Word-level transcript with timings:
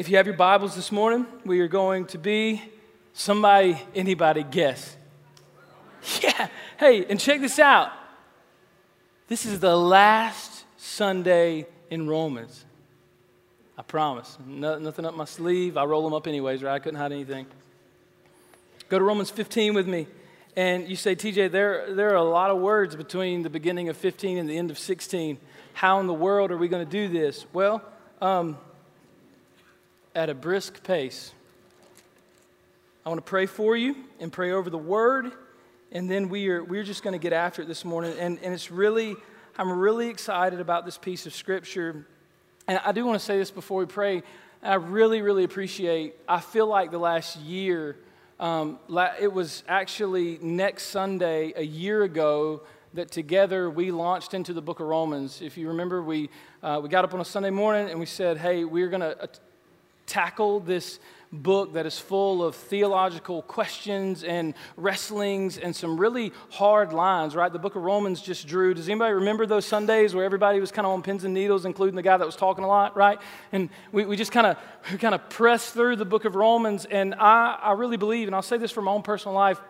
If 0.00 0.08
you 0.08 0.16
have 0.16 0.24
your 0.24 0.34
Bibles 0.34 0.74
this 0.74 0.90
morning, 0.90 1.26
we 1.44 1.60
are 1.60 1.68
going 1.68 2.06
to 2.06 2.16
be 2.16 2.62
somebody, 3.12 3.78
anybody 3.94 4.42
guess. 4.42 4.96
Yeah. 6.22 6.48
Hey, 6.78 7.04
and 7.04 7.20
check 7.20 7.42
this 7.42 7.58
out. 7.58 7.92
This 9.28 9.44
is 9.44 9.60
the 9.60 9.76
last 9.76 10.64
Sunday 10.78 11.66
in 11.90 12.08
Romans. 12.08 12.64
I 13.76 13.82
promise. 13.82 14.38
No, 14.46 14.78
nothing 14.78 15.04
up 15.04 15.14
my 15.14 15.26
sleeve. 15.26 15.76
I 15.76 15.84
roll 15.84 16.02
them 16.02 16.14
up 16.14 16.26
anyways, 16.26 16.62
right? 16.62 16.76
I 16.76 16.78
couldn't 16.78 16.98
hide 16.98 17.12
anything. 17.12 17.44
Go 18.88 18.98
to 18.98 19.04
Romans 19.04 19.28
15 19.28 19.74
with 19.74 19.86
me. 19.86 20.06
And 20.56 20.88
you 20.88 20.96
say, 20.96 21.14
TJ, 21.14 21.52
there, 21.52 21.94
there 21.94 22.12
are 22.12 22.14
a 22.14 22.24
lot 22.24 22.50
of 22.50 22.56
words 22.56 22.96
between 22.96 23.42
the 23.42 23.50
beginning 23.50 23.90
of 23.90 23.98
15 23.98 24.38
and 24.38 24.48
the 24.48 24.56
end 24.56 24.70
of 24.70 24.78
16. 24.78 25.36
How 25.74 26.00
in 26.00 26.06
the 26.06 26.14
world 26.14 26.50
are 26.50 26.56
we 26.56 26.68
going 26.68 26.86
to 26.86 26.90
do 26.90 27.06
this? 27.06 27.44
Well, 27.52 27.82
um, 28.22 28.56
at 30.14 30.28
a 30.28 30.34
brisk 30.34 30.82
pace. 30.82 31.32
I 33.04 33.08
want 33.08 33.18
to 33.18 33.28
pray 33.28 33.46
for 33.46 33.76
you 33.76 33.96
and 34.18 34.32
pray 34.32 34.52
over 34.52 34.68
the 34.68 34.78
word, 34.78 35.32
and 35.92 36.10
then 36.10 36.28
we 36.28 36.48
are, 36.48 36.62
we're 36.62 36.82
just 36.82 37.02
going 37.02 37.12
to 37.12 37.18
get 37.18 37.32
after 37.32 37.62
it 37.62 37.68
this 37.68 37.84
morning. 37.84 38.14
And, 38.18 38.38
and 38.42 38.52
it's 38.52 38.70
really, 38.70 39.16
I'm 39.56 39.70
really 39.70 40.08
excited 40.08 40.60
about 40.60 40.84
this 40.84 40.98
piece 40.98 41.26
of 41.26 41.34
scripture. 41.34 42.06
And 42.66 42.80
I 42.84 42.92
do 42.92 43.06
want 43.06 43.18
to 43.18 43.24
say 43.24 43.38
this 43.38 43.50
before 43.50 43.78
we 43.78 43.86
pray. 43.86 44.22
I 44.62 44.74
really, 44.74 45.22
really 45.22 45.44
appreciate, 45.44 46.16
I 46.28 46.40
feel 46.40 46.66
like 46.66 46.90
the 46.90 46.98
last 46.98 47.38
year, 47.38 47.96
um, 48.38 48.78
it 49.20 49.32
was 49.32 49.62
actually 49.68 50.38
next 50.42 50.84
Sunday, 50.84 51.52
a 51.56 51.62
year 51.62 52.02
ago, 52.02 52.62
that 52.94 53.10
together 53.12 53.70
we 53.70 53.92
launched 53.92 54.34
into 54.34 54.52
the 54.52 54.60
book 54.60 54.80
of 54.80 54.86
Romans. 54.86 55.40
If 55.40 55.56
you 55.56 55.68
remember, 55.68 56.02
we, 56.02 56.28
uh, 56.62 56.80
we 56.82 56.88
got 56.88 57.04
up 57.04 57.14
on 57.14 57.20
a 57.20 57.24
Sunday 57.24 57.50
morning 57.50 57.88
and 57.88 58.00
we 58.00 58.06
said, 58.06 58.36
hey, 58.36 58.64
we're 58.64 58.88
going 58.88 59.00
to 59.00 59.28
tackle 60.10 60.60
this 60.60 60.98
book 61.32 61.74
that 61.74 61.86
is 61.86 61.96
full 61.96 62.44
of 62.44 62.56
theological 62.56 63.42
questions 63.42 64.24
and 64.24 64.54
wrestlings 64.76 65.58
and 65.58 65.74
some 65.74 65.96
really 65.96 66.32
hard 66.50 66.92
lines, 66.92 67.36
right? 67.36 67.52
The 67.52 67.58
book 67.58 67.76
of 67.76 67.82
Romans 67.82 68.20
just 68.20 68.48
drew. 68.48 68.74
Does 68.74 68.88
anybody 68.88 69.14
remember 69.14 69.46
those 69.46 69.64
Sundays 69.64 70.12
where 70.12 70.24
everybody 70.24 70.58
was 70.58 70.72
kind 70.72 70.86
of 70.86 70.92
on 70.92 71.02
pins 71.02 71.22
and 71.22 71.32
needles, 71.32 71.64
including 71.64 71.94
the 71.94 72.02
guy 72.02 72.16
that 72.16 72.26
was 72.26 72.34
talking 72.34 72.64
a 72.64 72.66
lot, 72.66 72.96
right? 72.96 73.20
And 73.52 73.70
we, 73.92 74.04
we 74.04 74.16
just 74.16 74.32
kind 74.32 74.46
of 74.46 74.56
we 74.90 74.98
kind 74.98 75.14
of 75.14 75.28
pressed 75.28 75.72
through 75.72 75.96
the 75.96 76.04
book 76.04 76.24
of 76.24 76.34
Romans. 76.34 76.84
And 76.84 77.14
I, 77.14 77.58
I 77.62 77.72
really 77.72 77.96
believe, 77.96 78.26
and 78.26 78.34
I'll 78.34 78.42
say 78.42 78.58
this 78.58 78.72
from 78.72 78.86
my 78.86 78.92
own 78.92 79.02
personal 79.02 79.34
life, 79.34 79.60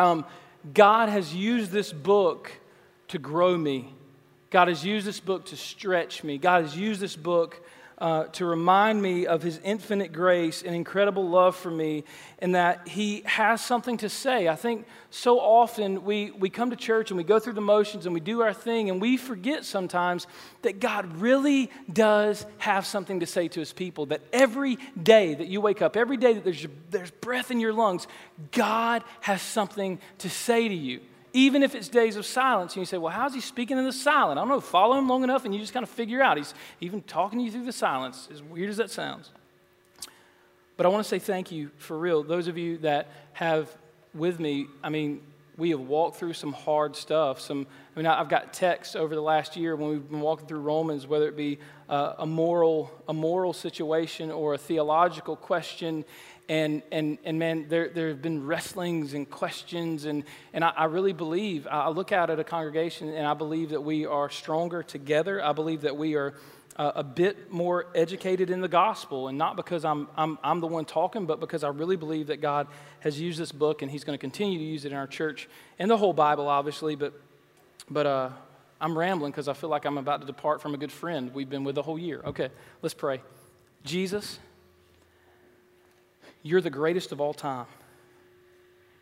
um, 0.00 0.24
God 0.74 1.08
has 1.08 1.32
used 1.32 1.70
this 1.70 1.92
book 1.92 2.50
to 3.08 3.18
grow 3.18 3.56
me. 3.56 3.94
God 4.50 4.66
has 4.66 4.84
used 4.84 5.06
this 5.06 5.20
book 5.20 5.46
to 5.46 5.56
stretch 5.56 6.24
me. 6.24 6.38
God 6.38 6.64
has 6.64 6.76
used 6.76 7.00
this 7.00 7.14
book 7.14 7.62
uh, 7.98 8.24
to 8.24 8.44
remind 8.44 9.00
me 9.00 9.26
of 9.26 9.42
his 9.42 9.58
infinite 9.64 10.12
grace 10.12 10.62
and 10.62 10.74
incredible 10.74 11.28
love 11.28 11.56
for 11.56 11.70
me, 11.70 12.04
and 12.38 12.54
that 12.54 12.86
he 12.88 13.22
has 13.24 13.64
something 13.64 13.96
to 13.96 14.08
say. 14.08 14.48
I 14.48 14.54
think 14.54 14.86
so 15.10 15.40
often 15.40 16.04
we, 16.04 16.30
we 16.32 16.50
come 16.50 16.70
to 16.70 16.76
church 16.76 17.10
and 17.10 17.16
we 17.16 17.24
go 17.24 17.38
through 17.38 17.54
the 17.54 17.62
motions 17.62 18.04
and 18.04 18.12
we 18.12 18.20
do 18.20 18.42
our 18.42 18.52
thing, 18.52 18.90
and 18.90 19.00
we 19.00 19.16
forget 19.16 19.64
sometimes 19.64 20.26
that 20.62 20.78
God 20.78 21.16
really 21.16 21.70
does 21.90 22.44
have 22.58 22.84
something 22.84 23.20
to 23.20 23.26
say 23.26 23.48
to 23.48 23.60
his 23.60 23.72
people. 23.72 24.06
That 24.06 24.20
every 24.32 24.76
day 25.02 25.34
that 25.34 25.46
you 25.46 25.60
wake 25.60 25.80
up, 25.80 25.96
every 25.96 26.18
day 26.18 26.34
that 26.34 26.44
there's, 26.44 26.66
there's 26.90 27.10
breath 27.10 27.50
in 27.50 27.60
your 27.60 27.72
lungs, 27.72 28.06
God 28.52 29.04
has 29.22 29.40
something 29.40 30.00
to 30.18 30.28
say 30.28 30.68
to 30.68 30.74
you 30.74 31.00
even 31.36 31.62
if 31.62 31.74
it's 31.74 31.88
days 31.88 32.16
of 32.16 32.24
silence. 32.24 32.72
And 32.72 32.80
you 32.80 32.86
say, 32.86 32.96
well, 32.96 33.12
how's 33.12 33.34
he 33.34 33.42
speaking 33.42 33.76
in 33.76 33.84
the 33.84 33.92
silent? 33.92 34.38
I 34.38 34.40
don't 34.40 34.48
know. 34.48 34.58
Follow 34.58 34.96
him 34.96 35.06
long 35.06 35.22
enough 35.22 35.44
and 35.44 35.54
you 35.54 35.60
just 35.60 35.74
kind 35.74 35.84
of 35.84 35.90
figure 35.90 36.22
out. 36.22 36.38
He's 36.38 36.54
even 36.80 37.02
talking 37.02 37.38
to 37.38 37.44
you 37.44 37.50
through 37.50 37.66
the 37.66 37.72
silence, 37.72 38.26
as 38.32 38.42
weird 38.42 38.70
as 38.70 38.78
that 38.78 38.90
sounds. 38.90 39.30
But 40.78 40.86
I 40.86 40.88
want 40.88 41.04
to 41.04 41.08
say 41.08 41.18
thank 41.18 41.52
you 41.52 41.70
for 41.76 41.98
real. 41.98 42.22
Those 42.22 42.48
of 42.48 42.56
you 42.56 42.78
that 42.78 43.08
have 43.34 43.68
with 44.14 44.40
me, 44.40 44.66
I 44.82 44.88
mean, 44.88 45.20
we 45.58 45.70
have 45.70 45.80
walked 45.80 46.16
through 46.16 46.32
some 46.32 46.54
hard 46.54 46.96
stuff. 46.96 47.38
Some, 47.38 47.66
I 47.94 47.98
mean, 47.98 48.06
I've 48.06 48.30
got 48.30 48.54
texts 48.54 48.96
over 48.96 49.14
the 49.14 49.20
last 49.20 49.58
year 49.58 49.76
when 49.76 49.90
we've 49.90 50.10
been 50.10 50.20
walking 50.22 50.46
through 50.46 50.60
Romans, 50.60 51.06
whether 51.06 51.28
it 51.28 51.36
be 51.36 51.58
uh, 51.90 52.14
a 52.18 52.26
moral, 52.26 52.90
a 53.08 53.12
moral 53.12 53.52
situation 53.52 54.30
or 54.30 54.54
a 54.54 54.58
theological 54.58 55.36
question, 55.36 56.02
and, 56.48 56.82
and, 56.92 57.18
and 57.24 57.38
man, 57.38 57.66
there, 57.68 57.88
there 57.88 58.08
have 58.08 58.22
been 58.22 58.46
wrestlings 58.46 59.14
and 59.14 59.28
questions. 59.28 60.04
And, 60.04 60.24
and 60.52 60.64
I, 60.64 60.68
I 60.70 60.84
really 60.84 61.12
believe, 61.12 61.66
I 61.66 61.88
look 61.88 62.12
out 62.12 62.30
at 62.30 62.38
a 62.38 62.44
congregation 62.44 63.08
and 63.12 63.26
I 63.26 63.34
believe 63.34 63.70
that 63.70 63.82
we 63.82 64.06
are 64.06 64.30
stronger 64.30 64.82
together. 64.82 65.44
I 65.44 65.52
believe 65.52 65.82
that 65.82 65.96
we 65.96 66.14
are 66.14 66.34
uh, 66.76 66.92
a 66.96 67.02
bit 67.02 67.50
more 67.50 67.86
educated 67.94 68.50
in 68.50 68.60
the 68.60 68.68
gospel. 68.68 69.28
And 69.28 69.38
not 69.38 69.56
because 69.56 69.84
I'm, 69.84 70.08
I'm, 70.16 70.38
I'm 70.44 70.60
the 70.60 70.66
one 70.68 70.84
talking, 70.84 71.26
but 71.26 71.40
because 71.40 71.64
I 71.64 71.68
really 71.68 71.96
believe 71.96 72.28
that 72.28 72.40
God 72.40 72.68
has 73.00 73.18
used 73.18 73.40
this 73.40 73.50
book 73.50 73.82
and 73.82 73.90
He's 73.90 74.04
going 74.04 74.16
to 74.16 74.20
continue 74.20 74.58
to 74.58 74.64
use 74.64 74.84
it 74.84 74.92
in 74.92 74.98
our 74.98 75.06
church 75.06 75.48
and 75.78 75.90
the 75.90 75.96
whole 75.96 76.12
Bible, 76.12 76.48
obviously. 76.48 76.94
But, 76.94 77.12
but 77.90 78.06
uh, 78.06 78.30
I'm 78.80 78.96
rambling 78.96 79.32
because 79.32 79.48
I 79.48 79.54
feel 79.54 79.70
like 79.70 79.84
I'm 79.84 79.98
about 79.98 80.20
to 80.20 80.26
depart 80.26 80.60
from 80.60 80.74
a 80.74 80.78
good 80.78 80.92
friend 80.92 81.34
we've 81.34 81.50
been 81.50 81.64
with 81.64 81.74
the 81.74 81.82
whole 81.82 81.98
year. 81.98 82.20
Okay, 82.24 82.50
let's 82.82 82.94
pray. 82.94 83.20
Jesus, 83.84 84.38
you're 86.46 86.60
the 86.60 86.70
greatest 86.70 87.12
of 87.12 87.20
all 87.20 87.34
time. 87.34 87.66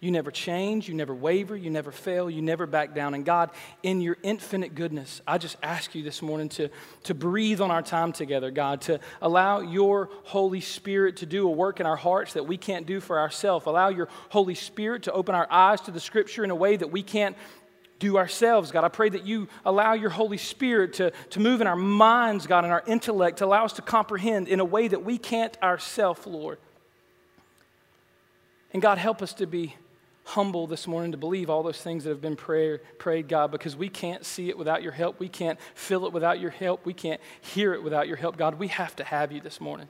You 0.00 0.10
never 0.10 0.30
change, 0.30 0.86
you 0.86 0.94
never 0.94 1.14
waver, 1.14 1.56
you 1.56 1.70
never 1.70 1.90
fail, 1.90 2.28
you 2.28 2.42
never 2.42 2.66
back 2.66 2.94
down. 2.94 3.14
And 3.14 3.24
God, 3.24 3.50
in 3.82 4.02
your 4.02 4.18
infinite 4.22 4.74
goodness, 4.74 5.22
I 5.26 5.38
just 5.38 5.56
ask 5.62 5.94
you 5.94 6.02
this 6.02 6.20
morning 6.20 6.50
to, 6.50 6.68
to 7.04 7.14
breathe 7.14 7.62
on 7.62 7.70
our 7.70 7.80
time 7.80 8.12
together, 8.12 8.50
God, 8.50 8.82
to 8.82 9.00
allow 9.22 9.60
your 9.60 10.10
Holy 10.24 10.60
Spirit 10.60 11.16
to 11.18 11.26
do 11.26 11.46
a 11.48 11.50
work 11.50 11.80
in 11.80 11.86
our 11.86 11.96
hearts 11.96 12.34
that 12.34 12.46
we 12.46 12.58
can't 12.58 12.86
do 12.86 13.00
for 13.00 13.18
ourselves. 13.18 13.64
Allow 13.64 13.88
your 13.88 14.08
Holy 14.28 14.54
Spirit 14.54 15.04
to 15.04 15.12
open 15.12 15.34
our 15.34 15.50
eyes 15.50 15.80
to 15.82 15.90
the 15.90 16.00
Scripture 16.00 16.44
in 16.44 16.50
a 16.50 16.56
way 16.56 16.76
that 16.76 16.92
we 16.92 17.02
can't 17.02 17.36
do 17.98 18.18
ourselves, 18.18 18.72
God. 18.72 18.84
I 18.84 18.88
pray 18.88 19.08
that 19.08 19.24
you 19.24 19.48
allow 19.64 19.94
your 19.94 20.10
Holy 20.10 20.36
Spirit 20.36 20.94
to, 20.94 21.12
to 21.30 21.40
move 21.40 21.62
in 21.62 21.66
our 21.66 21.76
minds, 21.76 22.46
God, 22.46 22.64
and 22.64 22.72
our 22.72 22.82
intellect, 22.86 23.38
to 23.38 23.46
allow 23.46 23.64
us 23.64 23.74
to 23.74 23.82
comprehend 23.82 24.48
in 24.48 24.60
a 24.60 24.64
way 24.66 24.88
that 24.88 25.02
we 25.02 25.16
can't 25.16 25.56
ourselves, 25.62 26.26
Lord. 26.26 26.58
And 28.74 28.82
God, 28.82 28.98
help 28.98 29.22
us 29.22 29.32
to 29.34 29.46
be 29.46 29.76
humble 30.24 30.66
this 30.66 30.88
morning 30.88 31.12
to 31.12 31.18
believe 31.18 31.48
all 31.48 31.62
those 31.62 31.80
things 31.80 32.04
that 32.04 32.10
have 32.10 32.20
been 32.20 32.34
prayer, 32.34 32.80
prayed, 32.98 33.28
God, 33.28 33.52
because 33.52 33.76
we 33.76 33.88
can't 33.88 34.24
see 34.24 34.48
it 34.48 34.58
without 34.58 34.82
your 34.82 34.90
help. 34.90 35.20
We 35.20 35.28
can't 35.28 35.60
feel 35.74 36.04
it 36.06 36.12
without 36.12 36.40
your 36.40 36.50
help. 36.50 36.84
We 36.84 36.92
can't 36.92 37.20
hear 37.40 37.72
it 37.72 37.84
without 37.84 38.08
your 38.08 38.16
help. 38.16 38.36
God, 38.36 38.58
we 38.58 38.68
have 38.68 38.96
to 38.96 39.04
have 39.04 39.30
you 39.30 39.40
this 39.40 39.60
morning. 39.60 39.88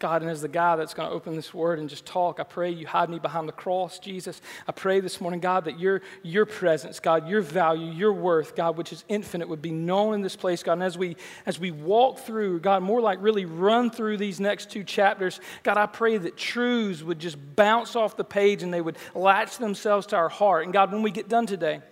God, 0.00 0.22
and 0.22 0.30
as 0.30 0.40
the 0.40 0.48
guy 0.48 0.76
that's 0.76 0.94
going 0.94 1.06
to 1.06 1.14
open 1.14 1.36
this 1.36 1.52
word 1.52 1.78
and 1.78 1.86
just 1.86 2.06
talk, 2.06 2.40
I 2.40 2.42
pray 2.42 2.70
you 2.70 2.86
hide 2.86 3.10
me 3.10 3.18
behind 3.18 3.46
the 3.46 3.52
cross, 3.52 3.98
Jesus. 3.98 4.40
I 4.66 4.72
pray 4.72 5.00
this 5.00 5.20
morning, 5.20 5.40
God, 5.40 5.66
that 5.66 5.78
your, 5.78 6.00
your 6.22 6.46
presence, 6.46 7.00
God, 7.00 7.28
your 7.28 7.42
value, 7.42 7.92
your 7.92 8.14
worth, 8.14 8.56
God, 8.56 8.78
which 8.78 8.94
is 8.94 9.04
infinite, 9.08 9.50
would 9.50 9.60
be 9.60 9.70
known 9.70 10.14
in 10.14 10.22
this 10.22 10.36
place, 10.36 10.62
God. 10.62 10.72
And 10.72 10.82
as 10.82 10.96
we 10.96 11.18
as 11.44 11.60
we 11.60 11.70
walk 11.70 12.20
through, 12.20 12.60
God, 12.60 12.82
more 12.82 13.02
like 13.02 13.18
really 13.20 13.44
run 13.44 13.90
through 13.90 14.16
these 14.16 14.40
next 14.40 14.70
two 14.70 14.84
chapters, 14.84 15.38
God, 15.62 15.76
I 15.76 15.84
pray 15.84 16.16
that 16.16 16.34
truths 16.34 17.02
would 17.02 17.18
just 17.18 17.36
bounce 17.54 17.94
off 17.94 18.16
the 18.16 18.24
page 18.24 18.62
and 18.62 18.72
they 18.72 18.80
would 18.80 18.96
latch 19.14 19.58
themselves 19.58 20.06
to 20.08 20.16
our 20.16 20.30
heart. 20.30 20.64
And 20.64 20.72
God, 20.72 20.92
when 20.92 21.02
we 21.02 21.10
get 21.10 21.28
done 21.28 21.46
today, 21.46 21.82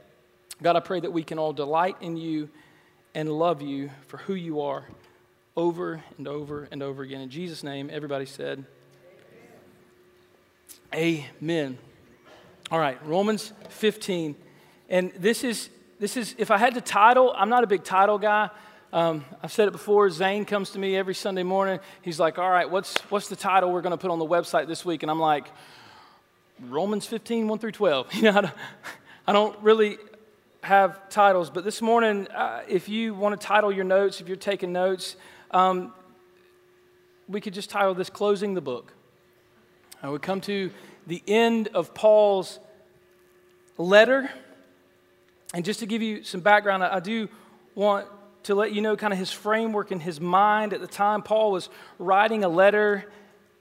God, 0.62 0.76
I 0.76 0.80
pray 0.80 1.00
that 1.00 1.12
we 1.12 1.22
can 1.22 1.38
all 1.38 1.52
delight 1.52 1.96
in 2.00 2.16
you 2.16 2.48
and 3.14 3.30
love 3.30 3.60
you 3.60 3.90
for 4.06 4.16
who 4.16 4.34
you 4.34 4.62
are 4.62 4.86
over 5.58 6.00
and 6.16 6.28
over 6.28 6.68
and 6.70 6.84
over 6.84 7.02
again. 7.02 7.20
In 7.20 7.30
Jesus' 7.30 7.64
name, 7.64 7.90
everybody 7.92 8.26
said, 8.26 8.64
Amen. 10.94 11.24
Amen. 11.42 11.78
All 12.70 12.78
right, 12.78 13.04
Romans 13.04 13.52
15. 13.70 14.36
And 14.88 15.12
this 15.18 15.42
is, 15.42 15.68
this 15.98 16.16
is, 16.16 16.36
if 16.38 16.52
I 16.52 16.58
had 16.58 16.74
to 16.74 16.80
title, 16.80 17.34
I'm 17.36 17.48
not 17.48 17.64
a 17.64 17.66
big 17.66 17.82
title 17.82 18.18
guy. 18.18 18.50
Um, 18.92 19.24
I've 19.42 19.50
said 19.50 19.66
it 19.66 19.72
before. 19.72 20.08
Zane 20.10 20.44
comes 20.44 20.70
to 20.70 20.78
me 20.78 20.96
every 20.96 21.14
Sunday 21.14 21.42
morning. 21.42 21.80
He's 22.02 22.20
like, 22.20 22.38
All 22.38 22.48
right, 22.48 22.70
what's, 22.70 22.96
what's 23.10 23.28
the 23.28 23.36
title 23.36 23.72
we're 23.72 23.82
going 23.82 23.90
to 23.90 23.98
put 23.98 24.12
on 24.12 24.20
the 24.20 24.26
website 24.26 24.68
this 24.68 24.84
week? 24.84 25.02
And 25.02 25.10
I'm 25.10 25.20
like, 25.20 25.48
Romans 26.68 27.04
15, 27.04 27.48
1 27.48 27.58
through 27.58 27.72
12. 27.72 28.14
You 28.14 28.22
know, 28.22 28.50
I 29.26 29.32
don't, 29.32 29.58
really 29.60 29.98
have 30.62 31.08
titles, 31.10 31.50
but 31.50 31.64
this 31.64 31.82
morning, 31.82 32.28
uh, 32.28 32.62
if 32.68 32.88
you 32.88 33.12
want 33.14 33.38
to 33.38 33.44
title 33.44 33.72
your 33.72 33.84
notes, 33.84 34.20
if 34.20 34.28
you're 34.28 34.36
taking 34.36 34.72
notes, 34.72 35.16
um, 35.50 35.92
we 37.28 37.40
could 37.40 37.54
just 37.54 37.70
title 37.70 37.94
this 37.94 38.10
Closing 38.10 38.54
the 38.54 38.60
Book. 38.60 38.92
Uh, 40.04 40.10
we 40.12 40.18
come 40.18 40.40
to 40.42 40.70
the 41.06 41.22
end 41.26 41.68
of 41.74 41.94
Paul's 41.94 42.58
letter. 43.76 44.30
And 45.54 45.64
just 45.64 45.80
to 45.80 45.86
give 45.86 46.02
you 46.02 46.22
some 46.22 46.40
background, 46.40 46.84
I, 46.84 46.96
I 46.96 47.00
do 47.00 47.28
want 47.74 48.06
to 48.44 48.54
let 48.54 48.72
you 48.72 48.80
know 48.80 48.96
kind 48.96 49.12
of 49.12 49.18
his 49.18 49.32
framework 49.32 49.90
and 49.90 50.02
his 50.02 50.20
mind 50.20 50.72
at 50.72 50.80
the 50.80 50.86
time. 50.86 51.22
Paul 51.22 51.52
was 51.52 51.68
writing 51.98 52.44
a 52.44 52.48
letter 52.48 53.10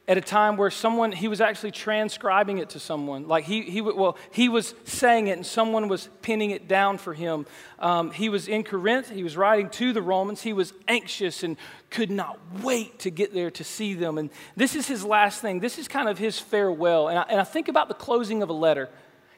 at 0.08 0.18
a 0.18 0.22
time 0.22 0.56
where 0.56 0.72
someone 0.72 1.12
he 1.12 1.28
was 1.28 1.42
actually 1.42 1.72
transcribing 1.72 2.60
it 2.60 2.70
to 2.70 2.80
someone. 2.80 3.28
Like 3.28 3.44
he, 3.44 3.64
he 3.64 3.82
well 3.82 4.18
he 4.32 4.48
was 4.48 4.74
saying 4.86 5.28
it 5.28 5.34
and 5.34 5.46
someone 5.46 5.90
was 5.90 6.10
pinning 6.22 6.52
it 6.52 6.68
down 6.68 6.98
for 6.98 7.14
him. 7.14 7.46
Um, 7.80 8.12
he 8.12 8.30
was 8.30 8.48
in 8.48 8.64
corinth. 8.64 9.10
He 9.10 9.24
was 9.24 9.36
writing 9.36 9.70
to 9.72 9.92
the 9.92 10.02
romans. 10.02 10.42
He 10.42 10.54
was 10.54 10.74
anxious 10.88 11.44
and 11.44 11.58
could 11.90 12.10
not 12.10 12.40
wait 12.64 13.00
to 13.00 13.10
get 13.10 13.34
there 13.34 13.52
to 13.52 13.64
see 13.64 13.94
them. 13.94 14.18
And 14.18 14.30
this 14.56 14.76
is 14.76 14.88
his 14.88 15.04
last 15.04 15.42
thing. 15.42 15.60
This 15.60 15.78
is 15.78 15.88
kind 15.88 16.08
of 16.08 16.18
his 16.18 16.40
farewell. 16.40 17.10
And 17.10 17.20
I, 17.20 17.24
and 17.24 17.42
I 17.42 17.44
think 17.44 17.68
about 17.68 17.90
the 17.90 17.94
closing 17.94 18.42
of 18.42 18.50
a 18.50 18.54
letter 18.54 18.90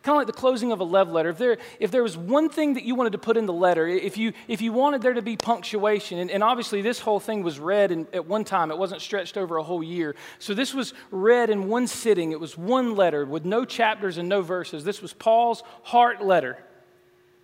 Kind 0.02 0.16
of 0.16 0.20
like 0.20 0.28
the 0.28 0.34
closing 0.34 0.72
of 0.72 0.80
a 0.80 0.86
love 0.86 1.12
letter. 1.12 1.30
If 1.30 1.38
there, 1.38 1.58
if 1.80 1.92
there 1.92 2.04
was 2.04 2.18
one 2.18 2.48
thing 2.48 2.76
that 2.76 2.84
you 2.84 2.96
wanted 2.96 3.12
to 3.12 3.18
put 3.18 3.36
in 3.36 3.46
the 3.46 3.54
letter, 3.54 3.86
if 3.86 4.18
you, 4.18 4.32
if 4.48 4.62
you 4.62 4.72
wanted 4.72 5.02
there 5.02 5.14
to 5.14 5.22
be 5.22 5.36
punctuation, 5.36 6.20
and, 6.20 6.32
and 6.32 6.42
obviously 6.42 6.82
this 6.82 7.00
whole 7.00 7.20
thing 7.20 7.44
was 7.44 7.60
read 7.60 7.92
in, 7.92 8.08
at 8.14 8.26
one 8.26 8.46
time, 8.46 8.72
it 8.72 8.78
wasn't 8.78 9.02
stretched 9.02 9.38
over 9.38 9.58
a 9.58 9.64
whole 9.64 9.84
year. 9.84 10.16
So 10.40 10.54
this 10.54 10.74
was 10.74 10.94
read 11.12 11.50
in 11.50 11.68
one 11.68 11.86
sitting. 11.86 12.32
It 12.32 12.40
was 12.40 12.58
one 12.58 12.96
letter 12.96 13.26
with 13.26 13.44
no 13.44 13.66
chapters 13.66 14.18
and 14.18 14.30
no 14.30 14.42
verses. 14.42 14.86
This 14.86 15.02
was 15.02 15.12
Paul's 15.12 15.64
heart 15.84 16.24
letter 16.24 16.58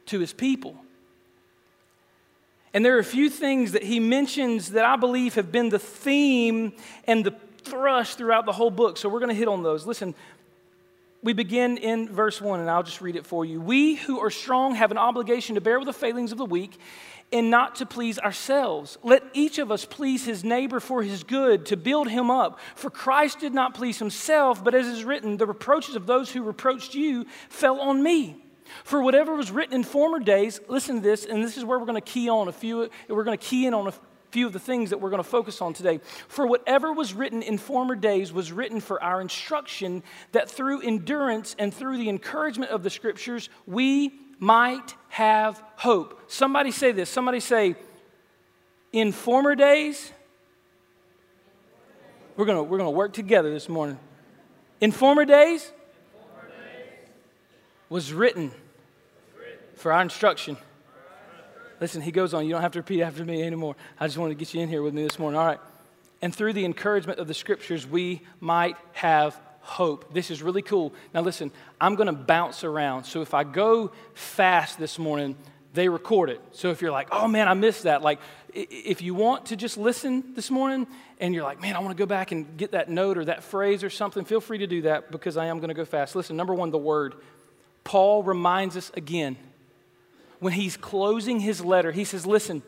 to 0.08 0.20
his 0.20 0.32
people. 0.32 0.78
And 2.74 2.86
there 2.86 2.96
are 2.96 3.00
a 3.00 3.06
few 3.06 3.30
things 3.30 3.74
that 3.74 3.84
he 3.84 4.00
mentions 4.00 4.72
that 4.72 4.86
I 4.86 4.96
believe 4.96 5.36
have 5.36 5.52
been 5.52 5.70
the 5.70 5.80
theme 5.80 6.74
and 7.06 7.26
the 7.26 7.34
thrust 7.64 8.18
throughout 8.18 8.46
the 8.46 8.52
whole 8.52 8.72
book. 8.72 8.98
So 8.98 9.10
we're 9.10 9.20
going 9.20 9.30
to 9.30 9.36
hit 9.36 9.48
on 9.48 9.64
those. 9.64 9.86
Listen, 9.86 10.14
we 11.26 11.34
begin 11.34 11.78
in 11.78 12.08
verse 12.08 12.40
1, 12.40 12.60
and 12.60 12.70
I'll 12.70 12.84
just 12.84 13.02
read 13.02 13.16
it 13.16 13.26
for 13.26 13.44
you. 13.44 13.60
We 13.60 13.96
who 13.96 14.20
are 14.20 14.30
strong 14.30 14.76
have 14.76 14.92
an 14.92 15.00
obligation 15.00 15.56
to 15.56 15.62
bear 15.62 15.80
with 15.80 15.88
the 15.88 15.94
failings 15.94 16.32
of 16.32 16.38
the 16.38 16.46
weak 16.46 16.80
and 17.34 17.50
not 17.50 17.78
to 17.78 17.88
please 17.88 18.20
ourselves. 18.20 19.00
Let 19.02 19.24
each 19.34 19.58
of 19.58 19.72
us 19.72 19.86
please 19.86 20.24
his 20.24 20.44
neighbor 20.44 20.80
for 20.80 21.02
his 21.02 21.24
good, 21.24 21.66
to 21.66 21.78
build 21.78 22.10
him 22.10 22.30
up. 22.30 22.60
For 22.76 22.92
Christ 22.92 23.40
did 23.40 23.56
not 23.56 23.74
please 23.74 23.98
himself, 23.98 24.64
but 24.64 24.76
as 24.76 24.86
is 24.86 25.04
written, 25.04 25.38
the 25.38 25.48
reproaches 25.48 25.96
of 25.96 26.06
those 26.06 26.32
who 26.32 26.44
reproached 26.44 26.94
you 26.94 27.26
fell 27.50 27.80
on 27.80 28.04
me. 28.04 28.44
For 28.84 29.02
whatever 29.02 29.34
was 29.34 29.50
written 29.50 29.74
in 29.74 29.84
former 29.84 30.20
days, 30.20 30.60
listen 30.68 30.98
to 30.98 31.02
this, 31.02 31.26
and 31.26 31.44
this 31.44 31.58
is 31.58 31.66
where 31.66 31.80
we're 31.80 31.88
going 31.88 32.02
to 32.02 32.02
key 32.02 32.30
on 32.30 32.48
a 32.48 32.52
few, 32.52 32.88
we're 33.10 33.24
going 33.24 33.38
to 33.38 33.44
key 33.44 33.66
in 33.66 33.74
on 33.74 33.88
a 33.88 33.94
few 34.36 34.46
of 34.48 34.52
the 34.52 34.60
things 34.60 34.90
that 34.90 35.00
we're 35.00 35.10
going 35.10 35.24
to 35.24 35.30
focus 35.30 35.62
on 35.62 35.72
today. 35.72 36.02
For 36.28 36.46
whatever 36.46 36.92
was 36.92 37.14
written 37.14 37.42
in 37.42 37.58
former 37.58 37.96
days 37.96 38.34
was 38.34 38.52
written 38.52 38.82
for 38.82 39.02
our 39.02 39.22
instruction, 39.22 40.04
that 40.34 40.52
through 40.52 40.82
endurance 40.82 41.56
and 41.58 41.74
through 41.74 42.00
the 42.00 42.10
encouragement 42.10 42.70
of 42.70 42.84
the 42.84 42.90
scriptures, 42.90 43.48
we 43.66 44.12
might 44.38 44.94
have 45.08 45.64
hope. 45.78 46.30
Somebody 46.30 46.72
say 46.72 46.92
this. 46.92 47.10
Somebody 47.10 47.40
say, 47.40 47.78
in 48.92 49.14
former 49.14 49.56
days, 49.56 50.12
we're 52.36 52.46
going 52.46 52.68
we're 52.68 52.80
to 52.80 52.90
work 52.90 53.14
together 53.14 53.54
this 53.54 53.70
morning. 53.70 53.98
In 54.82 54.92
former 54.92 55.24
days, 55.24 55.72
was 57.88 58.12
written 58.12 58.52
for 59.76 59.94
our 59.94 60.02
instruction 60.02 60.58
Listen, 61.80 62.02
he 62.02 62.12
goes 62.12 62.34
on. 62.34 62.46
You 62.46 62.52
don't 62.52 62.62
have 62.62 62.74
to 62.74 62.80
repeat 62.80 63.02
after 63.02 63.26
me 63.26 63.44
anymore. 63.44 63.76
I 64.00 64.08
just 64.08 64.18
wanted 64.18 64.34
to 64.34 64.40
get 64.40 64.54
you 64.54 64.62
in 64.62 64.70
here 64.70 64.82
with 64.82 64.94
me 64.94 65.04
this 65.04 65.20
morning. 65.20 65.40
All 65.40 65.46
right. 65.46 65.60
And 66.22 66.34
through 66.34 66.54
the 66.54 66.66
encouragement 66.66 67.20
of 67.20 67.28
the 67.28 67.34
scriptures, 67.34 67.86
we 67.86 68.22
might 68.40 68.78
have 68.94 69.40
hope. 69.62 70.14
This 70.14 70.32
is 70.32 70.42
really 70.42 70.62
cool. 70.62 70.94
Now, 71.14 71.22
listen, 71.22 71.52
I'm 71.82 71.96
going 71.96 72.08
to 72.08 72.14
bounce 72.14 72.64
around. 72.64 73.06
So 73.06 73.22
if 73.22 73.34
I 73.34 73.44
go 73.44 73.92
fast 74.14 74.78
this 74.78 74.98
morning, 75.00 75.36
they 75.74 75.90
record 75.90 76.30
it. 76.30 76.40
So 76.52 76.70
if 76.70 76.82
you're 76.82 76.92
like, 76.92 77.10
oh 77.12 77.28
man, 77.28 77.48
I 77.48 77.54
missed 77.54 77.84
that, 77.84 78.02
like 78.02 78.20
if 78.54 79.02
you 79.02 79.14
want 79.14 79.48
to 79.48 79.58
just 79.58 79.78
listen 79.78 80.34
this 80.34 80.50
morning 80.50 80.88
and 81.20 81.36
you're 81.36 81.44
like, 81.44 81.62
man, 81.62 81.76
I 81.76 81.80
want 81.80 81.92
to 81.92 82.02
go 82.02 82.06
back 82.06 82.32
and 82.32 82.56
get 82.58 82.72
that 82.72 82.90
note 82.90 83.18
or 83.18 83.26
that 83.26 83.44
phrase 83.44 83.84
or 83.84 83.90
something, 83.90 84.24
feel 84.24 84.40
free 84.40 84.60
to 84.60 84.68
do 84.68 84.84
that 84.84 85.12
because 85.12 85.36
I 85.36 85.48
am 85.48 85.58
going 85.58 85.68
to 85.68 85.76
go 85.76 85.84
fast. 85.84 86.16
Listen, 86.16 86.38
number 86.38 86.54
one, 86.54 86.72
the 86.72 86.78
word. 86.78 87.16
Paul 87.84 88.24
reminds 88.24 88.78
us 88.78 88.92
again 88.96 89.36
when 90.40 90.54
he's 90.54 90.78
closing 90.78 91.40
his 91.40 91.64
letter, 91.64 91.92
he 91.92 92.04
says, 92.04 92.26
Listen, 92.26 92.64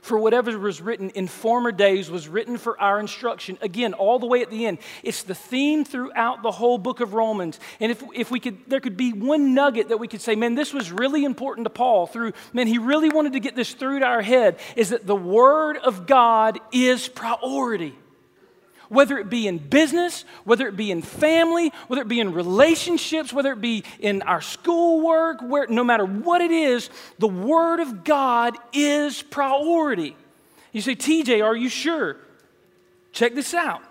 for 0.00 0.18
whatever 0.18 0.58
was 0.58 0.80
written 0.80 1.10
in 1.10 1.28
former 1.28 1.70
days 1.70 2.10
was 2.10 2.28
written 2.28 2.56
for 2.56 2.80
our 2.80 2.98
instruction. 2.98 3.58
Again, 3.60 3.92
all 3.94 4.18
the 4.18 4.26
way 4.26 4.42
at 4.42 4.50
the 4.50 4.66
end. 4.66 4.78
It's 5.02 5.22
the 5.22 5.34
theme 5.34 5.84
throughout 5.84 6.42
the 6.42 6.50
whole 6.50 6.78
book 6.78 7.00
of 7.00 7.14
Romans. 7.14 7.60
And 7.78 7.92
if, 7.92 8.02
if 8.14 8.30
we 8.30 8.40
could, 8.40 8.58
there 8.66 8.80
could 8.80 8.96
be 8.96 9.12
one 9.12 9.54
nugget 9.54 9.90
that 9.90 9.98
we 9.98 10.08
could 10.08 10.20
say, 10.20 10.34
man, 10.34 10.54
this 10.54 10.72
was 10.72 10.90
really 10.90 11.24
important 11.24 11.66
to 11.66 11.70
Paul 11.70 12.06
through, 12.06 12.32
man, 12.52 12.66
he 12.66 12.78
really 12.78 13.10
wanted 13.10 13.34
to 13.34 13.40
get 13.40 13.54
this 13.54 13.74
through 13.74 14.00
to 14.00 14.06
our 14.06 14.22
head, 14.22 14.58
is 14.76 14.90
that 14.90 15.06
the 15.06 15.16
Word 15.16 15.76
of 15.76 16.06
God 16.06 16.58
is 16.72 17.08
priority 17.08 17.94
whether 18.92 19.18
it 19.18 19.30
be 19.30 19.46
in 19.46 19.56
business, 19.56 20.24
whether 20.44 20.68
it 20.68 20.76
be 20.76 20.90
in 20.90 21.00
family, 21.00 21.72
whether 21.88 22.02
it 22.02 22.08
be 22.08 22.20
in 22.20 22.32
relationships, 22.32 23.32
whether 23.32 23.52
it 23.52 23.60
be 23.60 23.84
in 23.98 24.20
our 24.22 24.42
schoolwork, 24.42 25.40
where, 25.40 25.66
no 25.66 25.82
matter 25.82 26.04
what 26.04 26.42
it 26.42 26.50
is, 26.50 26.90
the 27.18 27.28
Word 27.28 27.80
of 27.80 28.04
God 28.04 28.56
is 28.72 29.22
priority. 29.22 30.14
You 30.72 30.82
say, 30.82 30.94
TJ, 30.94 31.42
are 31.42 31.56
you 31.56 31.70
sure? 31.70 32.16
Check 33.12 33.34
this 33.34 33.54
out. 33.54 33.82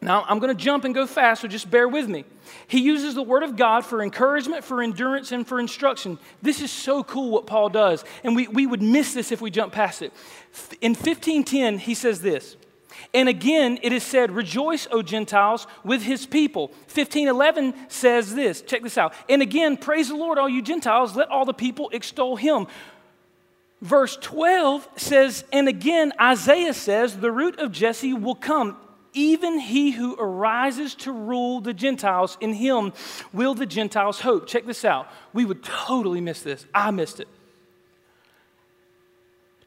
Now, 0.00 0.24
I'm 0.28 0.40
going 0.40 0.54
to 0.54 0.62
jump 0.62 0.84
and 0.84 0.94
go 0.94 1.06
fast, 1.06 1.42
so 1.42 1.48
just 1.48 1.70
bear 1.70 1.88
with 1.88 2.08
me. 2.08 2.24
He 2.66 2.80
uses 2.80 3.14
the 3.14 3.22
Word 3.22 3.44
of 3.44 3.56
God 3.56 3.84
for 3.84 4.02
encouragement, 4.02 4.64
for 4.64 4.82
endurance, 4.82 5.32
and 5.32 5.46
for 5.46 5.60
instruction. 5.60 6.18
This 6.42 6.60
is 6.60 6.70
so 6.70 7.02
cool 7.04 7.30
what 7.30 7.46
Paul 7.46 7.68
does, 7.68 8.04
and 8.24 8.34
we, 8.34 8.48
we 8.48 8.66
would 8.66 8.82
miss 8.82 9.14
this 9.14 9.30
if 9.30 9.40
we 9.40 9.50
jump 9.50 9.72
past 9.72 10.02
it. 10.02 10.12
In 10.80 10.92
1510, 10.92 11.78
he 11.78 11.94
says 11.94 12.20
this 12.20 12.56
and 13.16 13.30
again, 13.30 13.78
it 13.80 13.94
is 13.94 14.02
said, 14.02 14.30
Rejoice, 14.30 14.86
O 14.90 15.00
Gentiles, 15.00 15.66
with 15.82 16.02
his 16.02 16.26
people. 16.26 16.66
1511 16.66 17.74
says 17.88 18.34
this. 18.34 18.60
Check 18.60 18.82
this 18.82 18.98
out. 18.98 19.14
And 19.26 19.40
again, 19.40 19.78
praise 19.78 20.08
the 20.08 20.14
Lord, 20.14 20.36
all 20.36 20.50
you 20.50 20.60
Gentiles. 20.60 21.16
Let 21.16 21.30
all 21.30 21.46
the 21.46 21.54
people 21.54 21.88
extol 21.94 22.36
him. 22.36 22.66
Verse 23.80 24.18
12 24.20 24.86
says, 24.96 25.44
And 25.50 25.66
again, 25.66 26.12
Isaiah 26.20 26.74
says, 26.74 27.16
The 27.16 27.32
root 27.32 27.58
of 27.58 27.72
Jesse 27.72 28.12
will 28.12 28.34
come. 28.34 28.76
Even 29.14 29.60
he 29.60 29.92
who 29.92 30.14
arises 30.16 30.94
to 30.96 31.10
rule 31.10 31.62
the 31.62 31.72
Gentiles, 31.72 32.36
in 32.42 32.52
him 32.52 32.92
will 33.32 33.54
the 33.54 33.64
Gentiles 33.64 34.20
hope. 34.20 34.46
Check 34.46 34.66
this 34.66 34.84
out. 34.84 35.10
We 35.32 35.46
would 35.46 35.62
totally 35.62 36.20
miss 36.20 36.42
this. 36.42 36.66
I 36.74 36.90
missed 36.90 37.20
it. 37.20 37.28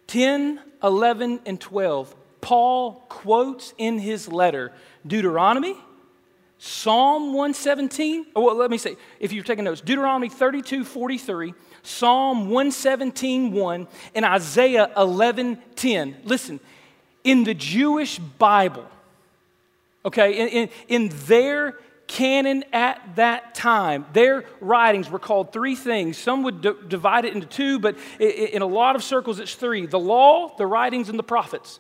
10, 0.05 0.59
11, 0.83 1.39
and 1.47 1.59
12 1.59 2.15
Paul 2.41 3.03
quotes 3.09 3.73
in 3.77 3.99
his 3.99 4.27
letter 4.27 4.71
Deuteronomy, 5.05 5.75
Psalm 6.57 7.33
117. 7.33 8.27
Oh, 8.35 8.45
well, 8.45 8.55
let 8.55 8.69
me 8.69 8.77
say, 8.77 8.97
if 9.19 9.31
you're 9.31 9.43
taking 9.43 9.63
notes, 9.63 9.81
Deuteronomy 9.81 10.29
32 10.29 10.83
43, 10.83 11.53
Psalm 11.83 12.49
117 12.49 13.51
1, 13.51 13.87
and 14.15 14.25
Isaiah 14.25 14.91
11 14.97 15.57
10. 15.75 16.17
Listen, 16.23 16.59
in 17.23 17.43
the 17.43 17.53
Jewish 17.53 18.19
Bible, 18.19 18.85
okay, 20.05 20.37
in, 20.37 20.47
in, 20.47 20.69
in 20.87 21.17
their 21.27 21.77
canon 22.09 22.65
at 22.73 23.15
that 23.15 23.55
time. 23.55 24.05
Their 24.13 24.43
writings 24.59 25.09
were 25.09 25.19
called 25.19 25.53
three 25.53 25.75
things. 25.75 26.17
Some 26.17 26.43
would 26.43 26.61
d- 26.61 26.73
divide 26.87 27.23
it 27.23 27.33
into 27.33 27.45
two, 27.45 27.79
but 27.79 27.95
in 28.19 28.63
a 28.63 28.65
lot 28.65 28.95
of 28.95 29.03
circles, 29.03 29.39
it's 29.39 29.53
three 29.53 29.85
the 29.85 29.99
law, 29.99 30.55
the 30.57 30.65
writings, 30.65 31.07
and 31.07 31.17
the 31.17 31.23
prophets. 31.23 31.79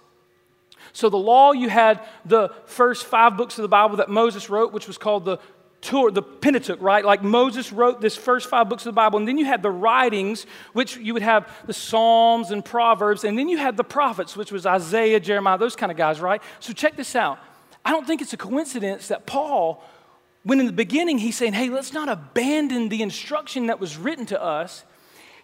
So, 0.93 1.09
the 1.09 1.17
law, 1.17 1.51
you 1.51 1.69
had 1.69 2.05
the 2.25 2.49
first 2.65 3.05
five 3.05 3.37
books 3.37 3.57
of 3.57 3.63
the 3.63 3.69
Bible 3.69 3.97
that 3.97 4.09
Moses 4.09 4.49
wrote, 4.49 4.73
which 4.73 4.87
was 4.87 4.97
called 4.97 5.25
the 5.25 5.39
Torah, 5.81 6.11
the 6.11 6.21
Pentateuch, 6.21 6.81
right? 6.81 7.05
Like 7.05 7.23
Moses 7.23 7.71
wrote 7.71 8.01
this 8.01 8.15
first 8.15 8.49
five 8.49 8.67
books 8.67 8.85
of 8.85 8.93
the 8.93 8.95
Bible. 8.95 9.19
And 9.19 9.27
then 9.27 9.37
you 9.37 9.45
had 9.45 9.63
the 9.63 9.71
writings, 9.71 10.45
which 10.73 10.97
you 10.97 11.13
would 11.13 11.23
have 11.23 11.51
the 11.65 11.73
Psalms 11.73 12.51
and 12.51 12.63
Proverbs. 12.63 13.23
And 13.23 13.37
then 13.37 13.47
you 13.47 13.57
had 13.57 13.77
the 13.77 13.83
prophets, 13.83 14.35
which 14.35 14.51
was 14.51 14.65
Isaiah, 14.65 15.19
Jeremiah, 15.19 15.57
those 15.57 15.75
kind 15.75 15.91
of 15.91 15.97
guys, 15.97 16.19
right? 16.19 16.41
So, 16.59 16.73
check 16.73 16.95
this 16.95 17.15
out. 17.15 17.39
I 17.85 17.91
don't 17.91 18.05
think 18.05 18.21
it's 18.21 18.33
a 18.33 18.37
coincidence 18.37 19.07
that 19.07 19.25
Paul, 19.25 19.83
when 20.43 20.59
in 20.59 20.65
the 20.65 20.73
beginning 20.73 21.17
he's 21.17 21.37
saying, 21.37 21.53
hey, 21.53 21.69
let's 21.69 21.93
not 21.93 22.09
abandon 22.09 22.89
the 22.89 23.01
instruction 23.01 23.67
that 23.67 23.79
was 23.79 23.97
written 23.97 24.25
to 24.27 24.41
us, 24.41 24.83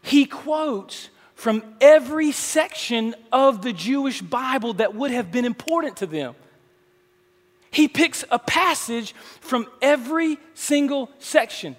he 0.02 0.26
quotes 0.26 1.10
from 1.36 1.64
every 1.80 2.32
section 2.32 3.14
of 3.32 3.62
the 3.62 3.74
Jewish 3.74 4.22
Bible 4.22 4.74
that 4.74 4.96
would 4.96 5.12
have 5.12 5.32
been 5.32 5.46
important 5.46 5.98
to 5.98 6.06
them. 6.06 6.34
He 7.70 7.88
picks 7.88 8.24
a 8.32 8.40
passage 8.40 9.14
from 9.42 9.68
every 9.82 10.38
single 10.54 11.12
section 11.20 11.76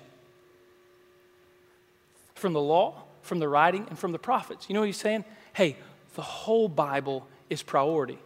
from 2.34 2.52
the 2.52 2.60
law, 2.60 3.02
from 3.22 3.38
the 3.38 3.48
writing, 3.48 3.86
and 3.88 3.98
from 3.98 4.12
the 4.12 4.18
prophets. 4.18 4.68
You 4.68 4.74
know 4.74 4.80
what 4.80 4.86
he's 4.86 4.98
saying? 4.98 5.24
Hey, 5.54 5.76
the 6.14 6.22
whole 6.22 6.68
Bible 6.68 7.26
is 7.48 7.62
priority. 7.62 8.18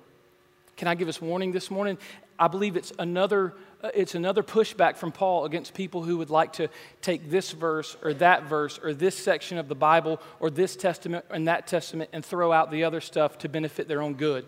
Can 0.77 0.89
I 0.89 0.97
give 0.97 1.09
us 1.09 1.23
warning 1.23 1.53
this 1.53 1.71
morning? 1.71 1.97
I 2.39 2.49
believe 2.49 2.77
it's 2.77 2.93
another 2.99 3.55
Uh, 3.83 3.91
it's 3.95 4.15
another 4.15 4.43
pushback 4.43 4.97
from 4.97 5.11
Paul 5.11 5.45
against 5.45 5.73
people 5.73 6.03
who 6.03 6.19
would 6.19 6.31
like 6.31 6.55
to 6.55 6.69
take 7.01 7.31
this 7.31 7.53
verse 7.53 7.97
or 8.03 8.13
that 8.15 8.45
verse 8.45 8.79
or 8.83 8.93
this 8.93 9.17
section 9.17 9.59
of 9.59 9.69
the 9.69 9.75
Bible 9.75 10.21
or 10.39 10.51
this 10.51 10.77
testament 10.77 11.25
and 11.31 11.49
that 11.49 11.67
testament 11.67 12.11
and 12.13 12.25
throw 12.25 12.53
out 12.53 12.71
the 12.71 12.85
other 12.85 13.01
stuff 13.01 13.39
to 13.39 13.49
benefit 13.49 13.89
their 13.89 14.03
own 14.03 14.15
good. 14.15 14.45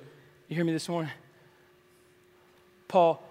You 0.49 0.57
hear 0.57 0.65
me 0.65 0.73
this 0.73 0.89
morning? 0.89 1.13
Paul, 2.89 3.23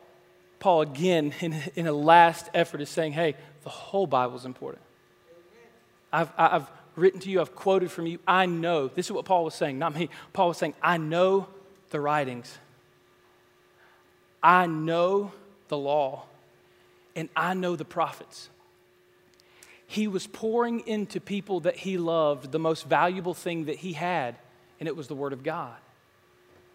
Paul 0.60 0.82
again, 0.82 1.34
in, 1.42 1.56
in 1.76 1.88
a 1.88 1.94
last 1.94 2.50
effort, 2.54 2.82
is 2.82 2.90
saying, 2.90 3.14
hey, 3.14 3.36
the 3.64 3.70
whole 3.70 4.08
Bible 4.08 4.36
is 4.36 4.46
important. 4.46 4.82
I've, 6.12 6.32
I've 6.36 6.70
written 6.96 7.20
to 7.22 7.30
you, 7.30 7.42
I've 7.42 7.56
quoted 7.56 7.92
from 7.92 8.08
you. 8.08 8.20
I 8.28 8.48
know. 8.48 8.88
This 8.88 9.06
is 9.06 9.12
what 9.12 9.26
Paul 9.26 9.46
was 9.46 9.54
saying, 9.54 9.78
not 9.78 9.96
me. 9.96 10.10
Paul 10.34 10.50
was 10.50 10.58
saying, 10.58 10.74
I 10.82 10.98
know 10.98 11.48
the 11.92 12.00
writings, 12.00 12.58
I 14.42 14.66
know 14.66 15.32
the 15.72 15.78
law, 15.78 16.26
and 17.16 17.30
I 17.34 17.56
know 17.56 17.76
the 17.76 17.86
prophets. 17.86 18.50
He 19.88 20.08
was 20.08 20.28
pouring 20.28 20.82
into 20.82 21.20
people 21.20 21.62
that 21.62 21.78
he 21.78 21.98
loved 21.98 22.52
the 22.52 22.60
most 22.60 22.86
valuable 22.88 23.34
thing 23.34 23.66
that 23.66 23.78
he 23.78 23.94
had, 23.94 24.36
and 24.80 24.88
it 24.88 24.96
was 24.96 25.08
the 25.08 25.16
Word 25.16 25.34
of 25.34 25.44
God. 25.44 25.78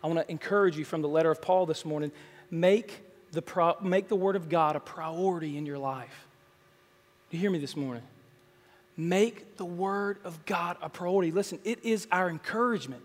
I 0.03 0.07
want 0.07 0.19
to 0.19 0.31
encourage 0.31 0.79
you 0.79 0.85
from 0.85 1.03
the 1.03 1.09
letter 1.09 1.31
of 1.31 1.43
Paul 1.43 1.67
this 1.67 1.85
morning 1.85 2.11
make 2.51 3.03
the, 3.33 3.43
pro- 3.43 3.77
make 3.83 4.09
the 4.09 4.17
Word 4.17 4.35
of 4.35 4.49
God 4.49 4.77
a 4.77 4.81
priority 4.81 5.59
in 5.59 5.67
your 5.67 5.79
life. 5.79 6.27
Do 7.29 7.37
you 7.37 7.41
hear 7.43 7.51
me 7.51 7.59
this 7.59 7.77
morning? 7.77 8.03
Make 8.97 9.59
the 9.59 9.65
Word 9.67 10.19
of 10.25 10.47
God 10.47 10.79
a 10.81 10.89
priority. 10.89 11.33
Listen, 11.33 11.59
it 11.65 11.85
is 11.85 12.09
our 12.11 12.31
encouragement. 12.31 13.03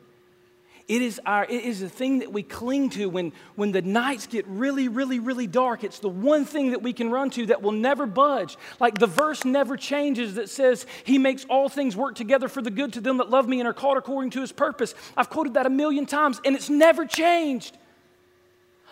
It 0.91 1.01
is, 1.01 1.21
our, 1.25 1.45
it 1.45 1.63
is 1.63 1.79
the 1.79 1.87
thing 1.87 2.19
that 2.19 2.33
we 2.33 2.43
cling 2.43 2.89
to 2.89 3.07
when, 3.07 3.31
when 3.55 3.71
the 3.71 3.81
nights 3.81 4.27
get 4.27 4.45
really, 4.45 4.89
really, 4.89 5.19
really 5.19 5.47
dark. 5.47 5.85
It's 5.85 5.99
the 5.99 6.09
one 6.09 6.43
thing 6.43 6.71
that 6.71 6.81
we 6.81 6.91
can 6.91 7.09
run 7.09 7.29
to 7.29 7.45
that 7.45 7.61
will 7.61 7.71
never 7.71 8.05
budge. 8.05 8.57
Like 8.77 8.97
the 8.97 9.07
verse 9.07 9.45
never 9.45 9.77
changes 9.77 10.35
that 10.35 10.49
says, 10.49 10.85
He 11.05 11.17
makes 11.17 11.45
all 11.45 11.69
things 11.69 11.95
work 11.95 12.15
together 12.15 12.49
for 12.49 12.61
the 12.61 12.71
good 12.71 12.91
to 12.91 12.99
them 12.99 13.19
that 13.19 13.29
love 13.29 13.47
me 13.47 13.61
and 13.61 13.69
are 13.69 13.73
called 13.73 13.97
according 13.97 14.31
to 14.31 14.41
His 14.41 14.51
purpose. 14.51 14.93
I've 15.15 15.29
quoted 15.29 15.53
that 15.53 15.65
a 15.65 15.69
million 15.69 16.05
times 16.05 16.41
and 16.43 16.57
it's 16.57 16.69
never 16.69 17.05
changed. 17.05 17.77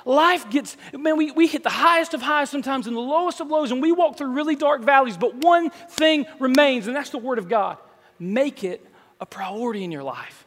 Life 0.05 0.49
gets, 0.49 0.77
man, 0.93 1.17
we, 1.17 1.31
we 1.31 1.47
hit 1.47 1.63
the 1.63 1.69
highest 1.69 2.13
of 2.13 2.21
highs 2.21 2.49
sometimes 2.49 2.87
and 2.87 2.95
the 2.95 3.01
lowest 3.01 3.41
of 3.41 3.49
lows, 3.49 3.73
and 3.73 3.81
we 3.81 3.91
walk 3.91 4.17
through 4.17 4.31
really 4.31 4.55
dark 4.55 4.83
valleys, 4.83 5.17
but 5.17 5.35
one 5.35 5.69
thing 5.69 6.25
remains, 6.39 6.87
and 6.87 6.95
that's 6.95 7.09
the 7.09 7.17
Word 7.17 7.39
of 7.39 7.49
God. 7.49 7.77
Make 8.17 8.63
it 8.63 8.87
a 9.19 9.25
priority 9.25 9.83
in 9.83 9.91
your 9.91 10.03
life. 10.03 10.45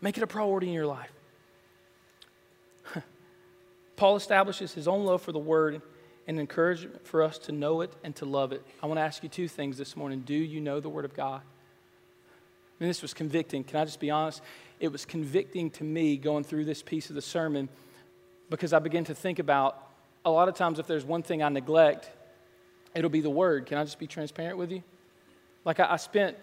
Make 0.00 0.16
it 0.16 0.22
a 0.22 0.26
priority 0.26 0.68
in 0.68 0.72
your 0.72 0.86
life. 0.86 1.12
Paul 3.96 4.16
establishes 4.16 4.72
his 4.72 4.88
own 4.88 5.04
love 5.04 5.22
for 5.22 5.32
the 5.32 5.38
Word 5.38 5.82
and 6.26 6.40
encouragement 6.40 7.06
for 7.06 7.22
us 7.22 7.38
to 7.38 7.52
know 7.52 7.80
it 7.82 7.92
and 8.02 8.14
to 8.16 8.24
love 8.24 8.52
it. 8.52 8.64
I 8.82 8.86
want 8.86 8.98
to 8.98 9.02
ask 9.02 9.22
you 9.22 9.28
two 9.28 9.48
things 9.48 9.76
this 9.76 9.96
morning. 9.96 10.20
Do 10.20 10.34
you 10.34 10.60
know 10.60 10.80
the 10.80 10.88
Word 10.88 11.04
of 11.04 11.14
God? 11.14 11.42
I 11.42 12.84
mean, 12.84 12.88
this 12.88 13.02
was 13.02 13.12
convicting. 13.12 13.62
Can 13.62 13.80
I 13.80 13.84
just 13.84 14.00
be 14.00 14.10
honest? 14.10 14.40
It 14.78 14.90
was 14.90 15.04
convicting 15.04 15.70
to 15.72 15.84
me 15.84 16.16
going 16.16 16.44
through 16.44 16.64
this 16.64 16.82
piece 16.82 17.10
of 17.10 17.14
the 17.14 17.22
sermon 17.22 17.68
because 18.48 18.72
I 18.72 18.78
began 18.78 19.04
to 19.04 19.14
think 19.14 19.38
about 19.38 19.86
a 20.24 20.30
lot 20.30 20.48
of 20.48 20.54
times 20.54 20.78
if 20.78 20.86
there's 20.86 21.04
one 21.04 21.22
thing 21.22 21.42
I 21.42 21.50
neglect, 21.50 22.10
it'll 22.94 23.10
be 23.10 23.20
the 23.20 23.30
Word. 23.30 23.66
Can 23.66 23.76
I 23.76 23.84
just 23.84 23.98
be 23.98 24.06
transparent 24.06 24.56
with 24.56 24.70
you? 24.70 24.82
Like, 25.64 25.78
I, 25.78 25.92
I 25.92 25.96
spent, 25.96 26.38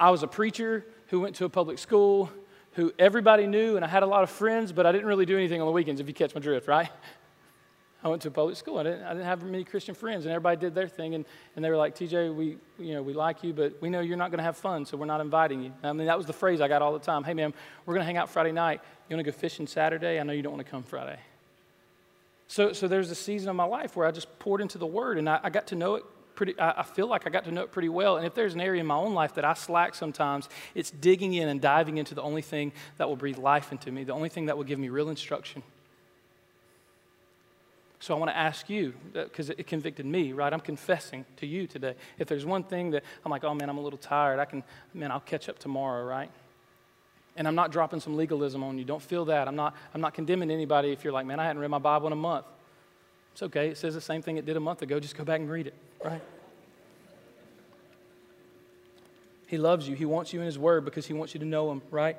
I 0.00 0.10
was 0.10 0.24
a 0.24 0.26
preacher 0.26 0.84
who 1.08 1.20
went 1.20 1.36
to 1.36 1.44
a 1.44 1.48
public 1.48 1.78
school, 1.78 2.30
who 2.72 2.92
everybody 2.98 3.46
knew, 3.46 3.76
and 3.76 3.84
I 3.84 3.88
had 3.88 4.02
a 4.02 4.06
lot 4.06 4.22
of 4.22 4.30
friends, 4.30 4.72
but 4.72 4.86
I 4.86 4.92
didn't 4.92 5.06
really 5.06 5.26
do 5.26 5.36
anything 5.36 5.60
on 5.60 5.66
the 5.66 5.72
weekends, 5.72 6.00
if 6.00 6.06
you 6.06 6.14
catch 6.14 6.34
my 6.34 6.40
drift, 6.40 6.68
right? 6.68 6.88
I 8.04 8.08
went 8.08 8.22
to 8.22 8.28
a 8.28 8.30
public 8.30 8.56
school. 8.56 8.78
I 8.78 8.84
didn't, 8.84 9.02
I 9.02 9.08
didn't 9.08 9.24
have 9.24 9.42
many 9.42 9.64
Christian 9.64 9.94
friends, 9.94 10.24
and 10.24 10.32
everybody 10.32 10.56
did 10.56 10.72
their 10.72 10.86
thing. 10.86 11.16
And, 11.16 11.24
and 11.56 11.64
they 11.64 11.70
were 11.70 11.76
like, 11.76 11.96
TJ, 11.96 12.32
we, 12.32 12.56
you 12.78 12.94
know, 12.94 13.02
we 13.02 13.12
like 13.12 13.42
you, 13.42 13.52
but 13.52 13.82
we 13.82 13.90
know 13.90 14.00
you're 14.00 14.16
not 14.16 14.30
going 14.30 14.38
to 14.38 14.44
have 14.44 14.56
fun, 14.56 14.86
so 14.86 14.96
we're 14.96 15.06
not 15.06 15.20
inviting 15.20 15.62
you. 15.64 15.72
I 15.82 15.92
mean, 15.92 16.06
that 16.06 16.16
was 16.16 16.26
the 16.26 16.32
phrase 16.32 16.60
I 16.60 16.68
got 16.68 16.80
all 16.80 16.92
the 16.92 17.00
time. 17.00 17.24
Hey, 17.24 17.34
man, 17.34 17.52
we're 17.84 17.94
going 17.94 18.02
to 18.02 18.06
hang 18.06 18.16
out 18.16 18.30
Friday 18.30 18.52
night. 18.52 18.80
You 19.08 19.16
want 19.16 19.26
to 19.26 19.32
go 19.32 19.36
fishing 19.36 19.66
Saturday? 19.66 20.20
I 20.20 20.22
know 20.22 20.32
you 20.32 20.42
don't 20.42 20.52
want 20.52 20.64
to 20.64 20.70
come 20.70 20.84
Friday. 20.84 21.18
So, 22.46 22.72
so 22.72 22.86
there's 22.86 23.10
a 23.10 23.16
season 23.16 23.48
of 23.48 23.56
my 23.56 23.64
life 23.64 23.96
where 23.96 24.06
I 24.06 24.12
just 24.12 24.38
poured 24.38 24.60
into 24.60 24.78
the 24.78 24.86
Word, 24.86 25.18
and 25.18 25.28
I, 25.28 25.40
I 25.42 25.50
got 25.50 25.66
to 25.68 25.74
know 25.74 25.96
it 25.96 26.04
pretty, 26.38 26.54
I, 26.56 26.84
feel 26.84 27.08
like 27.08 27.26
I 27.26 27.30
got 27.30 27.46
to 27.46 27.50
know 27.50 27.62
it 27.62 27.72
pretty 27.72 27.88
well. 27.88 28.16
And 28.16 28.24
if 28.24 28.32
there's 28.32 28.54
an 28.54 28.60
area 28.60 28.80
in 28.80 28.86
my 28.86 28.94
own 28.94 29.12
life 29.12 29.34
that 29.34 29.44
I 29.44 29.54
slack 29.54 29.96
sometimes, 29.96 30.48
it's 30.72 30.88
digging 30.88 31.34
in 31.34 31.48
and 31.48 31.60
diving 31.60 31.98
into 31.98 32.14
the 32.14 32.22
only 32.22 32.42
thing 32.42 32.70
that 32.96 33.08
will 33.08 33.16
breathe 33.16 33.38
life 33.38 33.72
into 33.72 33.90
me, 33.90 34.04
the 34.04 34.12
only 34.12 34.28
thing 34.28 34.46
that 34.46 34.56
will 34.56 34.62
give 34.62 34.78
me 34.78 34.88
real 34.88 35.08
instruction. 35.08 35.64
So 37.98 38.14
I 38.14 38.18
want 38.18 38.30
to 38.30 38.36
ask 38.36 38.70
you, 38.70 38.94
because 39.12 39.50
it 39.50 39.66
convicted 39.66 40.06
me, 40.06 40.32
right? 40.32 40.52
I'm 40.52 40.60
confessing 40.60 41.24
to 41.38 41.46
you 41.46 41.66
today. 41.66 41.96
If 42.20 42.28
there's 42.28 42.46
one 42.46 42.62
thing 42.62 42.92
that 42.92 43.02
I'm 43.24 43.32
like, 43.32 43.42
oh 43.42 43.52
man, 43.52 43.68
I'm 43.68 43.78
a 43.78 43.82
little 43.82 43.98
tired, 43.98 44.38
I 44.38 44.44
can, 44.44 44.62
man, 44.94 45.10
I'll 45.10 45.18
catch 45.18 45.48
up 45.48 45.58
tomorrow, 45.58 46.04
right? 46.04 46.30
And 47.34 47.48
I'm 47.48 47.56
not 47.56 47.72
dropping 47.72 47.98
some 47.98 48.16
legalism 48.16 48.62
on 48.62 48.78
you. 48.78 48.84
Don't 48.84 49.02
feel 49.02 49.24
that. 49.24 49.48
I'm 49.48 49.56
not, 49.56 49.74
I'm 49.92 50.00
not 50.00 50.14
condemning 50.14 50.52
anybody 50.52 50.92
if 50.92 51.02
you're 51.02 51.12
like, 51.12 51.26
man, 51.26 51.40
I 51.40 51.46
hadn't 51.46 51.60
read 51.60 51.68
my 51.72 51.78
Bible 51.78 52.06
in 52.06 52.12
a 52.12 52.16
month. 52.16 52.46
It's 53.38 53.42
okay. 53.44 53.68
It 53.68 53.76
says 53.78 53.94
the 53.94 54.00
same 54.00 54.20
thing 54.20 54.36
it 54.36 54.46
did 54.46 54.56
a 54.56 54.60
month 54.60 54.82
ago. 54.82 54.98
Just 54.98 55.16
go 55.16 55.22
back 55.22 55.38
and 55.38 55.48
read 55.48 55.68
it 55.68 55.74
right? 56.04 56.20
He 59.46 59.58
loves 59.58 59.88
you. 59.88 59.94
He 59.94 60.06
wants 60.06 60.32
you 60.32 60.40
in 60.40 60.46
His 60.46 60.58
Word 60.58 60.84
because 60.84 61.06
He 61.06 61.12
wants 61.12 61.34
you 61.34 61.38
to 61.38 61.46
know 61.46 61.70
Him, 61.70 61.80
right? 61.92 62.16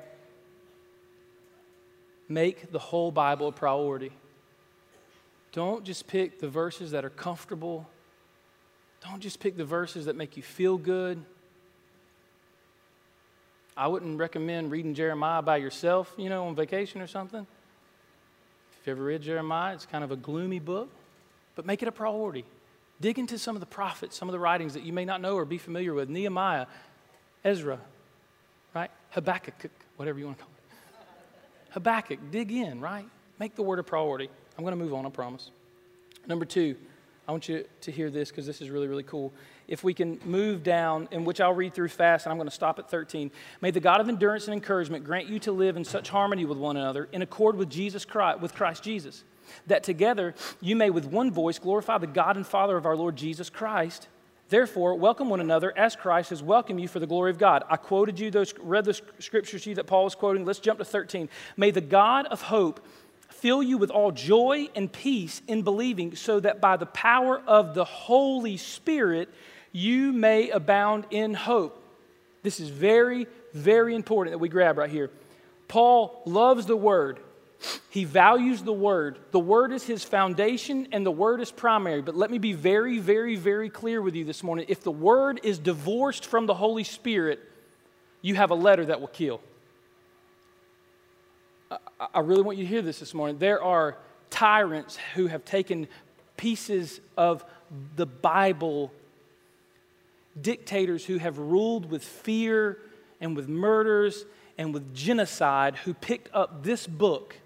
Make 2.26 2.72
the 2.72 2.78
whole 2.78 3.10
Bible 3.10 3.48
a 3.48 3.52
priority. 3.52 4.12
Don't 5.52 5.84
just 5.84 6.06
pick 6.06 6.40
the 6.40 6.48
verses 6.48 6.92
that 6.92 7.04
are 7.04 7.10
comfortable. 7.10 7.86
Don't 9.06 9.20
just 9.20 9.40
pick 9.40 9.58
the 9.58 9.64
verses 9.66 10.06
that 10.06 10.16
make 10.16 10.38
you 10.38 10.42
feel 10.42 10.78
good. 10.78 11.22
I 13.76 13.88
wouldn't 13.88 14.18
recommend 14.18 14.70
reading 14.70 14.94
Jeremiah 14.94 15.42
by 15.42 15.58
yourself, 15.58 16.14
you 16.16 16.30
know, 16.30 16.46
on 16.46 16.54
vacation 16.54 17.02
or 17.02 17.06
something. 17.06 17.46
If 18.80 18.86
you 18.86 18.92
ever 18.92 19.04
read 19.04 19.20
Jeremiah, 19.20 19.74
it's 19.74 19.84
kind 19.84 20.02
of 20.02 20.12
a 20.12 20.16
gloomy 20.16 20.60
book, 20.60 20.88
but 21.60 21.66
make 21.66 21.82
it 21.82 21.88
a 21.88 21.92
priority. 21.92 22.46
Dig 23.02 23.18
into 23.18 23.38
some 23.38 23.54
of 23.54 23.60
the 23.60 23.66
prophets, 23.66 24.16
some 24.16 24.28
of 24.28 24.32
the 24.32 24.38
writings 24.38 24.72
that 24.72 24.82
you 24.82 24.94
may 24.94 25.04
not 25.04 25.20
know 25.20 25.34
or 25.34 25.44
be 25.44 25.58
familiar 25.58 25.92
with 25.92 26.08
Nehemiah, 26.08 26.64
Ezra, 27.44 27.78
right? 28.74 28.90
Habakkuk, 29.10 29.70
whatever 29.96 30.18
you 30.18 30.24
want 30.24 30.38
to 30.38 30.44
call 30.44 30.52
it. 30.56 31.72
Habakkuk, 31.72 32.18
dig 32.30 32.50
in, 32.50 32.80
right? 32.80 33.04
Make 33.38 33.56
the 33.56 33.62
word 33.62 33.78
a 33.78 33.82
priority. 33.82 34.30
I'm 34.56 34.64
going 34.64 34.72
to 34.72 34.82
move 34.82 34.94
on, 34.94 35.04
I 35.04 35.10
promise. 35.10 35.50
Number 36.26 36.46
two, 36.46 36.76
I 37.28 37.32
want 37.32 37.46
you 37.46 37.66
to 37.82 37.92
hear 37.92 38.08
this 38.08 38.30
because 38.30 38.46
this 38.46 38.62
is 38.62 38.70
really, 38.70 38.88
really 38.88 39.02
cool. 39.02 39.30
If 39.68 39.84
we 39.84 39.92
can 39.92 40.18
move 40.24 40.62
down, 40.62 41.08
in 41.10 41.26
which 41.26 41.42
I'll 41.42 41.52
read 41.52 41.74
through 41.74 41.88
fast, 41.88 42.24
and 42.24 42.32
I'm 42.32 42.38
going 42.38 42.48
to 42.48 42.54
stop 42.54 42.78
at 42.78 42.90
13. 42.90 43.30
May 43.60 43.70
the 43.70 43.80
God 43.80 44.00
of 44.00 44.08
endurance 44.08 44.46
and 44.46 44.54
encouragement 44.54 45.04
grant 45.04 45.28
you 45.28 45.38
to 45.40 45.52
live 45.52 45.76
in 45.76 45.84
such 45.84 46.08
harmony 46.08 46.46
with 46.46 46.56
one 46.56 46.78
another, 46.78 47.06
in 47.12 47.20
accord 47.20 47.56
with 47.56 47.68
Jesus 47.68 48.06
Christ, 48.06 48.40
with 48.40 48.54
Christ 48.54 48.82
Jesus 48.82 49.24
that 49.66 49.82
together 49.82 50.34
you 50.60 50.76
may 50.76 50.90
with 50.90 51.06
one 51.06 51.30
voice 51.30 51.58
glorify 51.58 51.98
the 51.98 52.06
God 52.06 52.36
and 52.36 52.46
Father 52.46 52.76
of 52.76 52.86
our 52.86 52.96
Lord 52.96 53.16
Jesus 53.16 53.50
Christ. 53.50 54.08
Therefore, 54.48 54.96
welcome 54.96 55.30
one 55.30 55.40
another 55.40 55.72
as 55.78 55.94
Christ 55.94 56.30
has 56.30 56.42
welcomed 56.42 56.80
you 56.80 56.88
for 56.88 56.98
the 56.98 57.06
glory 57.06 57.30
of 57.30 57.38
God. 57.38 57.62
I 57.68 57.76
quoted 57.76 58.18
you 58.18 58.32
those, 58.32 58.52
read 58.60 58.84
the 58.84 59.00
scriptures 59.20 59.62
to 59.62 59.70
you 59.70 59.76
that 59.76 59.86
Paul 59.86 60.04
was 60.04 60.16
quoting. 60.16 60.44
Let's 60.44 60.58
jump 60.58 60.80
to 60.80 60.84
13. 60.84 61.28
May 61.56 61.70
the 61.70 61.80
God 61.80 62.26
of 62.26 62.42
hope 62.42 62.84
fill 63.28 63.62
you 63.62 63.78
with 63.78 63.90
all 63.90 64.10
joy 64.10 64.68
and 64.74 64.92
peace 64.92 65.40
in 65.46 65.62
believing, 65.62 66.16
so 66.16 66.40
that 66.40 66.60
by 66.60 66.76
the 66.76 66.86
power 66.86 67.40
of 67.46 67.74
the 67.74 67.84
Holy 67.84 68.56
Spirit 68.56 69.28
you 69.72 70.12
may 70.12 70.50
abound 70.50 71.06
in 71.10 71.32
hope. 71.32 71.82
This 72.42 72.58
is 72.58 72.70
very, 72.70 73.26
very 73.54 73.94
important 73.94 74.32
that 74.32 74.38
we 74.38 74.48
grab 74.48 74.78
right 74.78 74.90
here. 74.90 75.10
Paul 75.68 76.22
loves 76.26 76.66
the 76.66 76.76
word. 76.76 77.20
He 77.90 78.04
values 78.04 78.62
the 78.62 78.72
Word. 78.72 79.18
The 79.32 79.40
Word 79.40 79.72
is 79.72 79.84
his 79.84 80.04
foundation 80.04 80.88
and 80.92 81.04
the 81.04 81.10
Word 81.10 81.40
is 81.40 81.50
primary. 81.50 82.02
But 82.02 82.16
let 82.16 82.30
me 82.30 82.38
be 82.38 82.52
very, 82.52 82.98
very, 82.98 83.36
very 83.36 83.68
clear 83.68 84.00
with 84.00 84.14
you 84.14 84.24
this 84.24 84.42
morning. 84.42 84.66
If 84.68 84.82
the 84.82 84.92
Word 84.92 85.40
is 85.42 85.58
divorced 85.58 86.24
from 86.24 86.46
the 86.46 86.54
Holy 86.54 86.84
Spirit, 86.84 87.40
you 88.22 88.34
have 88.36 88.50
a 88.50 88.54
letter 88.54 88.86
that 88.86 89.00
will 89.00 89.08
kill. 89.08 89.40
I, 91.70 91.78
I 92.14 92.20
really 92.20 92.42
want 92.42 92.58
you 92.58 92.64
to 92.64 92.70
hear 92.70 92.82
this 92.82 93.00
this 93.00 93.12
morning. 93.12 93.38
There 93.38 93.62
are 93.62 93.96
tyrants 94.30 94.98
who 95.14 95.26
have 95.26 95.44
taken 95.44 95.88
pieces 96.36 97.00
of 97.16 97.44
the 97.96 98.06
Bible, 98.06 98.92
dictators 100.40 101.04
who 101.04 101.18
have 101.18 101.38
ruled 101.38 101.90
with 101.90 102.04
fear 102.04 102.78
and 103.20 103.36
with 103.36 103.48
murders 103.48 104.24
and 104.56 104.72
with 104.72 104.94
genocide, 104.94 105.76
who 105.76 105.92
picked 105.92 106.34
up 106.34 106.62
this 106.62 106.86
book 106.86 107.36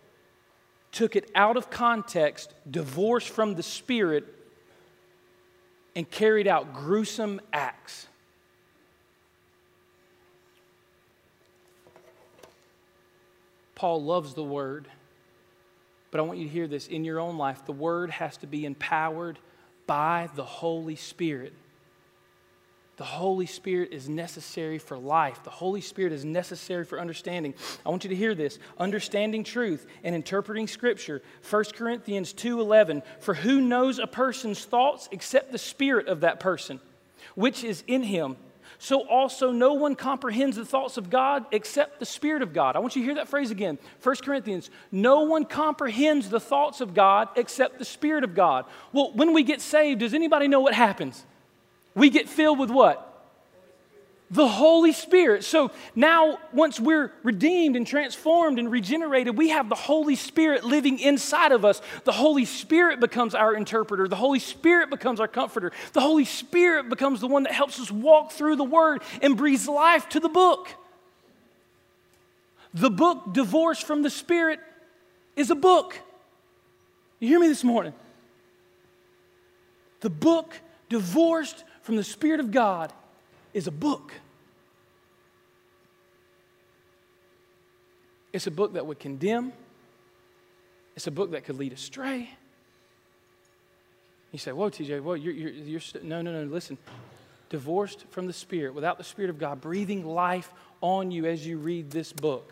took 0.94 1.16
it 1.16 1.28
out 1.34 1.56
of 1.56 1.70
context, 1.70 2.54
divorced 2.70 3.28
from 3.28 3.56
the 3.56 3.62
Spirit, 3.62 4.24
and 5.96 6.08
carried 6.08 6.46
out 6.46 6.72
gruesome 6.72 7.40
acts. 7.52 8.06
Paul 13.74 14.04
loves 14.04 14.34
the 14.34 14.44
Word, 14.44 14.86
but 16.12 16.20
I 16.20 16.22
want 16.22 16.38
you 16.38 16.44
to 16.44 16.50
hear 16.50 16.68
this. 16.68 16.86
In 16.86 17.04
your 17.04 17.18
own 17.18 17.38
life, 17.38 17.66
the 17.66 17.72
Word 17.72 18.10
has 18.10 18.36
to 18.38 18.46
be 18.46 18.64
empowered 18.64 19.40
by 19.88 20.30
the 20.36 20.44
Holy 20.44 20.94
Spirit. 20.94 21.52
The 22.96 23.04
Holy 23.04 23.46
Spirit 23.46 23.92
is 23.92 24.08
necessary 24.08 24.78
for 24.78 24.96
life. 24.96 25.42
The 25.42 25.50
Holy 25.50 25.80
Spirit 25.80 26.12
is 26.12 26.24
necessary 26.24 26.84
for 26.84 27.00
understanding. 27.00 27.54
I 27.84 27.88
want 27.88 28.04
you 28.04 28.10
to 28.10 28.16
hear 28.16 28.36
this. 28.36 28.58
Understanding 28.78 29.42
truth 29.42 29.84
and 30.04 30.14
interpreting 30.14 30.68
scripture. 30.68 31.20
1 31.42 31.74
Corinthians 31.74 32.32
2:11, 32.32 33.02
for 33.18 33.34
who 33.34 33.60
knows 33.60 33.98
a 33.98 34.06
person's 34.06 34.64
thoughts 34.64 35.08
except 35.10 35.50
the 35.50 35.58
spirit 35.58 36.06
of 36.06 36.20
that 36.20 36.38
person, 36.38 36.78
which 37.34 37.64
is 37.64 37.82
in 37.88 38.04
him? 38.04 38.36
So 38.78 39.06
also 39.08 39.50
no 39.50 39.74
one 39.74 39.96
comprehends 39.96 40.56
the 40.56 40.64
thoughts 40.64 40.96
of 40.96 41.10
God 41.10 41.46
except 41.52 41.98
the 41.98 42.06
spirit 42.06 42.42
of 42.42 42.52
God. 42.52 42.76
I 42.76 42.80
want 42.80 42.94
you 42.94 43.02
to 43.02 43.06
hear 43.06 43.14
that 43.16 43.28
phrase 43.28 43.50
again. 43.50 43.78
1 44.02 44.16
Corinthians, 44.22 44.70
no 44.92 45.22
one 45.22 45.44
comprehends 45.44 46.28
the 46.28 46.40
thoughts 46.40 46.80
of 46.80 46.94
God 46.94 47.28
except 47.34 47.78
the 47.78 47.84
spirit 47.84 48.24
of 48.24 48.34
God. 48.34 48.66
Well, 48.92 49.12
when 49.14 49.32
we 49.32 49.42
get 49.42 49.60
saved, 49.60 50.00
does 50.00 50.14
anybody 50.14 50.48
know 50.48 50.60
what 50.60 50.74
happens? 50.74 51.24
We 51.94 52.10
get 52.10 52.28
filled 52.28 52.58
with 52.58 52.70
what? 52.70 53.10
The 54.30 54.48
Holy 54.48 54.92
Spirit. 54.92 55.44
So 55.44 55.70
now, 55.94 56.38
once 56.52 56.80
we're 56.80 57.12
redeemed 57.22 57.76
and 57.76 57.86
transformed 57.86 58.58
and 58.58 58.68
regenerated, 58.70 59.36
we 59.36 59.50
have 59.50 59.68
the 59.68 59.76
Holy 59.76 60.16
Spirit 60.16 60.64
living 60.64 60.98
inside 60.98 61.52
of 61.52 61.64
us. 61.64 61.80
The 62.02 62.12
Holy 62.12 62.44
Spirit 62.44 62.98
becomes 62.98 63.34
our 63.34 63.54
interpreter. 63.54 64.08
The 64.08 64.16
Holy 64.16 64.40
Spirit 64.40 64.90
becomes 64.90 65.20
our 65.20 65.28
comforter. 65.28 65.70
The 65.92 66.00
Holy 66.00 66.24
Spirit 66.24 66.88
becomes 66.88 67.20
the 67.20 67.28
one 67.28 67.44
that 67.44 67.52
helps 67.52 67.78
us 67.78 67.92
walk 67.92 68.32
through 68.32 68.56
the 68.56 68.64
Word 68.64 69.02
and 69.22 69.36
breathes 69.36 69.68
life 69.68 70.08
to 70.08 70.20
the 70.20 70.28
book. 70.28 70.68
The 72.72 72.90
book, 72.90 73.32
divorced 73.32 73.86
from 73.86 74.02
the 74.02 74.10
Spirit, 74.10 74.58
is 75.36 75.50
a 75.50 75.54
book. 75.54 76.00
You 77.20 77.28
hear 77.28 77.38
me 77.38 77.46
this 77.46 77.62
morning? 77.62 77.94
The 80.00 80.10
book, 80.10 80.58
divorced 80.88 81.62
from 81.84 81.96
the 81.96 82.02
Spirit 82.02 82.40
of 82.40 82.50
God 82.50 82.94
is 83.52 83.66
a 83.66 83.70
book. 83.70 84.14
It's 88.32 88.46
a 88.46 88.50
book 88.50 88.72
that 88.72 88.86
would 88.86 88.98
condemn, 88.98 89.52
it's 90.96 91.06
a 91.06 91.10
book 91.10 91.32
that 91.32 91.44
could 91.44 91.56
lead 91.56 91.74
astray. 91.74 92.30
You 94.32 94.38
say, 94.38 94.50
Whoa, 94.52 94.70
TJ, 94.70 95.02
whoa, 95.02 95.12
you're, 95.12 95.34
you're, 95.34 95.50
you're 95.50 95.80
st-. 95.80 96.04
no, 96.04 96.22
no, 96.22 96.32
no, 96.32 96.50
listen. 96.50 96.78
Divorced 97.50 98.06
from 98.08 98.26
the 98.26 98.32
Spirit, 98.32 98.74
without 98.74 98.96
the 98.96 99.04
Spirit 99.04 99.28
of 99.28 99.38
God 99.38 99.60
breathing 99.60 100.06
life 100.06 100.50
on 100.80 101.10
you 101.10 101.26
as 101.26 101.46
you 101.46 101.58
read 101.58 101.90
this 101.90 102.14
book. 102.14 102.50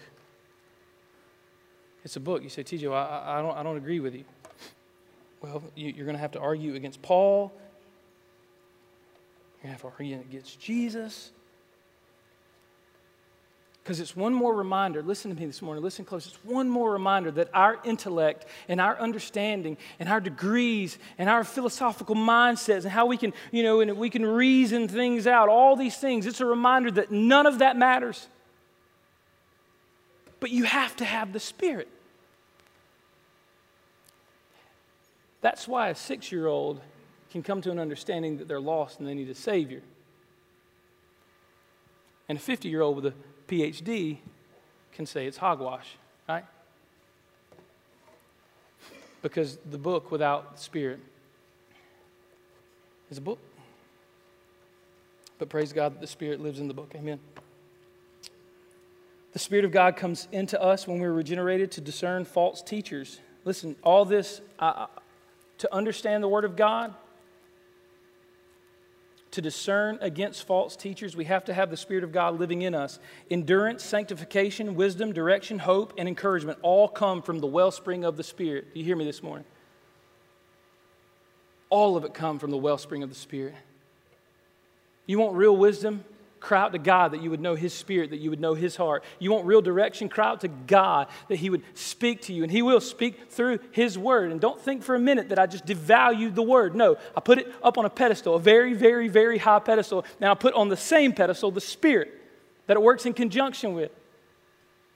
It's 2.05 2.17
a 2.17 2.21
book. 2.21 2.43
You 2.43 2.51
say, 2.51 2.63
TJ, 2.63 2.91
well, 2.91 2.99
I, 2.99 3.39
I, 3.39 3.43
don't, 3.43 3.57
I 3.57 3.63
don't 3.63 3.79
agree 3.79 3.99
with 3.99 4.15
you. 4.15 4.25
Well, 5.41 5.63
you, 5.75 5.89
you're 5.97 6.05
going 6.05 6.17
to 6.17 6.21
have 6.21 6.33
to 6.33 6.41
argue 6.41 6.75
against 6.75 7.01
Paul 7.01 7.51
you're 9.63 9.69
going 9.69 9.79
to 9.79 9.85
have 9.85 9.93
to 9.93 9.99
argue 9.99 10.17
against 10.17 10.59
Jesus. 10.59 11.31
Because 13.83 14.01
it's 14.01 14.17
one 14.17 14.33
more 14.33 14.55
reminder, 14.55 15.03
listen 15.03 15.33
to 15.35 15.41
me 15.41 15.47
this 15.47 15.63
morning, 15.63 15.83
listen 15.83 16.05
close. 16.05 16.27
It's 16.27 16.45
one 16.45 16.69
more 16.69 16.93
reminder 16.93 17.31
that 17.33 17.49
our 17.53 17.79
intellect 17.85 18.47
and 18.69 18.81
our 18.81 18.99
understanding 18.99 19.77
and 19.99 20.09
our 20.09 20.21
degrees 20.21 20.99
and 21.19 21.29
our 21.29 21.43
philosophical 21.43 22.15
mindsets 22.15 22.83
and 22.83 22.91
how 22.91 23.07
we 23.07 23.17
can, 23.17 23.33
you 23.51 23.63
know, 23.63 23.81
and 23.81 23.97
we 23.97 24.09
can 24.09 24.25
reason 24.25 24.87
things 24.87 25.27
out, 25.27 25.49
all 25.49 25.75
these 25.75 25.97
things, 25.97 26.27
it's 26.27 26.41
a 26.41 26.47
reminder 26.47 26.93
that 26.93 27.11
none 27.11 27.47
of 27.47 27.59
that 27.59 27.77
matters. 27.77 28.29
But 30.39 30.51
you 30.51 30.65
have 30.65 30.97
to 30.97 31.05
have 31.05 31.33
the 31.33 31.41
Spirit. 31.41 31.89
That's 35.41 35.67
why 35.67 35.89
a 35.89 35.95
six 35.97 36.31
year 36.31 36.47
old 36.47 36.81
can 37.33 37.43
come 37.43 37.63
to 37.63 37.71
an 37.71 37.79
understanding 37.79 38.37
that 38.37 38.47
they're 38.47 38.61
lost 38.61 39.01
and 39.01 39.09
they 39.09 39.15
need 39.15 39.31
a 39.31 39.35
Savior. 39.35 39.81
And 42.29 42.39
a 42.39 42.41
50 42.41 42.69
year 42.69 42.83
old 42.83 42.97
with 42.97 43.07
a 43.07 43.15
PhD 43.49 44.19
can 44.93 45.07
say 45.07 45.27
it's 45.27 45.39
hogwash, 45.39 45.97
right? 46.29 46.45
Because 49.23 49.59
the 49.71 49.79
book 49.79 50.11
without 50.11 50.57
the 50.57 50.63
Spirit 50.63 51.01
is 53.11 53.17
a 53.17 53.23
book. 53.23 53.39
But 55.39 55.49
praise 55.49 55.73
God 55.73 55.95
that 55.95 56.01
the 56.01 56.07
Spirit 56.07 56.41
lives 56.41 56.61
in 56.61 56.69
the 56.69 56.75
book. 56.75 56.93
Amen. 56.95 57.19
The 59.33 59.39
Spirit 59.39 59.65
of 59.65 59.73
God 59.73 59.97
comes 59.97 60.29
into 60.33 60.61
us 60.63 60.87
when 60.87 61.01
we're 61.01 61.13
regenerated 61.13 61.71
to 61.73 61.81
discern 61.81 62.27
false 62.27 62.63
teachers. 62.63 63.21
Listen, 63.47 63.75
all 63.83 64.05
this, 64.05 64.43
uh, 64.59 64.87
to 65.59 65.75
understand 65.75 66.23
the 66.23 66.29
Word 66.29 66.45
of 66.45 66.57
God, 66.57 66.95
to 69.33 69.41
discern 69.41 69.99
against 70.01 70.47
false 70.47 70.77
teachers, 70.77 71.17
we 71.17 71.25
have 71.25 71.45
to 71.47 71.55
have 71.55 71.71
the 71.71 71.77
Spirit 71.77 72.05
of 72.05 72.13
God 72.13 72.39
living 72.39 72.63
in 72.63 72.75
us. 72.75 72.99
Endurance, 73.31 73.83
sanctification, 73.83 74.75
wisdom, 74.75 75.13
direction, 75.13 75.59
hope, 75.59 75.95
and 75.99 76.07
encouragement 76.07 76.59
all 76.63 76.87
come 76.87 77.23
from 77.23 77.41
the 77.41 77.47
wellspring 77.47 78.05
of 78.05 78.17
the 78.17 78.23
Spirit. 78.23 78.73
Do 78.73 78.81
you 78.81 78.87
hear 78.87 78.97
me 78.97 79.05
this 79.05 79.23
morning? 79.23 79.47
All 81.71 81.97
of 81.97 82.05
it 82.05 82.13
come 82.13 82.39
from 82.39 82.51
the 82.51 82.57
wellspring 82.59 83.03
of 83.03 83.09
the 83.09 83.15
Spirit. 83.15 83.55
You 85.07 85.19
want 85.19 85.35
real 85.35 85.57
wisdom? 85.57 86.05
Cry 86.43 86.61
out 86.61 86.73
to 86.73 86.79
God 86.79 87.13
that 87.13 87.23
you 87.23 87.31
would 87.31 87.41
know 87.41 87.55
His 87.55 87.73
Spirit, 87.73 88.11
that 88.11 88.19
you 88.19 88.29
would 88.29 88.41
know 88.41 88.55
His 88.55 88.75
heart. 88.75 89.05
You 89.21 89.31
want 89.31 89.47
real 89.47 89.63
direction? 89.63 90.09
Cry 90.09 90.27
out 90.27 90.41
to 90.41 90.49
God 90.49 91.07
that 91.29 91.37
He 91.37 91.49
would 91.49 91.63
speak 91.75 92.23
to 92.23 92.33
you, 92.33 92.43
and 92.43 92.51
He 92.51 92.63
will 92.63 92.81
speak 92.81 93.31
through 93.31 93.61
His 93.71 93.97
Word. 93.97 94.33
And 94.33 94.41
don't 94.41 94.61
think 94.61 94.83
for 94.83 94.97
a 94.97 94.99
minute 94.99 95.29
that 95.29 95.39
I 95.39 95.47
just 95.47 95.65
devalued 95.65 96.35
the 96.35 96.43
Word. 96.43 96.75
No, 96.75 96.97
I 97.17 97.21
put 97.21 97.39
it 97.39 97.55
up 97.63 97.79
on 97.79 97.85
a 97.85 97.91
pedestal, 97.91 98.35
a 98.35 98.41
very, 98.41 98.75
very, 98.75 99.07
very 99.07 99.39
high 99.39 99.61
pedestal. 99.61 100.05
Now 100.21 100.33
I 100.33 100.35
put 100.35 100.53
on 100.55 100.69
the 100.69 100.77
same 100.77 101.13
pedestal 101.13 101.53
the 101.53 101.61
Spirit 101.61 102.13
that 102.67 102.77
it 102.77 102.83
works 102.83 103.07
in 103.07 103.13
conjunction 103.13 103.75
with. 103.75 103.93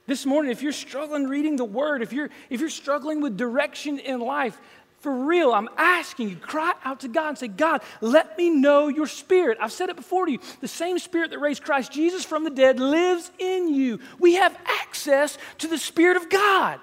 This 0.08 0.26
morning, 0.26 0.50
if 0.50 0.62
you're 0.62 0.72
struggling 0.72 1.28
reading 1.28 1.54
the 1.54 1.64
Word, 1.64 2.02
if 2.02 2.12
you're, 2.12 2.30
if 2.50 2.60
you're 2.60 2.70
struggling 2.70 3.20
with 3.20 3.36
direction 3.36 4.00
in 4.00 4.18
life, 4.18 4.58
for 5.06 5.12
real, 5.12 5.52
I'm 5.52 5.68
asking 5.76 6.30
you, 6.30 6.34
cry 6.34 6.72
out 6.84 6.98
to 7.02 7.08
God 7.08 7.28
and 7.28 7.38
say, 7.38 7.46
God, 7.46 7.80
let 8.00 8.36
me 8.36 8.50
know 8.50 8.88
your 8.88 9.06
spirit. 9.06 9.56
I've 9.60 9.70
said 9.70 9.88
it 9.88 9.94
before 9.94 10.26
to 10.26 10.32
you. 10.32 10.40
The 10.60 10.66
same 10.66 10.98
spirit 10.98 11.30
that 11.30 11.38
raised 11.38 11.62
Christ 11.62 11.92
Jesus 11.92 12.24
from 12.24 12.42
the 12.42 12.50
dead 12.50 12.80
lives 12.80 13.30
in 13.38 13.72
you. 13.72 14.00
We 14.18 14.34
have 14.34 14.58
access 14.82 15.38
to 15.58 15.68
the 15.68 15.78
Spirit 15.78 16.16
of 16.16 16.28
God. 16.28 16.80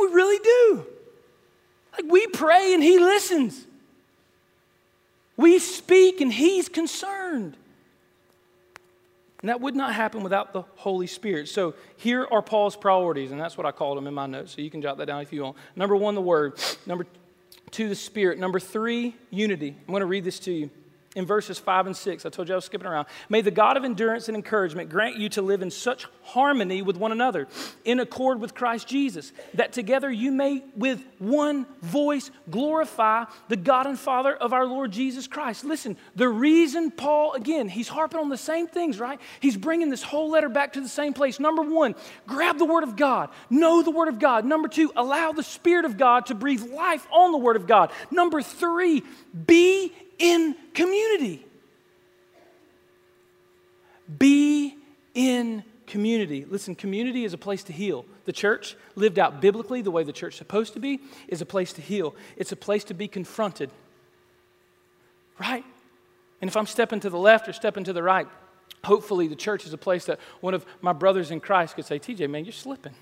We 0.00 0.06
really 0.06 0.38
do. 0.38 0.86
Like 1.94 2.08
we 2.08 2.28
pray 2.28 2.72
and 2.72 2.80
He 2.80 3.00
listens. 3.00 3.66
We 5.36 5.58
speak 5.58 6.20
and 6.20 6.32
He's 6.32 6.68
concerned. 6.68 7.56
And 9.40 9.48
that 9.48 9.60
would 9.60 9.76
not 9.76 9.94
happen 9.94 10.22
without 10.22 10.52
the 10.52 10.62
Holy 10.76 11.06
Spirit. 11.06 11.48
So 11.48 11.74
here 11.96 12.26
are 12.30 12.42
Paul's 12.42 12.74
priorities, 12.74 13.30
and 13.30 13.40
that's 13.40 13.56
what 13.56 13.66
I 13.66 13.70
called 13.70 13.96
them 13.96 14.06
in 14.06 14.14
my 14.14 14.26
notes. 14.26 14.54
So 14.54 14.62
you 14.62 14.70
can 14.70 14.82
jot 14.82 14.98
that 14.98 15.06
down 15.06 15.22
if 15.22 15.32
you 15.32 15.44
want. 15.44 15.56
Number 15.76 15.94
one, 15.94 16.14
the 16.16 16.20
Word. 16.20 16.58
Number 16.86 17.06
two, 17.70 17.88
the 17.88 17.94
Spirit. 17.94 18.38
Number 18.38 18.58
three, 18.58 19.14
unity. 19.30 19.76
I'm 19.86 19.92
going 19.92 20.00
to 20.00 20.06
read 20.06 20.24
this 20.24 20.40
to 20.40 20.52
you 20.52 20.70
in 21.18 21.26
verses 21.26 21.58
5 21.58 21.86
and 21.86 21.96
6. 21.96 22.24
I 22.24 22.28
told 22.28 22.48
you 22.48 22.54
I 22.54 22.56
was 22.56 22.64
skipping 22.64 22.86
around. 22.86 23.08
May 23.28 23.40
the 23.40 23.50
God 23.50 23.76
of 23.76 23.84
endurance 23.84 24.28
and 24.28 24.36
encouragement 24.36 24.88
grant 24.88 25.16
you 25.16 25.28
to 25.30 25.42
live 25.42 25.62
in 25.62 25.70
such 25.70 26.06
harmony 26.22 26.80
with 26.80 26.96
one 26.96 27.10
another, 27.10 27.48
in 27.84 27.98
accord 27.98 28.40
with 28.40 28.54
Christ 28.54 28.86
Jesus, 28.86 29.32
that 29.54 29.72
together 29.72 30.10
you 30.10 30.30
may 30.30 30.62
with 30.76 31.02
one 31.18 31.66
voice 31.82 32.30
glorify 32.48 33.24
the 33.48 33.56
God 33.56 33.86
and 33.86 33.98
Father 33.98 34.34
of 34.34 34.52
our 34.52 34.64
Lord 34.64 34.92
Jesus 34.92 35.26
Christ. 35.26 35.64
Listen, 35.64 35.96
the 36.14 36.28
reason 36.28 36.92
Paul, 36.92 37.32
again, 37.32 37.68
he's 37.68 37.88
harping 37.88 38.20
on 38.20 38.28
the 38.28 38.36
same 38.36 38.68
things, 38.68 39.00
right? 39.00 39.20
He's 39.40 39.56
bringing 39.56 39.90
this 39.90 40.04
whole 40.04 40.30
letter 40.30 40.48
back 40.48 40.74
to 40.74 40.80
the 40.80 40.88
same 40.88 41.14
place. 41.14 41.40
Number 41.40 41.62
one, 41.62 41.96
grab 42.28 42.58
the 42.58 42.64
Word 42.64 42.84
of 42.84 42.94
God, 42.94 43.30
know 43.50 43.82
the 43.82 43.90
Word 43.90 44.08
of 44.08 44.20
God. 44.20 44.44
Number 44.44 44.68
two, 44.68 44.92
allow 44.94 45.32
the 45.32 45.42
Spirit 45.42 45.84
of 45.84 45.98
God 45.98 46.26
to 46.26 46.36
breathe 46.36 46.62
life 46.72 47.06
on 47.10 47.32
the 47.32 47.38
Word 47.38 47.56
of 47.56 47.66
God. 47.66 47.90
Number 48.12 48.40
three, 48.40 49.02
be 49.46 49.92
in 50.18 50.54
community. 50.74 51.44
Be 54.18 54.76
in 55.14 55.64
community. 55.86 56.44
Listen, 56.44 56.74
community 56.74 57.24
is 57.24 57.32
a 57.32 57.38
place 57.38 57.62
to 57.64 57.72
heal. 57.72 58.04
The 58.24 58.32
church, 58.32 58.76
lived 58.94 59.18
out 59.18 59.40
biblically 59.40 59.82
the 59.82 59.90
way 59.90 60.02
the 60.02 60.12
church 60.12 60.34
is 60.34 60.38
supposed 60.38 60.74
to 60.74 60.80
be, 60.80 61.00
is 61.28 61.40
a 61.40 61.46
place 61.46 61.72
to 61.74 61.82
heal. 61.82 62.14
It's 62.36 62.52
a 62.52 62.56
place 62.56 62.84
to 62.84 62.94
be 62.94 63.08
confronted. 63.08 63.70
Right? 65.38 65.64
And 66.40 66.48
if 66.48 66.56
I'm 66.56 66.66
stepping 66.66 67.00
to 67.00 67.10
the 67.10 67.18
left 67.18 67.48
or 67.48 67.52
stepping 67.52 67.84
to 67.84 67.92
the 67.92 68.02
right, 68.02 68.26
hopefully 68.84 69.28
the 69.28 69.36
church 69.36 69.66
is 69.66 69.72
a 69.72 69.78
place 69.78 70.04
that 70.06 70.20
one 70.40 70.54
of 70.54 70.64
my 70.80 70.92
brothers 70.92 71.30
in 71.30 71.40
Christ 71.40 71.74
could 71.74 71.84
say, 71.84 71.98
TJ, 71.98 72.28
man, 72.30 72.44
you're 72.44 72.52
slipping 72.52 72.94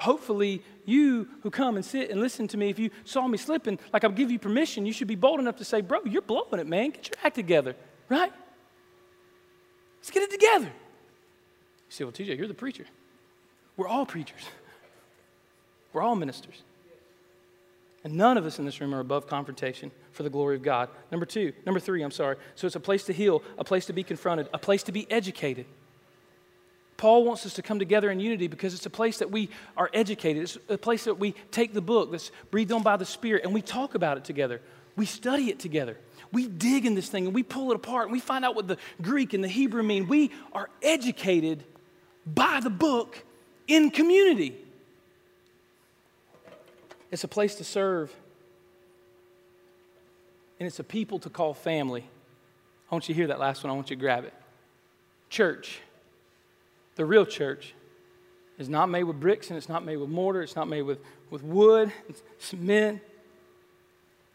hopefully 0.00 0.62
you 0.84 1.28
who 1.42 1.50
come 1.50 1.76
and 1.76 1.84
sit 1.84 2.10
and 2.10 2.20
listen 2.20 2.48
to 2.48 2.56
me, 2.56 2.70
if 2.70 2.78
you 2.78 2.90
saw 3.04 3.26
me 3.26 3.38
slipping, 3.38 3.78
like 3.92 4.04
I'll 4.04 4.10
give 4.10 4.30
you 4.30 4.38
permission, 4.38 4.86
you 4.86 4.92
should 4.92 5.08
be 5.08 5.14
bold 5.14 5.40
enough 5.40 5.56
to 5.56 5.64
say, 5.64 5.80
Bro, 5.80 6.00
you're 6.06 6.22
blowing 6.22 6.58
it, 6.58 6.66
man. 6.66 6.90
Get 6.90 7.08
your 7.08 7.16
act 7.24 7.36
together, 7.36 7.76
right? 8.08 8.32
Let's 9.98 10.10
get 10.10 10.22
it 10.22 10.30
together. 10.30 10.66
You 10.66 11.90
say, 11.90 12.04
Well, 12.04 12.12
TJ, 12.12 12.36
you're 12.36 12.48
the 12.48 12.54
preacher. 12.54 12.84
We're 13.76 13.88
all 13.88 14.06
preachers, 14.06 14.42
we're 15.92 16.02
all 16.02 16.16
ministers. 16.16 16.62
And 18.04 18.14
none 18.14 18.38
of 18.38 18.46
us 18.46 18.60
in 18.60 18.64
this 18.64 18.80
room 18.80 18.94
are 18.94 19.00
above 19.00 19.26
confrontation 19.26 19.90
for 20.12 20.22
the 20.22 20.30
glory 20.30 20.54
of 20.54 20.62
God. 20.62 20.90
Number 21.10 21.26
two, 21.26 21.52
number 21.64 21.80
three, 21.80 22.02
I'm 22.02 22.12
sorry. 22.12 22.36
So 22.54 22.68
it's 22.68 22.76
a 22.76 22.80
place 22.80 23.02
to 23.06 23.12
heal, 23.12 23.42
a 23.58 23.64
place 23.64 23.86
to 23.86 23.92
be 23.92 24.04
confronted, 24.04 24.48
a 24.54 24.58
place 24.58 24.84
to 24.84 24.92
be 24.92 25.10
educated. 25.10 25.66
Paul 26.96 27.24
wants 27.24 27.44
us 27.44 27.54
to 27.54 27.62
come 27.62 27.78
together 27.78 28.10
in 28.10 28.20
unity 28.20 28.46
because 28.46 28.74
it's 28.74 28.86
a 28.86 28.90
place 28.90 29.18
that 29.18 29.30
we 29.30 29.50
are 29.76 29.90
educated. 29.92 30.42
It's 30.42 30.58
a 30.68 30.78
place 30.78 31.04
that 31.04 31.18
we 31.18 31.32
take 31.50 31.74
the 31.74 31.82
book 31.82 32.10
that's 32.10 32.30
breathed 32.50 32.72
on 32.72 32.82
by 32.82 32.96
the 32.96 33.04
Spirit 33.04 33.44
and 33.44 33.52
we 33.52 33.62
talk 33.62 33.94
about 33.94 34.16
it 34.16 34.24
together. 34.24 34.60
We 34.96 35.04
study 35.04 35.50
it 35.50 35.58
together. 35.58 35.98
We 36.32 36.48
dig 36.48 36.86
in 36.86 36.94
this 36.94 37.08
thing 37.08 37.26
and 37.26 37.34
we 37.34 37.42
pull 37.42 37.70
it 37.70 37.76
apart 37.76 38.04
and 38.04 38.12
we 38.12 38.20
find 38.20 38.44
out 38.44 38.54
what 38.54 38.66
the 38.66 38.78
Greek 39.02 39.34
and 39.34 39.44
the 39.44 39.48
Hebrew 39.48 39.82
mean. 39.82 40.08
We 40.08 40.30
are 40.52 40.70
educated 40.82 41.64
by 42.26 42.60
the 42.60 42.70
book 42.70 43.22
in 43.68 43.90
community. 43.90 44.56
It's 47.10 47.24
a 47.24 47.28
place 47.28 47.54
to 47.56 47.64
serve, 47.64 48.14
and 50.58 50.66
it's 50.66 50.80
a 50.80 50.84
people 50.84 51.18
to 51.20 51.30
call 51.30 51.54
family. 51.54 52.04
I 52.90 52.94
want 52.94 53.08
you 53.08 53.14
to 53.14 53.18
hear 53.18 53.28
that 53.28 53.38
last 53.38 53.62
one. 53.62 53.70
I 53.70 53.74
want 53.74 53.90
you 53.90 53.96
to 53.96 54.00
grab 54.00 54.24
it. 54.24 54.34
Church, 55.30 55.80
the 56.96 57.04
real 57.04 57.24
church, 57.24 57.74
is 58.58 58.68
not 58.68 58.88
made 58.88 59.04
with 59.04 59.20
bricks 59.20 59.50
and 59.50 59.56
it's 59.56 59.68
not 59.68 59.84
made 59.84 59.96
with 59.96 60.08
mortar, 60.08 60.42
it's 60.42 60.56
not 60.56 60.68
made 60.68 60.82
with, 60.82 60.98
with 61.30 61.42
wood, 61.42 61.92
cement. 62.38 63.00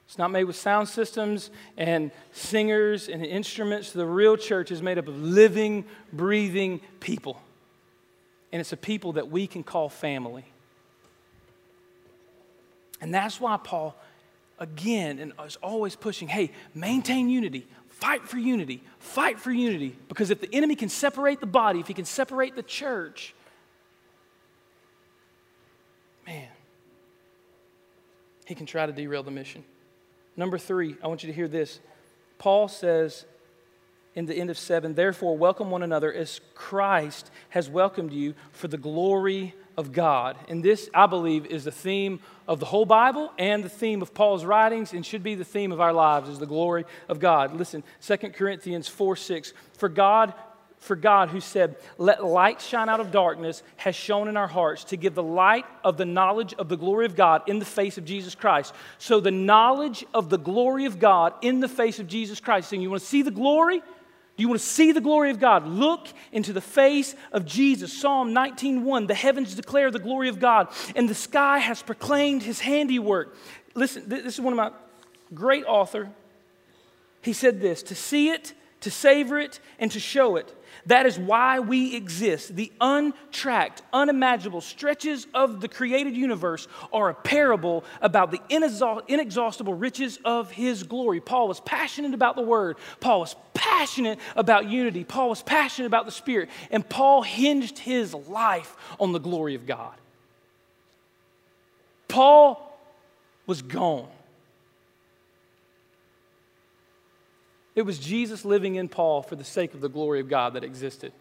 It's 0.08 0.18
not 0.18 0.30
made 0.30 0.44
with 0.44 0.58
sound 0.58 0.90
systems 0.90 1.52
and 1.78 2.12
singers 2.34 3.08
and 3.08 3.26
instruments. 3.26 3.94
The 3.94 4.06
real 4.06 4.36
church 4.36 4.70
is 4.70 4.82
made 4.82 4.98
up 4.98 5.08
of 5.08 5.18
living, 5.18 5.86
breathing 6.12 6.82
people. 7.00 7.42
And 8.52 8.60
it's 8.60 8.74
a 8.74 8.78
people 8.78 9.14
that 9.14 9.32
we 9.32 9.48
can 9.48 9.64
call 9.64 9.88
family. 9.88 10.44
And 13.00 13.14
that's 13.14 13.40
why 13.40 13.56
Paul, 13.56 13.96
again, 14.60 15.18
and 15.20 15.32
is 15.46 15.56
always 15.64 15.96
pushing 15.96 16.28
hey, 16.28 16.52
maintain 16.76 17.30
unity, 17.30 17.66
fight 18.02 18.28
for 18.28 18.40
unity, 18.40 18.84
fight 19.00 19.40
for 19.40 19.52
unity. 19.52 19.96
Because 20.10 20.32
if 20.32 20.42
the 20.42 20.54
enemy 20.54 20.76
can 20.76 20.90
separate 20.90 21.40
the 21.40 21.46
body, 21.46 21.80
if 21.80 21.88
he 21.88 21.94
can 21.94 22.06
separate 22.06 22.56
the 22.56 22.64
church, 22.64 23.36
man, 26.26 26.50
he 28.46 28.56
can 28.56 28.66
try 28.66 28.86
to 28.88 28.92
derail 28.92 29.24
the 29.24 29.32
mission. 29.32 29.64
Number 30.36 30.58
three, 30.58 30.96
I 31.04 31.08
want 31.08 31.24
you 31.24 31.28
to 31.28 31.34
hear 31.34 31.48
this. 31.48 31.80
Paul 32.40 32.68
says 32.68 33.26
in 34.16 34.26
the 34.26 34.34
end 34.34 34.50
of 34.50 34.58
seven, 34.58 34.96
therefore, 34.96 35.38
welcome 35.38 35.70
one 35.70 35.84
another 35.84 36.12
as 36.12 36.42
Christ 36.56 37.30
has 37.50 37.70
welcomed 37.70 38.12
you 38.12 38.34
for 38.52 38.68
the 38.68 38.78
glory 38.78 39.54
of 39.78 39.92
God. 39.92 40.38
And 40.48 40.64
this, 40.64 40.90
I 40.94 41.06
believe, 41.06 41.46
is 41.46 41.64
the 41.64 41.72
theme 41.72 42.20
of 42.48 42.60
the 42.60 42.66
whole 42.66 42.86
Bible 42.86 43.32
and 43.38 43.64
the 43.64 43.70
theme 43.70 44.02
of 44.02 44.14
Paul's 44.14 44.46
writings 44.46 44.94
and 44.94 45.06
should 45.06 45.24
be 45.24 45.36
the 45.36 45.46
theme 45.46 45.72
of 45.72 45.80
our 45.80 45.94
lives 45.94 46.30
is 46.30 46.40
the 46.40 46.46
glory 46.46 46.86
of 47.08 47.20
God. 47.20 47.56
Listen, 47.56 47.84
2 48.02 48.18
Corinthians 48.30 48.88
4 48.88 49.16
6. 49.16 49.54
For 49.78 49.90
God 49.90 50.34
for 50.82 50.96
God, 50.96 51.30
who 51.30 51.40
said, 51.40 51.76
Let 52.00 52.26
light 52.26 52.60
shine 52.60 52.90
out 52.90 53.00
of 53.00 53.12
darkness, 53.12 53.62
has 53.78 53.96
shone 53.96 54.28
in 54.28 54.36
our 54.36 54.48
hearts 54.48 54.86
to 54.86 54.98
give 54.98 55.14
the 55.14 55.22
light 55.22 55.66
of 55.84 55.96
the 55.96 56.06
knowledge 56.06 56.56
of 56.56 56.70
the 56.70 56.76
glory 56.76 57.06
of 57.06 57.16
God 57.16 57.44
in 57.48 57.60
the 57.60 57.66
face 57.66 58.00
of 58.00 58.06
Jesus 58.06 58.34
Christ. 58.34 58.74
So, 58.98 59.20
the 59.20 59.30
knowledge 59.30 60.04
of 60.12 60.32
the 60.32 60.40
glory 60.40 60.86
of 60.86 60.98
God 60.98 61.34
in 61.44 61.60
the 61.60 61.68
face 61.68 62.00
of 62.00 62.08
Jesus 62.08 62.40
Christ. 62.40 62.74
And 62.74 62.82
you 62.82 62.90
want 62.90 63.04
to 63.04 63.08
see 63.08 63.22
the 63.22 63.30
glory? 63.30 63.84
Do 64.38 64.44
you 64.44 64.48
want 64.48 64.62
to 64.62 64.66
see 64.66 64.92
the 64.92 65.02
glory 65.02 65.30
of 65.30 65.40
God? 65.40 65.68
Look 65.68 66.08
into 66.32 66.54
the 66.54 66.62
face 66.62 67.16
of 67.32 67.46
Jesus. 67.46 67.94
Psalm 67.94 68.34
19:1 68.34 69.08
The 69.08 69.14
heavens 69.14 69.56
declare 69.56 69.92
the 69.92 70.00
glory 70.00 70.30
of 70.30 70.40
God, 70.40 70.70
and 70.96 71.08
the 71.08 71.16
sky 71.16 71.60
has 71.60 71.82
proclaimed 71.82 72.44
his 72.44 72.62
handiwork. 72.62 73.36
Listen, 73.76 74.04
this 74.08 74.34
is 74.34 74.42
one 74.42 74.54
of 74.54 74.58
my 74.58 74.72
great 75.34 75.66
author. 75.66 76.10
He 77.22 77.34
said 77.34 77.62
this, 77.62 77.84
to 77.84 77.96
see 77.96 78.30
it, 78.30 78.54
to 78.80 78.90
savor 78.90 79.40
it, 79.40 79.60
and 79.80 79.92
to 79.92 80.00
show 80.00 80.38
it 80.38 80.56
that 80.86 81.06
is 81.06 81.18
why 81.18 81.60
we 81.60 81.96
exist. 81.96 82.56
The 82.56 82.72
untracked, 82.80 83.82
unimaginable 83.94 84.62
stretches 84.62 85.28
of 85.34 85.62
the 85.62 85.68
created 85.68 86.16
universe 86.16 86.68
are 86.92 87.10
a 87.10 87.14
parable 87.14 87.84
about 88.02 88.32
the 88.32 88.42
inexhaustible 88.50 89.74
riches 89.74 90.20
of 90.26 90.52
His 90.52 90.84
glory. 90.84 91.20
Paul 91.20 91.48
was 91.48 91.60
passionate 91.60 92.14
about 92.14 92.36
the 92.36 92.42
Word, 92.42 92.78
Paul 93.00 93.22
was 93.22 93.36
passionate 93.54 94.20
about 94.36 94.70
unity, 94.70 95.04
Paul 95.04 95.30
was 95.30 95.42
passionate 95.42 95.88
about 95.88 96.06
the 96.06 96.12
Spirit, 96.12 96.50
and 96.72 96.88
Paul 96.88 97.22
hinged 97.22 97.80
his 97.80 98.14
life 98.14 98.76
on 99.00 99.12
the 99.12 99.20
glory 99.20 99.56
of 99.56 99.66
God. 99.66 99.94
Paul 102.08 102.78
was 103.46 103.62
gone. 103.62 104.10
It 107.76 107.84
was 107.84 108.00
Jesus 108.00 108.44
living 108.44 108.76
in 108.76 108.90
Paul 108.90 109.22
for 109.22 109.36
the 109.36 109.44
sake 109.44 109.74
of 109.74 109.82
the 109.82 109.90
glory 109.90 110.20
of 110.20 110.30
God 110.30 110.54
that 110.54 110.64
existed 110.64 111.14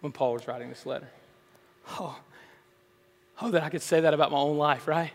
when 0.00 0.12
Paul 0.12 0.34
was 0.34 0.46
writing 0.46 0.68
this 0.68 0.84
letter. 0.84 1.08
Oh, 1.98 2.18
oh, 3.40 3.50
that 3.50 3.62
I 3.62 3.70
could 3.70 3.82
say 3.82 4.00
that 4.00 4.12
about 4.12 4.30
my 4.30 4.38
own 4.38 4.58
life, 4.58 4.86
right? 4.86 5.12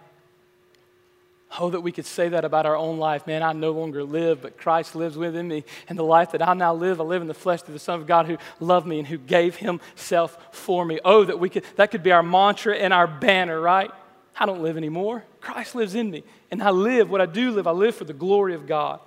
Oh, 1.60 1.70
that 1.70 1.82
we 1.82 1.92
could 1.92 2.08
say 2.08 2.30
that 2.30 2.44
about 2.46 2.66
our 2.66 2.76
own 2.76 2.98
life. 2.98 3.28
Man, 3.28 3.44
I 3.44 3.54
no 3.54 3.72
longer 3.72 4.04
live, 4.04 4.42
but 4.42 4.58
Christ 4.58 4.96
lives 4.96 5.16
within 5.16 5.48
me. 5.48 5.64
And 5.88 6.00
the 6.00 6.04
life 6.04 6.32
that 6.32 6.42
I 6.42 6.56
now 6.56 6.74
live, 6.74 7.00
I 7.00 7.04
live 7.04 7.22
in 7.22 7.28
the 7.28 7.36
flesh 7.36 7.62
through 7.62 7.76
the 7.76 7.80
Son 7.80 8.00
of 8.00 8.08
God 8.08 8.26
who 8.26 8.38
loved 8.60 8.88
me 8.88 8.98
and 8.98 9.08
who 9.08 9.20
gave 9.20 9.58
himself 9.58 10.36
for 10.52 10.84
me. 10.84 11.00
Oh, 11.06 11.24
that 11.24 11.40
we 11.40 11.50
could, 11.50 11.64
that 11.76 11.92
could 11.92 12.02
be 12.02 12.12
our 12.12 12.24
mantra 12.24 12.76
and 12.76 12.92
our 12.92 13.06
banner, 13.06 13.62
right? 13.62 13.92
I 14.36 14.48
don't 14.48 14.64
live 14.64 14.78
anymore. 14.78 15.24
Christ 15.42 15.76
lives 15.76 15.94
in 15.94 16.10
me. 16.10 16.24
And 16.50 16.64
I 16.64 16.72
live, 16.72 17.12
what 17.12 17.22
I 17.22 17.28
do 17.28 17.52
live, 17.52 17.68
I 17.68 17.72
live 17.72 17.96
for 17.96 18.06
the 18.06 18.14
glory 18.14 18.56
of 18.56 18.66
God. 18.66 19.00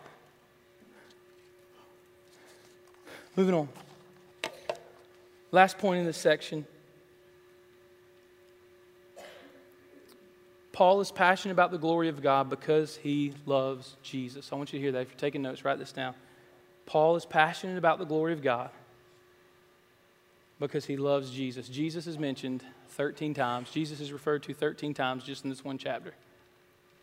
Moving 3.37 3.55
on. 3.55 3.69
Last 5.53 5.77
point 5.77 6.01
in 6.01 6.07
this 6.07 6.17
section. 6.17 6.65
Paul 10.73 11.03
is 11.03 11.13
passionate 11.13 11.53
about 11.53 11.71
the 11.71 11.79
glory 11.79 12.09
of 12.09 12.23
God 12.23 12.49
because 12.49 12.97
he 12.97 13.35
loves 13.45 13.97
Jesus. 14.03 14.51
I 14.53 14.57
want 14.57 14.73
you 14.73 14.79
to 14.79 14.83
hear 14.83 14.93
that. 14.93 15.03
If 15.03 15.09
you're 15.11 15.19
taking 15.19 15.43
notes, 15.43 15.65
write 15.67 15.79
this 15.79 15.93
down. 15.93 16.15
Paul 16.87 17.17
is 17.17 17.27
passionate 17.27 17.77
about 17.77 17.99
the 17.99 18.05
glory 18.07 18.33
of 18.33 18.43
God 18.43 18.71
because 20.59 20.87
he 20.87 20.97
loves 20.97 21.31
Jesus. 21.31 21.69
Jesus 21.69 22.07
is 22.07 22.19
mentioned 22.19 22.65
13 22.91 23.35
times. 23.35 23.71
Jesus 23.71 24.01
is 24.01 24.13
referred 24.13 24.45
to 24.45 24.55
13 24.55 24.95
times 24.95 25.25
just 25.25 25.45
in 25.45 25.51
this 25.51 25.63
one 25.63 25.77
chapter. 25.77 26.15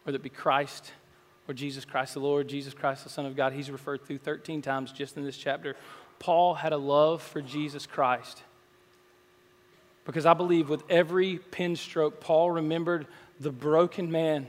Whether 0.03 0.15
it 0.15 0.23
be 0.23 0.29
Christ 0.29 0.91
or 1.47 1.53
Jesus 1.53 1.85
Christ 1.85 2.13
the 2.15 2.19
Lord, 2.19 2.47
Jesus 2.47 2.73
Christ 2.73 3.03
the 3.03 3.09
Son 3.09 3.25
of 3.25 3.35
God, 3.35 3.53
he's 3.53 3.69
referred 3.69 4.07
to 4.07 4.17
13 4.17 4.61
times 4.61 4.91
just 4.91 5.17
in 5.17 5.23
this 5.23 5.37
chapter. 5.37 5.75
Paul 6.23 6.53
had 6.53 6.71
a 6.71 6.77
love 6.77 7.21
for 7.21 7.41
Jesus 7.41 7.85
Christ. 7.85 8.41
Because 10.05 10.25
I 10.25 10.33
believe 10.33 10.69
with 10.69 10.83
every 10.89 11.37
pen 11.37 11.75
stroke, 11.75 12.21
Paul 12.21 12.49
remembered 12.49 13.07
the 13.41 13.51
broken 13.51 14.09
man 14.09 14.47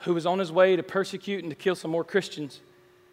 who 0.00 0.12
was 0.12 0.26
on 0.26 0.40
his 0.40 0.50
way 0.50 0.74
to 0.74 0.82
persecute 0.82 1.44
and 1.44 1.52
to 1.52 1.54
kill 1.54 1.76
some 1.76 1.92
more 1.92 2.02
Christians. 2.02 2.58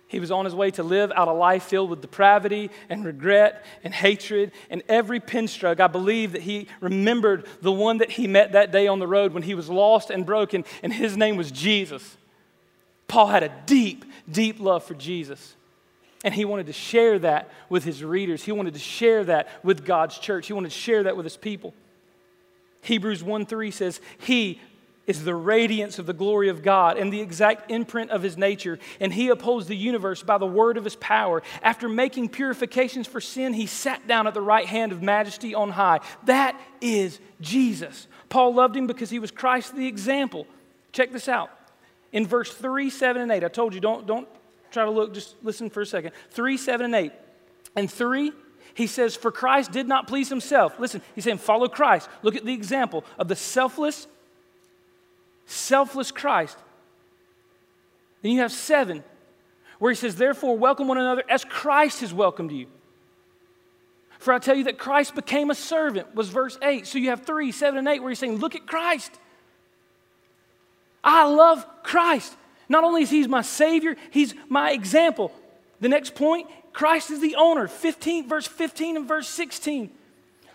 He 0.08 0.20
was 0.20 0.32
on 0.32 0.46
his 0.46 0.56
way 0.56 0.72
to 0.72 0.82
live 0.82 1.12
out 1.12 1.28
a 1.28 1.32
life 1.32 1.62
filled 1.62 1.92
with 1.92 2.02
depravity 2.02 2.72
and 2.90 3.06
regret 3.06 3.64
and 3.84 3.94
hatred. 3.94 4.52
And 4.72 4.82
every 4.90 5.20
pen 5.20 5.48
stroke, 5.48 5.80
I 5.80 5.86
believe 5.86 6.32
that 6.32 6.42
he 6.42 6.68
remembered 6.82 7.46
the 7.62 7.72
one 7.72 8.00
that 8.00 8.10
he 8.10 8.26
met 8.26 8.54
that 8.54 8.72
day 8.72 8.88
on 8.88 8.98
the 8.98 9.06
road 9.06 9.32
when 9.32 9.44
he 9.44 9.54
was 9.54 9.70
lost 9.70 10.10
and 10.10 10.26
broken, 10.26 10.66
and 10.82 10.92
his 10.92 11.16
name 11.16 11.38
was 11.38 11.52
Jesus. 11.52 12.18
Paul 13.08 13.28
had 13.28 13.44
a 13.44 13.54
deep, 13.68 14.06
deep 14.28 14.60
love 14.60 14.84
for 14.84 14.96
Jesus. 14.96 15.54
And 16.24 16.34
he 16.34 16.46
wanted 16.46 16.66
to 16.68 16.74
share 16.74 17.20
that 17.20 17.50
with 17.70 17.84
his 17.84 18.04
readers. 18.04 18.44
He 18.44 18.52
wanted 18.52 18.74
to 18.74 18.80
share 18.80 19.24
that 19.26 19.48
with 19.64 19.86
God's 19.86 20.18
church. 20.18 20.48
He 20.48 20.54
wanted 20.54 20.72
to 20.72 20.78
share 20.78 21.04
that 21.04 21.16
with 21.16 21.26
his 21.26 21.38
people. 21.38 21.74
Hebrews 22.82 23.24
1 23.24 23.46
3 23.46 23.72
says, 23.72 24.02
He 24.18 24.60
is 25.08 25.24
the 25.24 25.34
radiance 25.34 26.00
of 26.00 26.06
the 26.06 26.14
glory 26.14 26.50
of 26.50 26.62
God 26.62 26.98
and 26.98 27.12
the 27.12 27.22
exact 27.22 27.72
imprint 27.72 28.12
of 28.12 28.22
his 28.22 28.38
nature, 28.38 28.78
and 29.00 29.14
he 29.14 29.30
upholds 29.30 29.68
the 29.68 29.76
universe 29.76 30.22
by 30.22 30.38
the 30.38 30.46
word 30.46 30.78
of 30.78 30.84
his 30.84 30.98
power. 30.98 31.42
After 31.64 31.88
making 31.88 32.30
purifications 32.30 33.08
for 33.08 33.22
sin, 33.22 33.54
he 33.54 33.68
sat 33.68 34.06
down 34.06 34.28
at 34.28 34.34
the 34.34 34.42
right 34.42 34.66
hand 34.66 34.92
of 34.92 35.02
majesty 35.02 35.56
on 35.56 35.72
high. 35.72 36.02
That 36.26 36.60
is 36.82 37.20
Jesus. 37.40 38.08
Paul 38.28 38.54
loved 38.54 38.76
him 38.76 38.86
because 38.86 39.10
he 39.10 39.20
was 39.20 39.32
Christ 39.32 39.76
the 39.76 39.88
example. 39.88 40.46
Check 40.92 41.12
this 41.12 41.30
out. 41.30 41.52
In 42.12 42.28
verse 42.28 42.54
3, 42.54 42.90
7, 42.90 43.22
and 43.22 43.32
8, 43.32 43.44
I 43.44 43.48
told 43.48 43.74
you 43.74 43.80
don't, 43.80 44.06
don't 44.06 44.28
try 44.72 44.86
to 44.86 44.92
look, 44.92 45.14
just 45.14 45.36
listen 45.44 45.70
for 45.70 45.82
a 45.82 45.86
second. 45.86 46.12
3, 46.32 46.58
7, 46.58 46.86
and 46.86 46.96
8. 46.96 47.12
And 47.76 47.92
3, 47.92 48.32
he 48.74 48.88
says, 48.88 49.16
For 49.16 49.32
Christ 49.32 49.72
did 49.72 49.88
not 49.88 50.08
please 50.08 50.30
himself. 50.30 50.80
Listen, 50.80 51.02
he's 51.16 51.24
saying, 51.24 51.40
Follow 51.40 51.68
Christ. 51.68 52.10
Look 52.22 52.36
at 52.36 52.46
the 52.46 52.54
example 52.54 53.04
of 53.18 53.28
the 53.28 53.36
selfless, 53.36 54.08
selfless 55.46 56.12
Christ. 56.12 56.58
Then 58.22 58.32
you 58.32 58.42
have 58.42 58.52
7, 58.52 59.04
where 59.80 59.92
he 59.92 59.96
says, 59.96 60.16
Therefore, 60.16 60.58
welcome 60.58 60.88
one 60.88 60.98
another 60.98 61.24
as 61.30 61.44
Christ 61.44 62.02
has 62.02 62.14
welcomed 62.14 62.52
you. 62.52 62.68
For 64.20 64.34
I 64.34 64.40
tell 64.40 64.56
you 64.56 64.66
that 64.66 64.78
Christ 64.78 65.16
became 65.16 65.52
a 65.52 65.56
servant, 65.56 66.16
was 66.16 66.30
verse 66.30 66.58
8. 66.62 66.88
So 66.88 66.98
you 66.98 67.10
have 67.10 67.26
3, 67.26 67.52
7, 67.52 67.78
and 67.78 67.88
8, 67.88 68.00
where 68.02 68.10
he's 68.10 68.20
saying, 68.20 68.38
Look 68.38 68.56
at 68.56 68.66
Christ. 68.66 69.18
I 71.04 71.26
love 71.26 71.66
Christ. 71.84 72.36
Not 72.70 72.84
only 72.84 73.04
is 73.04 73.10
He 73.10 73.26
my 73.28 73.42
Savior, 73.42 73.96
He's 74.12 74.34
my 74.50 74.72
example. 74.72 75.32
The 75.80 75.90
next 75.90 76.16
point 76.16 76.50
Christ 76.74 77.10
is 77.10 77.20
the 77.20 77.36
owner. 77.36 77.68
15, 77.68 78.28
verse 78.28 78.46
15 78.46 78.98
and 78.98 79.08
verse 79.08 79.28
16. 79.28 79.90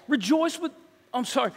Rejoice 0.07 0.59
with, 0.59 0.73
I'm 1.13 1.25
sorry, 1.25 1.53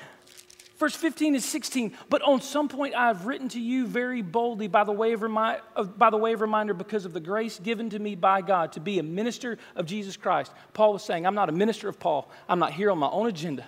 verse 0.79 0.95
15 0.95 1.35
and 1.35 1.43
16. 1.43 1.93
But 2.09 2.21
on 2.23 2.41
some 2.41 2.67
point 2.67 2.95
I 2.95 3.07
have 3.07 3.25
written 3.25 3.47
to 3.49 3.59
you 3.59 3.85
very 3.85 4.21
boldly 4.21 4.67
by 4.67 4.83
the, 4.83 4.91
way 4.91 5.13
of 5.13 5.21
remi- 5.21 5.59
by 5.97 6.09
the 6.09 6.17
way 6.17 6.33
of 6.33 6.41
reminder 6.41 6.73
because 6.73 7.05
of 7.05 7.13
the 7.13 7.19
grace 7.19 7.59
given 7.59 7.89
to 7.91 7.99
me 7.99 8.15
by 8.15 8.41
God 8.41 8.71
to 8.73 8.79
be 8.79 8.97
a 8.99 9.03
minister 9.03 9.57
of 9.75 9.85
Jesus 9.85 10.17
Christ. 10.17 10.51
Paul 10.73 10.93
was 10.93 11.03
saying, 11.03 11.27
I'm 11.27 11.35
not 11.35 11.49
a 11.49 11.53
minister 11.53 11.87
of 11.87 11.99
Paul. 11.99 12.29
I'm 12.49 12.59
not 12.59 12.73
here 12.73 12.89
on 12.89 12.97
my 12.97 13.09
own 13.09 13.27
agenda. 13.27 13.65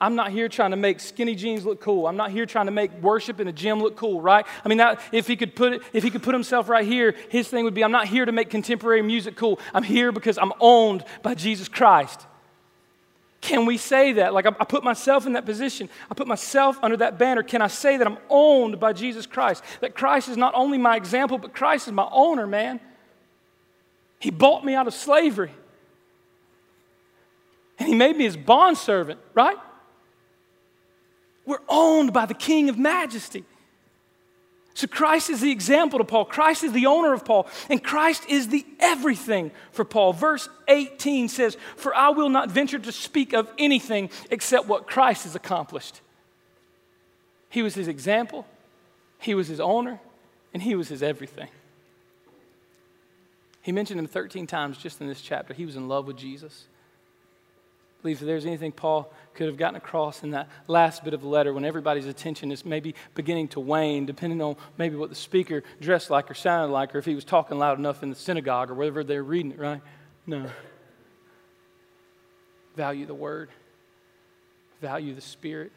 I'm 0.00 0.14
not 0.14 0.30
here 0.30 0.48
trying 0.48 0.70
to 0.70 0.78
make 0.78 0.98
skinny 0.98 1.34
jeans 1.34 1.66
look 1.66 1.80
cool. 1.80 2.06
I'm 2.06 2.16
not 2.16 2.30
here 2.30 2.46
trying 2.46 2.66
to 2.66 2.72
make 2.72 2.90
worship 3.02 3.38
in 3.38 3.48
a 3.48 3.52
gym 3.52 3.80
look 3.80 3.96
cool, 3.96 4.20
right? 4.20 4.46
I 4.64 4.68
mean, 4.68 4.78
that, 4.78 5.00
if 5.12 5.26
he 5.26 5.36
could 5.36 5.54
put 5.54 5.82
if 5.92 6.02
he 6.02 6.10
could 6.10 6.22
put 6.22 6.34
himself 6.34 6.70
right 6.70 6.86
here, 6.86 7.14
his 7.28 7.48
thing 7.48 7.64
would 7.64 7.74
be, 7.74 7.84
I'm 7.84 7.92
not 7.92 8.06
here 8.06 8.24
to 8.24 8.32
make 8.32 8.48
contemporary 8.48 9.02
music 9.02 9.36
cool. 9.36 9.60
I'm 9.74 9.82
here 9.82 10.10
because 10.10 10.38
I'm 10.38 10.54
owned 10.58 11.04
by 11.22 11.34
Jesus 11.34 11.68
Christ. 11.68 12.26
Can 13.42 13.66
we 13.66 13.76
say 13.76 14.14
that? 14.14 14.32
Like, 14.32 14.46
I, 14.46 14.50
I 14.60 14.64
put 14.64 14.84
myself 14.84 15.26
in 15.26 15.34
that 15.34 15.44
position. 15.44 15.88
I 16.10 16.14
put 16.14 16.26
myself 16.26 16.78
under 16.82 16.96
that 16.98 17.18
banner. 17.18 17.42
Can 17.42 17.60
I 17.60 17.68
say 17.68 17.98
that 17.98 18.06
I'm 18.06 18.18
owned 18.28 18.80
by 18.80 18.92
Jesus 18.92 19.26
Christ? 19.26 19.62
That 19.80 19.94
Christ 19.94 20.28
is 20.28 20.36
not 20.36 20.54
only 20.54 20.78
my 20.78 20.96
example, 20.96 21.36
but 21.36 21.54
Christ 21.54 21.88
is 21.88 21.92
my 21.92 22.08
owner, 22.10 22.46
man. 22.46 22.80
He 24.18 24.30
bought 24.30 24.64
me 24.64 24.74
out 24.74 24.86
of 24.86 24.94
slavery. 24.94 25.52
And 27.78 27.88
he 27.88 27.94
made 27.94 28.16
me 28.16 28.24
his 28.24 28.36
bondservant, 28.36 29.18
right? 29.34 29.56
We're 31.50 31.58
owned 31.68 32.12
by 32.12 32.26
the 32.26 32.34
King 32.34 32.68
of 32.68 32.78
Majesty. 32.78 33.44
So 34.74 34.86
Christ 34.86 35.30
is 35.30 35.40
the 35.40 35.50
example 35.50 35.98
to 35.98 36.04
Paul. 36.04 36.24
Christ 36.24 36.62
is 36.62 36.70
the 36.70 36.86
owner 36.86 37.12
of 37.12 37.24
Paul. 37.24 37.48
And 37.68 37.82
Christ 37.82 38.22
is 38.28 38.46
the 38.46 38.64
everything 38.78 39.50
for 39.72 39.84
Paul. 39.84 40.12
Verse 40.12 40.48
18 40.68 41.28
says, 41.28 41.56
For 41.74 41.92
I 41.92 42.10
will 42.10 42.28
not 42.28 42.52
venture 42.52 42.78
to 42.78 42.92
speak 42.92 43.32
of 43.32 43.50
anything 43.58 44.10
except 44.30 44.68
what 44.68 44.86
Christ 44.86 45.24
has 45.24 45.34
accomplished. 45.34 46.00
He 47.48 47.62
was 47.62 47.74
his 47.74 47.88
example, 47.88 48.46
he 49.18 49.34
was 49.34 49.48
his 49.48 49.58
owner, 49.58 49.98
and 50.54 50.62
he 50.62 50.76
was 50.76 50.86
his 50.86 51.02
everything. 51.02 51.48
He 53.60 53.72
mentioned 53.72 53.98
him 53.98 54.06
13 54.06 54.46
times 54.46 54.78
just 54.78 55.00
in 55.00 55.08
this 55.08 55.20
chapter. 55.20 55.52
He 55.52 55.66
was 55.66 55.74
in 55.74 55.88
love 55.88 56.06
with 56.06 56.16
Jesus 56.16 56.66
believe 58.02 58.20
if 58.20 58.26
there's 58.26 58.46
anything 58.46 58.72
Paul 58.72 59.12
could 59.34 59.46
have 59.46 59.56
gotten 59.56 59.76
across 59.76 60.22
in 60.22 60.30
that 60.30 60.48
last 60.66 61.04
bit 61.04 61.14
of 61.14 61.20
the 61.20 61.28
letter 61.28 61.52
when 61.52 61.64
everybody's 61.64 62.06
attention 62.06 62.50
is 62.50 62.64
maybe 62.64 62.94
beginning 63.14 63.48
to 63.48 63.60
wane, 63.60 64.06
depending 64.06 64.40
on 64.40 64.56
maybe 64.78 64.96
what 64.96 65.08
the 65.08 65.14
speaker 65.14 65.62
dressed 65.80 66.10
like 66.10 66.30
or 66.30 66.34
sounded 66.34 66.72
like, 66.72 66.94
or 66.94 66.98
if 66.98 67.04
he 67.04 67.14
was 67.14 67.24
talking 67.24 67.58
loud 67.58 67.78
enough 67.78 68.02
in 68.02 68.10
the 68.10 68.16
synagogue 68.16 68.70
or 68.70 68.74
wherever 68.74 69.04
they're 69.04 69.22
reading 69.22 69.52
it, 69.52 69.58
right? 69.58 69.82
No. 70.26 70.46
Value 72.76 73.06
the 73.06 73.14
word, 73.14 73.50
value 74.80 75.14
the 75.14 75.20
spirit, 75.20 75.72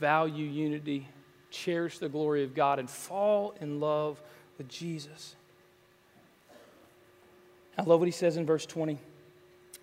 value 0.00 0.46
unity, 0.46 1.08
cherish 1.50 1.98
the 1.98 2.08
glory 2.08 2.44
of 2.44 2.54
God, 2.54 2.78
and 2.78 2.90
fall 2.90 3.54
in 3.60 3.80
love 3.80 4.20
with 4.58 4.68
Jesus. 4.68 5.36
I 7.78 7.82
love 7.82 8.00
what 8.00 8.06
he 8.08 8.12
says 8.12 8.36
in 8.36 8.44
verse 8.44 8.66
20. 8.66 8.98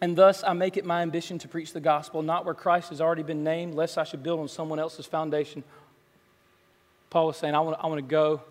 And 0.02 0.16
thus 0.16 0.44
I 0.44 0.54
make 0.54 0.78
it 0.78 0.86
my 0.86 1.02
ambition 1.02 1.40
to 1.40 1.48
preach 1.48 1.74
the 1.74 1.80
gospel, 1.80 2.22
not 2.22 2.46
where 2.46 2.54
Christ 2.54 2.90
has 2.90 3.02
already 3.02 3.24
been 3.24 3.44
named, 3.44 3.76
lest 3.76 3.98
I 3.98 4.04
should 4.04 4.24
build 4.24 4.40
on 4.40 4.48
someone 4.48 4.80
else's 4.80 5.06
foundation. 5.06 5.64
Paul 7.10 7.30
is 7.30 7.38
saying, 7.38 7.56
I 7.56 7.62
want, 7.62 7.78
I 7.82 7.88
want 7.88 8.00
to 8.00 8.10
go 8.10 8.42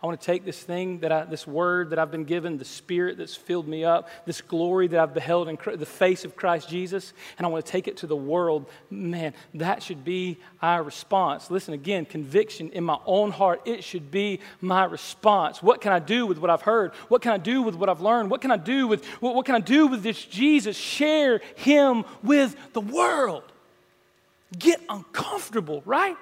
I 0.00 0.06
want 0.06 0.20
to 0.20 0.24
take 0.24 0.44
this 0.44 0.60
thing 0.60 1.00
that 1.00 1.10
I, 1.10 1.24
this 1.24 1.44
word 1.44 1.90
that 1.90 1.98
I've 1.98 2.12
been 2.12 2.24
given, 2.24 2.56
the 2.56 2.64
spirit 2.64 3.18
that's 3.18 3.34
filled 3.34 3.66
me 3.66 3.84
up, 3.84 4.08
this 4.26 4.40
glory 4.40 4.86
that 4.86 5.00
I've 5.00 5.12
beheld 5.12 5.48
in 5.48 5.58
the 5.76 5.86
face 5.86 6.24
of 6.24 6.36
Christ 6.36 6.68
Jesus, 6.68 7.12
and 7.36 7.44
I 7.44 7.50
want 7.50 7.66
to 7.66 7.72
take 7.72 7.88
it 7.88 7.96
to 7.98 8.06
the 8.06 8.14
world. 8.14 8.66
Man, 8.90 9.34
that 9.54 9.82
should 9.82 10.04
be 10.04 10.38
our 10.62 10.84
response. 10.84 11.50
Listen 11.50 11.74
again, 11.74 12.04
conviction 12.04 12.70
in 12.70 12.84
my 12.84 12.98
own 13.06 13.32
heart, 13.32 13.62
it 13.64 13.82
should 13.82 14.12
be 14.12 14.38
my 14.60 14.84
response. 14.84 15.64
What 15.64 15.80
can 15.80 15.92
I 15.92 15.98
do 15.98 16.26
with 16.26 16.38
what 16.38 16.50
I've 16.50 16.62
heard? 16.62 16.94
What 17.08 17.20
can 17.20 17.32
I 17.32 17.38
do 17.38 17.62
with 17.62 17.74
what 17.74 17.88
I've 17.88 18.00
learned? 18.00 18.30
What 18.30 18.40
can 18.40 18.52
I 18.52 18.56
do 18.56 18.86
with 18.86 19.04
what, 19.20 19.34
what 19.34 19.46
can 19.46 19.56
I 19.56 19.60
do 19.60 19.88
with 19.88 20.04
this 20.04 20.24
Jesus? 20.24 20.76
Share 20.76 21.40
him 21.56 22.04
with 22.22 22.54
the 22.72 22.80
world. 22.80 23.42
Get 24.56 24.80
uncomfortable, 24.88 25.82
right? 25.84 26.16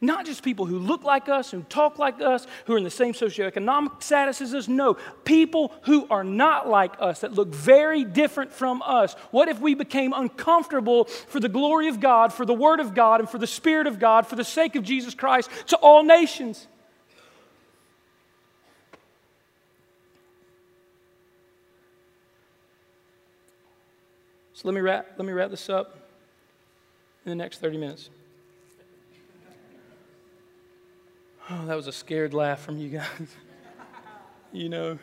Not 0.00 0.26
just 0.26 0.42
people 0.42 0.66
who 0.66 0.78
look 0.78 1.02
like 1.02 1.28
us, 1.28 1.50
who 1.50 1.62
talk 1.62 1.98
like 1.98 2.20
us, 2.20 2.46
who 2.66 2.74
are 2.74 2.78
in 2.78 2.84
the 2.84 2.90
same 2.90 3.14
socioeconomic 3.14 4.02
status 4.02 4.40
as 4.42 4.52
us. 4.52 4.68
No, 4.68 4.98
people 5.24 5.72
who 5.82 6.06
are 6.10 6.24
not 6.24 6.68
like 6.68 6.94
us, 6.98 7.20
that 7.20 7.32
look 7.32 7.48
very 7.48 8.04
different 8.04 8.52
from 8.52 8.82
us. 8.82 9.14
What 9.30 9.48
if 9.48 9.60
we 9.60 9.74
became 9.74 10.12
uncomfortable 10.12 11.04
for 11.04 11.40
the 11.40 11.48
glory 11.48 11.88
of 11.88 12.00
God, 12.00 12.32
for 12.32 12.44
the 12.44 12.54
Word 12.54 12.80
of 12.80 12.94
God, 12.94 13.20
and 13.20 13.30
for 13.30 13.38
the 13.38 13.46
Spirit 13.46 13.86
of 13.86 13.98
God, 13.98 14.26
for 14.26 14.36
the 14.36 14.44
sake 14.44 14.76
of 14.76 14.82
Jesus 14.82 15.14
Christ 15.14 15.48
to 15.68 15.76
all 15.76 16.02
nations? 16.02 16.66
So 24.54 24.68
let 24.68 24.74
me 24.74 24.80
wrap, 24.80 25.06
let 25.16 25.26
me 25.26 25.32
wrap 25.32 25.50
this 25.50 25.68
up 25.68 25.96
in 27.24 27.30
the 27.30 27.36
next 27.36 27.58
30 27.58 27.78
minutes. 27.78 28.10
Oh, 31.50 31.66
that 31.66 31.74
was 31.74 31.86
a 31.86 31.92
scared 31.92 32.32
laugh 32.32 32.60
from 32.60 32.78
you 32.78 32.88
guys. 32.88 33.36
you 34.52 34.70
know, 34.70 34.98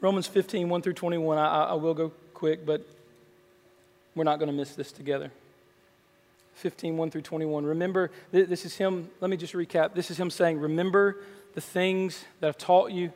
Romans 0.00 0.28
15, 0.28 0.68
1 0.68 0.82
through 0.82 0.92
21. 0.92 1.36
I, 1.36 1.64
I 1.64 1.74
will 1.74 1.94
go 1.94 2.12
quick, 2.32 2.64
but 2.64 2.86
we're 4.14 4.22
not 4.22 4.38
going 4.38 4.48
to 4.48 4.54
miss 4.54 4.76
this 4.76 4.92
together. 4.92 5.32
15, 6.54 6.96
1 6.96 7.10
through 7.10 7.22
21. 7.22 7.66
Remember, 7.66 8.12
this 8.30 8.64
is 8.64 8.76
him. 8.76 9.10
Let 9.20 9.30
me 9.30 9.36
just 9.36 9.52
recap. 9.52 9.94
This 9.94 10.12
is 10.12 10.18
him 10.18 10.30
saying, 10.30 10.60
Remember 10.60 11.16
the 11.54 11.60
things 11.60 12.24
that 12.38 12.46
I've 12.46 12.58
taught 12.58 12.92
you 12.92 13.12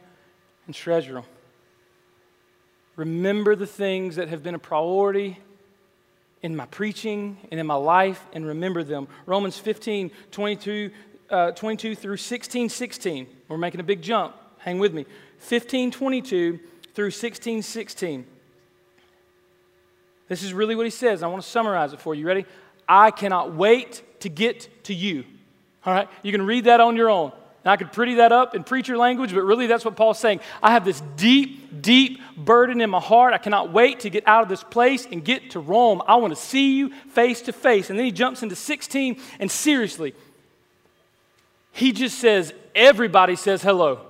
and 0.66 0.74
treasure 0.74 1.14
them. 1.14 1.24
Remember 2.96 3.54
the 3.54 3.68
things 3.68 4.16
that 4.16 4.28
have 4.28 4.42
been 4.42 4.56
a 4.56 4.60
priority 4.60 5.38
in 6.42 6.56
my 6.56 6.66
preaching 6.66 7.36
and 7.52 7.60
in 7.60 7.66
my 7.68 7.74
life, 7.74 8.26
and 8.32 8.44
remember 8.44 8.82
them. 8.82 9.06
Romans 9.26 9.58
15, 9.58 10.10
22 10.32 10.90
uh, 11.32 11.50
22 11.52 11.94
through 11.94 12.18
16, 12.18 12.68
16. 12.68 13.26
We're 13.48 13.56
making 13.56 13.80
a 13.80 13.84
big 13.84 14.02
jump. 14.02 14.36
Hang 14.58 14.78
with 14.78 14.92
me. 14.94 15.06
15, 15.38 15.90
22 15.90 16.60
through 16.94 17.10
16, 17.10 17.62
16. 17.62 18.26
This 20.28 20.42
is 20.42 20.54
really 20.54 20.76
what 20.76 20.86
he 20.86 20.90
says. 20.90 21.22
I 21.22 21.26
want 21.26 21.42
to 21.42 21.48
summarize 21.48 21.92
it 21.92 22.00
for 22.00 22.14
you. 22.14 22.26
Ready? 22.26 22.46
I 22.88 23.10
cannot 23.10 23.54
wait 23.54 24.02
to 24.20 24.28
get 24.28 24.84
to 24.84 24.94
you. 24.94 25.24
All 25.84 25.92
right? 25.92 26.08
You 26.22 26.30
can 26.30 26.42
read 26.42 26.64
that 26.64 26.80
on 26.80 26.96
your 26.96 27.10
own. 27.10 27.32
And 27.64 27.70
I 27.70 27.76
could 27.76 27.92
pretty 27.92 28.16
that 28.16 28.32
up 28.32 28.54
in 28.54 28.64
preacher 28.64 28.96
language, 28.96 29.32
but 29.32 29.42
really 29.42 29.68
that's 29.68 29.84
what 29.84 29.94
Paul's 29.94 30.18
saying. 30.18 30.40
I 30.62 30.72
have 30.72 30.84
this 30.84 31.00
deep, 31.16 31.80
deep 31.80 32.20
burden 32.36 32.80
in 32.80 32.90
my 32.90 33.00
heart. 33.00 33.34
I 33.34 33.38
cannot 33.38 33.72
wait 33.72 34.00
to 34.00 34.10
get 34.10 34.26
out 34.26 34.42
of 34.42 34.48
this 34.48 34.64
place 34.64 35.06
and 35.10 35.24
get 35.24 35.52
to 35.52 35.60
Rome. 35.60 36.02
I 36.06 36.16
want 36.16 36.34
to 36.34 36.40
see 36.40 36.76
you 36.76 36.90
face 37.10 37.40
to 37.42 37.52
face. 37.52 37.88
And 37.88 37.98
then 37.98 38.04
he 38.04 38.12
jumps 38.12 38.42
into 38.42 38.56
16, 38.56 39.20
and 39.38 39.50
seriously, 39.50 40.12
he 41.72 41.92
just 41.92 42.18
says, 42.18 42.52
everybody 42.74 43.34
says 43.34 43.62
hello. 43.62 44.00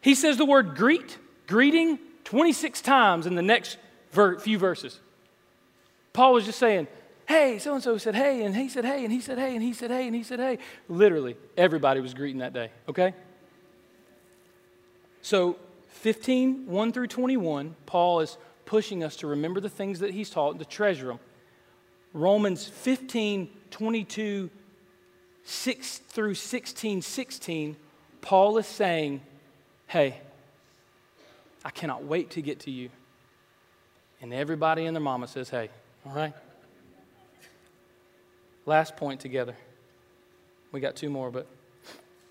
He 0.00 0.14
says 0.14 0.36
the 0.36 0.44
word 0.44 0.76
greet, 0.76 1.18
greeting, 1.46 1.98
26 2.24 2.80
times 2.80 3.26
in 3.26 3.34
the 3.34 3.42
next 3.42 3.76
ver- 4.12 4.38
few 4.38 4.58
verses. 4.58 5.00
Paul 6.12 6.32
was 6.32 6.44
just 6.44 6.58
saying, 6.58 6.86
hey, 7.26 7.58
so 7.58 7.74
and 7.74 7.82
so 7.82 7.98
said 7.98 8.14
hey, 8.14 8.44
and 8.44 8.56
he 8.56 8.68
said 8.68 8.84
hey, 8.84 9.04
and 9.04 9.12
he 9.12 9.20
said 9.20 9.38
hey, 9.38 9.54
and 9.54 9.62
he 9.62 9.72
said 9.72 9.90
hey, 9.90 10.06
and 10.06 10.14
he 10.14 10.22
said 10.22 10.38
hey. 10.38 10.58
Literally, 10.88 11.36
everybody 11.56 12.00
was 12.00 12.14
greeting 12.14 12.38
that 12.38 12.52
day, 12.52 12.70
okay? 12.88 13.12
So, 15.22 15.56
15, 15.88 16.66
1 16.66 16.92
through 16.92 17.08
21, 17.08 17.74
Paul 17.84 18.20
is 18.20 18.38
pushing 18.64 19.02
us 19.02 19.16
to 19.16 19.26
remember 19.26 19.60
the 19.60 19.68
things 19.68 19.98
that 19.98 20.12
he's 20.12 20.30
taught 20.30 20.50
and 20.50 20.60
to 20.60 20.64
treasure 20.64 21.08
them. 21.08 21.18
Romans 22.12 22.66
15, 22.66 23.50
22 23.70 24.50
6 25.48 25.98
through 26.08 26.34
16 26.34 27.02
16, 27.02 27.76
Paul 28.20 28.58
is 28.58 28.66
saying, 28.66 29.20
Hey, 29.86 30.18
I 31.64 31.70
cannot 31.70 32.02
wait 32.02 32.30
to 32.30 32.42
get 32.42 32.60
to 32.60 32.70
you. 32.72 32.90
And 34.20 34.34
everybody 34.34 34.86
and 34.86 34.96
their 34.96 35.00
mama 35.00 35.28
says, 35.28 35.48
Hey, 35.48 35.70
all 36.04 36.12
right? 36.12 36.34
Last 38.66 38.96
point 38.96 39.20
together. 39.20 39.54
We 40.72 40.80
got 40.80 40.96
two 40.96 41.10
more, 41.10 41.30
but 41.30 41.46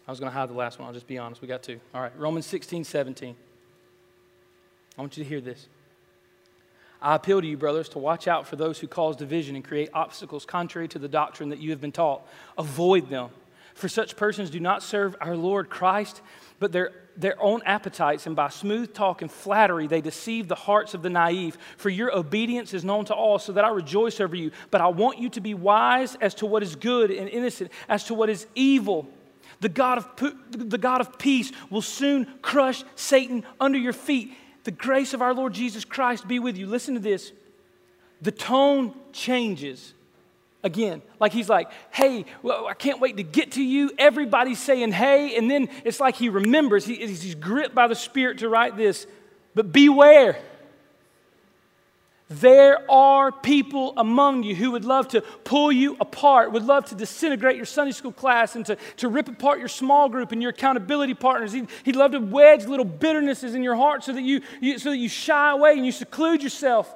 I 0.06 0.12
was 0.12 0.20
going 0.20 0.30
to 0.30 0.38
hide 0.38 0.50
the 0.50 0.54
last 0.54 0.78
one. 0.78 0.88
I'll 0.88 0.94
just 0.94 1.08
be 1.08 1.18
honest. 1.18 1.42
We 1.42 1.48
got 1.48 1.64
two. 1.64 1.80
All 1.94 2.02
right, 2.02 2.12
Romans 2.18 2.46
16 2.46 2.84
17. 2.84 3.34
I 4.98 5.02
want 5.02 5.16
you 5.16 5.24
to 5.24 5.30
hear 5.30 5.40
this. 5.40 5.68
I 7.06 7.14
appeal 7.14 7.40
to 7.40 7.46
you, 7.46 7.56
brothers, 7.56 7.88
to 7.90 8.00
watch 8.00 8.28
out 8.28 8.48
for 8.48 8.56
those 8.56 8.80
who 8.80 8.88
cause 8.88 9.16
division 9.16 9.56
and 9.56 9.64
create 9.64 9.90
obstacles 9.94 10.44
contrary 10.44 10.88
to 10.88 10.98
the 10.98 11.08
doctrine 11.08 11.50
that 11.50 11.60
you 11.60 11.70
have 11.70 11.80
been 11.80 11.92
taught. 11.92 12.28
Avoid 12.58 13.12
them. 13.12 13.30
For 13.76 13.88
such 13.88 14.16
persons 14.16 14.50
do 14.50 14.60
not 14.60 14.82
serve 14.82 15.16
our 15.22 15.38
Lord 15.38 15.70
Christ, 15.70 16.24
but 16.58 16.72
their, 16.72 16.94
their 17.16 17.40
own 17.40 17.62
appetites, 17.64 18.26
and 18.26 18.36
by 18.36 18.50
smooth 18.50 18.96
talk 18.96 19.22
and 19.22 19.30
flattery 19.32 19.86
they 19.86 20.02
deceive 20.02 20.48
the 20.48 20.56
hearts 20.56 20.96
of 20.96 21.04
the 21.04 21.12
naive. 21.12 21.60
For 21.78 21.92
your 21.92 22.12
obedience 22.12 22.74
is 22.74 22.84
known 22.84 23.06
to 23.06 23.14
all, 23.14 23.38
so 23.38 23.52
that 23.52 23.64
I 23.64 23.70
rejoice 23.70 24.20
over 24.20 24.36
you. 24.36 24.50
But 24.72 24.82
I 24.82 24.88
want 24.88 25.20
you 25.20 25.30
to 25.30 25.42
be 25.42 25.54
wise 25.54 26.16
as 26.16 26.34
to 26.36 26.48
what 26.48 26.64
is 26.64 26.76
good 26.76 27.12
and 27.12 27.30
innocent, 27.30 27.72
as 27.88 28.06
to 28.06 28.16
what 28.16 28.32
is 28.32 28.48
evil. 28.56 29.08
The 29.60 29.70
God 29.70 30.00
of, 30.00 30.34
the 30.50 30.80
God 30.80 31.02
of 31.02 31.20
peace 31.20 31.52
will 31.70 31.84
soon 31.84 32.26
crush 32.42 32.84
Satan 32.96 33.44
under 33.60 33.78
your 33.78 33.94
feet. 33.94 34.34
The 34.66 34.72
grace 34.72 35.14
of 35.14 35.22
our 35.22 35.34
Lord 35.34 35.54
Jesus 35.54 35.86
Christ 35.86 36.28
be 36.28 36.40
with 36.40 36.58
you. 36.58 36.68
Listen 36.68 36.96
to 36.96 37.00
this. 37.00 37.32
The 38.22 38.32
tone 38.32 38.94
changes. 39.14 39.94
Again, 40.64 41.04
like 41.20 41.32
he's 41.32 41.48
like, 41.48 41.70
hey, 41.92 42.26
well, 42.42 42.66
I 42.66 42.74
can't 42.74 43.00
wait 43.00 43.18
to 43.18 43.24
get 43.24 43.52
to 43.52 43.64
you. 43.64 43.92
Everybody's 44.00 44.60
saying, 44.60 44.92
hey. 44.92 45.38
And 45.38 45.50
then 45.50 45.70
it's 45.84 46.00
like 46.00 46.16
he 46.16 46.30
remembers, 46.30 46.86
he, 46.86 46.96
he's 46.96 47.36
gripped 47.36 47.76
by 47.76 47.88
the 47.88 47.96
Spirit 47.96 48.40
to 48.40 48.50
write 48.50 48.76
this. 48.76 49.06
But 49.54 49.72
beware. 49.72 50.38
There 52.28 52.90
are 52.90 53.32
people 53.32 53.94
among 53.98 54.42
you 54.42 54.56
who 54.56 54.72
would 54.72 54.84
love 54.84 55.10
to 55.10 55.22
pull 55.22 55.72
you 55.72 55.96
apart, 56.00 56.52
would 56.52 56.66
love 56.66 56.86
to 56.86 56.96
disintegrate 56.96 57.56
your 57.56 57.68
Sunday 57.68 57.92
school 57.92 58.12
class 58.12 58.56
and 58.56 58.66
to, 58.66 58.78
to 58.98 59.10
rip 59.10 59.28
apart 59.28 59.60
your 59.60 59.68
small 59.68 60.10
group 60.10 60.32
and 60.32 60.42
your 60.42 60.50
accountability 60.50 61.14
partners. 61.14 61.54
He'd, 61.54 61.68
he'd 61.84 61.96
love 61.96 62.14
to 62.14 62.20
wedge 62.20 62.66
little 62.66 62.86
bitternesses 62.86 63.54
in 63.54 63.62
your 63.62 63.76
heart 63.76 64.04
so 64.04 64.14
that 64.14 64.24
you, 64.24 64.42
you, 64.60 64.80
so 64.80 64.90
that 64.90 64.98
you 64.98 65.08
shy 65.08 65.52
away 65.52 65.74
and 65.74 65.86
you 65.86 65.92
seclude 65.92 66.42
yourself. 66.42 66.92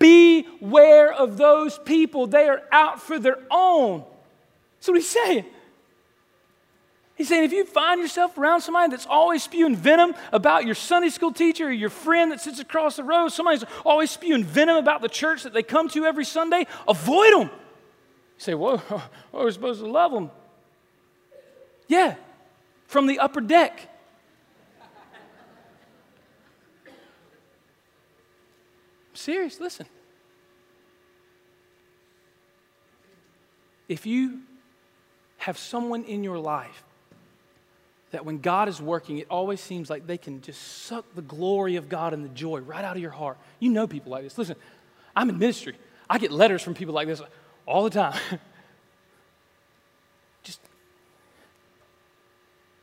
Beware 0.00 1.12
of 1.12 1.36
those 1.36 1.78
people. 1.78 2.26
They 2.26 2.48
are 2.48 2.62
out 2.72 3.00
for 3.00 3.20
their 3.20 3.38
own. 3.52 4.02
That's 4.78 4.88
what 4.88 4.96
he's 4.96 5.08
saying. 5.08 5.44
He's 7.16 7.28
saying 7.28 7.44
if 7.44 7.52
you 7.52 7.64
find 7.64 8.00
yourself 8.00 8.36
around 8.36 8.62
somebody 8.62 8.90
that's 8.90 9.06
always 9.06 9.44
spewing 9.44 9.76
venom 9.76 10.14
about 10.32 10.66
your 10.66 10.74
Sunday 10.74 11.10
school 11.10 11.32
teacher 11.32 11.68
or 11.68 11.72
your 11.72 11.90
friend 11.90 12.32
that 12.32 12.40
sits 12.40 12.58
across 12.58 12.96
the 12.96 13.04
road, 13.04 13.28
somebody's 13.28 13.64
always 13.84 14.10
spewing 14.10 14.42
venom 14.42 14.76
about 14.76 15.00
the 15.00 15.08
church 15.08 15.44
that 15.44 15.52
they 15.52 15.62
come 15.62 15.88
to 15.90 16.04
every 16.04 16.24
Sunday, 16.24 16.66
avoid 16.88 17.32
them. 17.32 17.42
You 17.42 17.50
say, 18.38 18.54
well, 18.54 18.82
we're 19.32 19.50
supposed 19.52 19.80
to 19.80 19.86
love 19.86 20.10
them. 20.10 20.30
Yeah, 21.86 22.16
from 22.88 23.06
the 23.06 23.20
upper 23.20 23.40
deck. 23.40 23.88
I'm 29.10 29.14
serious, 29.14 29.60
listen. 29.60 29.86
If 33.88 34.04
you 34.04 34.40
have 35.36 35.58
someone 35.58 36.02
in 36.04 36.24
your 36.24 36.38
life 36.38 36.82
that 38.14 38.24
when 38.24 38.38
God 38.38 38.68
is 38.68 38.80
working, 38.80 39.18
it 39.18 39.26
always 39.28 39.60
seems 39.60 39.90
like 39.90 40.06
they 40.06 40.16
can 40.18 40.40
just 40.40 40.84
suck 40.84 41.04
the 41.14 41.22
glory 41.22 41.76
of 41.76 41.88
God 41.88 42.14
and 42.14 42.24
the 42.24 42.28
joy 42.28 42.60
right 42.60 42.84
out 42.84 42.96
of 42.96 43.02
your 43.02 43.10
heart. 43.10 43.38
You 43.58 43.70
know 43.70 43.86
people 43.86 44.12
like 44.12 44.22
this. 44.22 44.38
Listen, 44.38 44.56
I'm 45.14 45.28
in 45.28 45.38
ministry. 45.38 45.76
I 46.08 46.18
get 46.18 46.30
letters 46.30 46.62
from 46.62 46.74
people 46.74 46.94
like 46.94 47.08
this 47.08 47.20
all 47.66 47.82
the 47.84 47.90
time. 47.90 48.18
just 50.44 50.60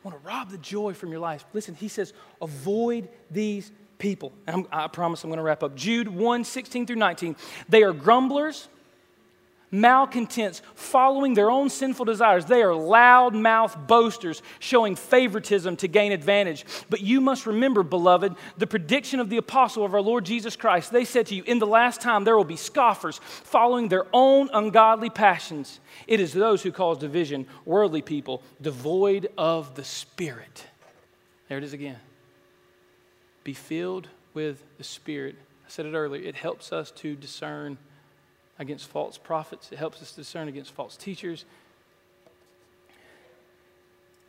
want 0.04 0.20
to 0.20 0.26
rob 0.26 0.50
the 0.50 0.58
joy 0.58 0.92
from 0.92 1.10
your 1.10 1.20
life. 1.20 1.44
Listen, 1.54 1.74
he 1.74 1.88
says, 1.88 2.12
avoid 2.40 3.08
these 3.30 3.72
people. 3.98 4.32
i 4.46 4.88
promise 4.88 5.24
I'm 5.24 5.30
going 5.30 5.38
to 5.38 5.42
wrap 5.42 5.62
up. 5.62 5.74
Jude 5.74 6.08
1 6.08 6.44
16 6.44 6.86
through 6.86 6.96
19. 6.96 7.36
They 7.68 7.82
are 7.84 7.92
grumblers 7.92 8.68
malcontents, 9.72 10.60
following 10.74 11.34
their 11.34 11.50
own 11.50 11.70
sinful 11.70 12.04
desires. 12.04 12.44
They 12.44 12.62
are 12.62 12.74
loud 12.74 13.34
mouthed 13.34 13.86
boasters, 13.88 14.42
showing 14.60 14.94
favoritism 14.94 15.76
to 15.78 15.88
gain 15.88 16.12
advantage. 16.12 16.64
But 16.90 17.00
you 17.00 17.20
must 17.20 17.46
remember, 17.46 17.82
beloved, 17.82 18.36
the 18.58 18.66
prediction 18.66 19.18
of 19.18 19.30
the 19.30 19.38
apostle 19.38 19.84
of 19.84 19.94
our 19.94 20.02
Lord 20.02 20.24
Jesus 20.24 20.54
Christ. 20.54 20.92
They 20.92 21.06
said 21.06 21.26
to 21.28 21.34
you, 21.34 21.42
In 21.44 21.58
the 21.58 21.66
last 21.66 22.00
time 22.00 22.24
there 22.24 22.36
will 22.36 22.44
be 22.44 22.56
scoffers, 22.56 23.18
following 23.22 23.88
their 23.88 24.06
own 24.12 24.50
ungodly 24.52 25.10
passions. 25.10 25.80
It 26.06 26.20
is 26.20 26.32
those 26.32 26.62
who 26.62 26.70
cause 26.70 26.98
division, 26.98 27.46
worldly 27.64 28.02
people, 28.02 28.42
devoid 28.60 29.30
of 29.38 29.74
the 29.74 29.84
Spirit. 29.84 30.66
There 31.48 31.58
it 31.58 31.64
is 31.64 31.72
again. 31.72 31.98
Be 33.42 33.54
filled 33.54 34.08
with 34.34 34.62
the 34.76 34.84
Spirit. 34.84 35.36
I 35.66 35.68
said 35.68 35.86
it 35.86 35.94
earlier, 35.94 36.22
it 36.22 36.34
helps 36.34 36.72
us 36.72 36.90
to 36.92 37.16
discern 37.16 37.78
against 38.62 38.88
false 38.88 39.18
prophets. 39.18 39.70
It 39.70 39.78
helps 39.78 40.00
us 40.00 40.12
discern 40.12 40.48
against 40.48 40.72
false 40.72 40.96
teachers. 40.96 41.44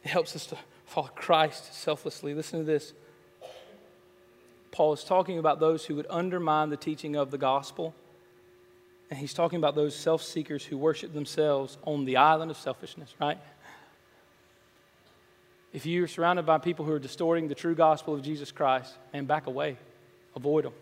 It 0.04 0.10
helps 0.10 0.36
us 0.36 0.46
to 0.48 0.58
follow 0.86 1.10
Christ 1.16 1.74
selflessly. 1.74 2.34
Listen 2.34 2.60
to 2.60 2.66
this. 2.66 2.94
Paul 4.72 4.92
is 4.92 5.04
talking 5.04 5.40
about 5.40 5.60
those 5.60 5.86
who 5.86 5.96
would 5.96 6.08
undermine 6.10 6.70
the 6.70 6.78
teaching 6.78 7.16
of 7.16 7.32
the 7.32 7.38
gospel. 7.38 7.94
And 9.10 9.20
he's 9.20 9.34
talking 9.34 9.58
about 9.58 9.76
those 9.76 9.96
self 9.96 10.24
seekers 10.24 10.66
who 10.66 10.78
worship 10.78 11.14
themselves 11.14 11.78
on 11.86 12.06
the 12.06 12.18
island 12.18 12.52
of 12.52 12.58
selfishness, 12.58 13.14
right? 13.22 13.38
If 15.72 15.86
you're 15.86 16.08
surrounded 16.08 16.46
by 16.46 16.58
people 16.58 16.86
who 16.86 16.92
are 16.92 17.00
distorting 17.00 17.48
the 17.48 17.56
true 17.56 17.76
gospel 17.76 18.14
of 18.14 18.22
Jesus 18.22 18.52
Christ, 18.52 18.94
man, 19.14 19.26
back 19.26 19.48
away. 19.48 19.78
Avoid 20.36 20.66
them. 20.66 20.74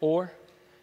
Or 0.00 0.32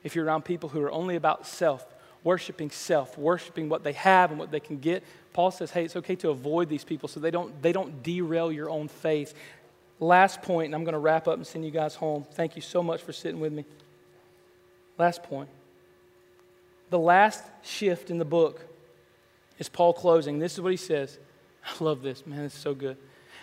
if 0.03 0.15
you're 0.15 0.25
around 0.25 0.45
people 0.45 0.69
who 0.69 0.81
are 0.81 0.91
only 0.91 1.15
about 1.15 1.47
self, 1.47 1.85
worshiping 2.23 2.69
self, 2.69 3.17
worshiping 3.17 3.69
what 3.69 3.83
they 3.83 3.93
have 3.93 4.31
and 4.31 4.39
what 4.39 4.51
they 4.51 4.59
can 4.59 4.79
get, 4.79 5.03
Paul 5.33 5.51
says, 5.51 5.71
hey, 5.71 5.85
it's 5.85 5.95
okay 5.95 6.15
to 6.17 6.29
avoid 6.29 6.69
these 6.69 6.83
people 6.83 7.09
so 7.09 7.19
they 7.19 7.31
don't, 7.31 7.61
they 7.61 7.71
don't 7.71 8.01
derail 8.03 8.51
your 8.51 8.69
own 8.69 8.87
faith. 8.87 9.33
Last 9.99 10.41
point, 10.41 10.67
and 10.67 10.75
I'm 10.75 10.83
going 10.83 10.93
to 10.93 10.99
wrap 10.99 11.27
up 11.27 11.35
and 11.35 11.45
send 11.45 11.65
you 11.65 11.71
guys 11.71 11.95
home. 11.95 12.25
Thank 12.33 12.55
you 12.55 12.61
so 12.61 12.83
much 12.83 13.01
for 13.01 13.13
sitting 13.13 13.39
with 13.39 13.53
me. 13.53 13.65
Last 14.97 15.23
point. 15.23 15.49
The 16.89 16.99
last 16.99 17.43
shift 17.63 18.09
in 18.09 18.17
the 18.17 18.25
book 18.25 18.61
is 19.59 19.69
Paul 19.69 19.93
closing. 19.93 20.39
This 20.39 20.53
is 20.53 20.61
what 20.61 20.71
he 20.71 20.77
says. 20.77 21.17
I 21.65 21.83
love 21.83 22.01
this, 22.01 22.25
man, 22.25 22.45
it's 22.45 22.57
so 22.57 22.73
good. 22.73 22.97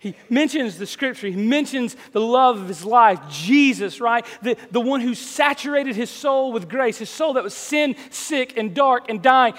He 0.00 0.16
mentions 0.30 0.78
the 0.78 0.86
scripture. 0.86 1.26
He 1.26 1.36
mentions 1.36 1.94
the 2.12 2.22
love 2.22 2.58
of 2.58 2.68
his 2.68 2.86
life, 2.86 3.20
Jesus, 3.28 4.00
right? 4.00 4.24
The, 4.40 4.56
the 4.70 4.80
one 4.80 5.02
who 5.02 5.14
saturated 5.14 5.94
his 5.94 6.08
soul 6.08 6.52
with 6.52 6.70
grace, 6.70 6.96
his 6.96 7.10
soul 7.10 7.34
that 7.34 7.44
was 7.44 7.52
sin, 7.52 7.94
sick, 8.08 8.56
and 8.56 8.74
dark, 8.74 9.10
and 9.10 9.20
dying, 9.20 9.52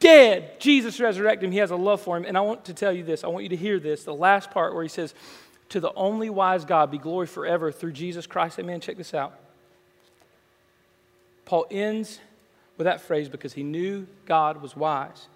dead. 0.00 0.58
Jesus 0.58 0.98
resurrected 0.98 1.44
him. 1.44 1.52
He 1.52 1.58
has 1.58 1.70
a 1.70 1.76
love 1.76 2.00
for 2.00 2.16
him. 2.16 2.24
And 2.24 2.38
I 2.38 2.40
want 2.40 2.64
to 2.64 2.74
tell 2.74 2.90
you 2.90 3.04
this. 3.04 3.22
I 3.22 3.26
want 3.26 3.42
you 3.42 3.50
to 3.50 3.56
hear 3.56 3.78
this. 3.78 4.04
The 4.04 4.14
last 4.14 4.50
part 4.50 4.72
where 4.72 4.82
he 4.82 4.88
says, 4.88 5.12
To 5.68 5.80
the 5.80 5.92
only 5.92 6.30
wise 6.30 6.64
God 6.64 6.90
be 6.90 6.96
glory 6.96 7.26
forever 7.26 7.70
through 7.70 7.92
Jesus 7.92 8.26
Christ. 8.26 8.58
Amen. 8.58 8.80
Check 8.80 8.96
this 8.96 9.12
out. 9.12 9.38
Paul 11.44 11.66
ends 11.70 12.18
with 12.78 12.86
that 12.86 13.02
phrase 13.02 13.28
because 13.28 13.52
he 13.52 13.62
knew 13.62 14.06
God 14.24 14.62
was 14.62 14.74
wise. 14.74 15.28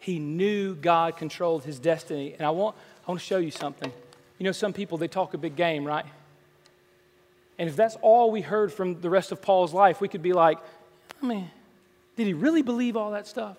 He 0.00 0.18
knew 0.18 0.74
God 0.74 1.16
controlled 1.16 1.62
his 1.62 1.78
destiny. 1.78 2.34
And 2.34 2.44
I 2.44 2.50
want 2.50 2.74
I 3.06 3.10
want 3.10 3.20
to 3.20 3.26
show 3.26 3.38
you 3.38 3.50
something. 3.50 3.92
You 4.38 4.44
know, 4.44 4.52
some 4.52 4.72
people, 4.72 4.98
they 4.98 5.08
talk 5.08 5.34
a 5.34 5.38
big 5.38 5.56
game, 5.56 5.84
right? 5.84 6.04
And 7.58 7.68
if 7.68 7.76
that's 7.76 7.96
all 8.00 8.30
we 8.30 8.40
heard 8.40 8.72
from 8.72 9.00
the 9.00 9.10
rest 9.10 9.32
of 9.32 9.42
Paul's 9.42 9.72
life, 9.72 10.00
we 10.00 10.08
could 10.08 10.22
be 10.22 10.32
like, 10.32 10.58
I 11.22 11.26
mean, 11.26 11.50
did 12.16 12.26
he 12.26 12.32
really 12.32 12.62
believe 12.62 12.96
all 12.96 13.12
that 13.12 13.26
stuff? 13.26 13.56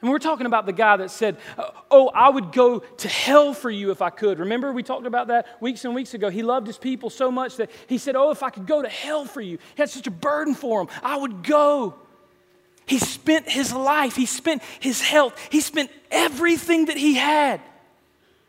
And 0.00 0.10
we're 0.10 0.18
talking 0.18 0.46
about 0.46 0.66
the 0.66 0.72
guy 0.72 0.98
that 0.98 1.10
said, 1.10 1.38
Oh, 1.56 1.70
oh 1.90 2.08
I 2.08 2.28
would 2.28 2.52
go 2.52 2.80
to 2.80 3.08
hell 3.08 3.54
for 3.54 3.70
you 3.70 3.90
if 3.90 4.02
I 4.02 4.10
could. 4.10 4.38
Remember, 4.38 4.70
we 4.70 4.82
talked 4.82 5.06
about 5.06 5.28
that 5.28 5.46
weeks 5.62 5.84
and 5.86 5.94
weeks 5.94 6.12
ago. 6.12 6.28
He 6.28 6.42
loved 6.42 6.66
his 6.66 6.76
people 6.76 7.08
so 7.08 7.30
much 7.30 7.56
that 7.56 7.70
he 7.86 7.96
said, 7.96 8.14
Oh, 8.14 8.30
if 8.30 8.42
I 8.42 8.50
could 8.50 8.66
go 8.66 8.82
to 8.82 8.88
hell 8.88 9.24
for 9.24 9.40
you. 9.40 9.58
He 9.74 9.82
had 9.82 9.88
such 9.88 10.06
a 10.06 10.10
burden 10.10 10.54
for 10.54 10.82
him. 10.82 10.88
I 11.02 11.16
would 11.16 11.42
go. 11.42 11.94
He 12.86 12.98
spent 12.98 13.48
his 13.48 13.72
life, 13.72 14.14
he 14.14 14.26
spent 14.26 14.62
his 14.78 15.00
health, 15.00 15.38
he 15.50 15.62
spent 15.62 15.90
everything 16.10 16.86
that 16.86 16.98
he 16.98 17.14
had 17.14 17.62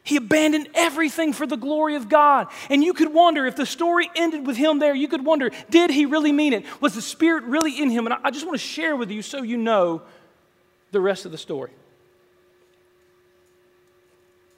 He 0.05 0.17
abandoned 0.17 0.69
everything 0.75 1.33
for 1.33 1.47
the 1.47 1.57
glory 1.57 1.95
of 1.95 2.07
God. 2.07 2.47
And 2.69 2.83
you 2.83 2.93
could 2.93 3.11
wonder 3.11 3.47
if 3.47 3.55
the 3.55 3.65
story 3.65 4.09
ended 4.15 4.45
with 4.45 4.55
him 4.55 4.77
there, 4.77 4.93
you 4.93 5.07
could 5.07 5.25
wonder, 5.25 5.49
did 5.71 5.89
he 5.89 6.05
really 6.05 6.31
mean 6.31 6.53
it? 6.53 6.63
Was 6.79 6.93
the 6.93 7.01
Spirit 7.01 7.43
really 7.45 7.81
in 7.81 7.89
him? 7.89 8.05
And 8.05 8.15
I 8.23 8.29
just 8.29 8.45
want 8.45 8.53
to 8.53 8.65
share 8.65 8.95
with 8.95 9.09
you 9.09 9.23
so 9.23 9.41
you 9.41 9.57
know 9.57 10.03
the 10.91 11.01
rest 11.01 11.25
of 11.25 11.31
the 11.31 11.39
story. 11.39 11.71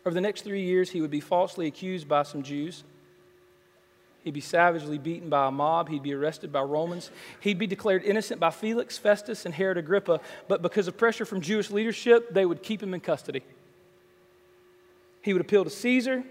Over 0.05 0.13
the 0.13 0.21
next 0.21 0.41
three 0.41 0.63
years, 0.63 0.91
he 0.91 0.99
would 0.99 1.11
be 1.11 1.21
falsely 1.21 1.65
accused 1.65 2.09
by 2.09 2.23
some 2.23 2.43
Jews. 2.43 2.83
He'd 4.25 4.33
be 4.33 4.41
savagely 4.41 4.97
beaten 4.97 5.29
by 5.29 5.47
a 5.47 5.51
mob. 5.51 5.87
He'd 5.87 6.03
be 6.03 6.13
arrested 6.13 6.51
by 6.51 6.61
Romans. 6.61 7.09
He'd 7.39 7.57
be 7.57 7.67
declared 7.67 8.03
innocent 8.03 8.41
by 8.41 8.49
Felix, 8.49 8.97
Festus, 8.97 9.45
and 9.45 9.55
Herod 9.55 9.77
Agrippa. 9.77 10.19
But 10.49 10.61
because 10.61 10.89
of 10.89 10.97
pressure 10.97 11.23
from 11.23 11.39
Jewish 11.39 11.71
leadership, 11.71 12.33
they 12.33 12.45
would 12.45 12.61
keep 12.61 12.83
him 12.83 12.93
in 12.93 12.99
custody. 12.99 13.43
He 15.21 15.33
would 15.33 15.41
appeal 15.41 15.63
to 15.63 15.69
Caesar. 15.69 16.23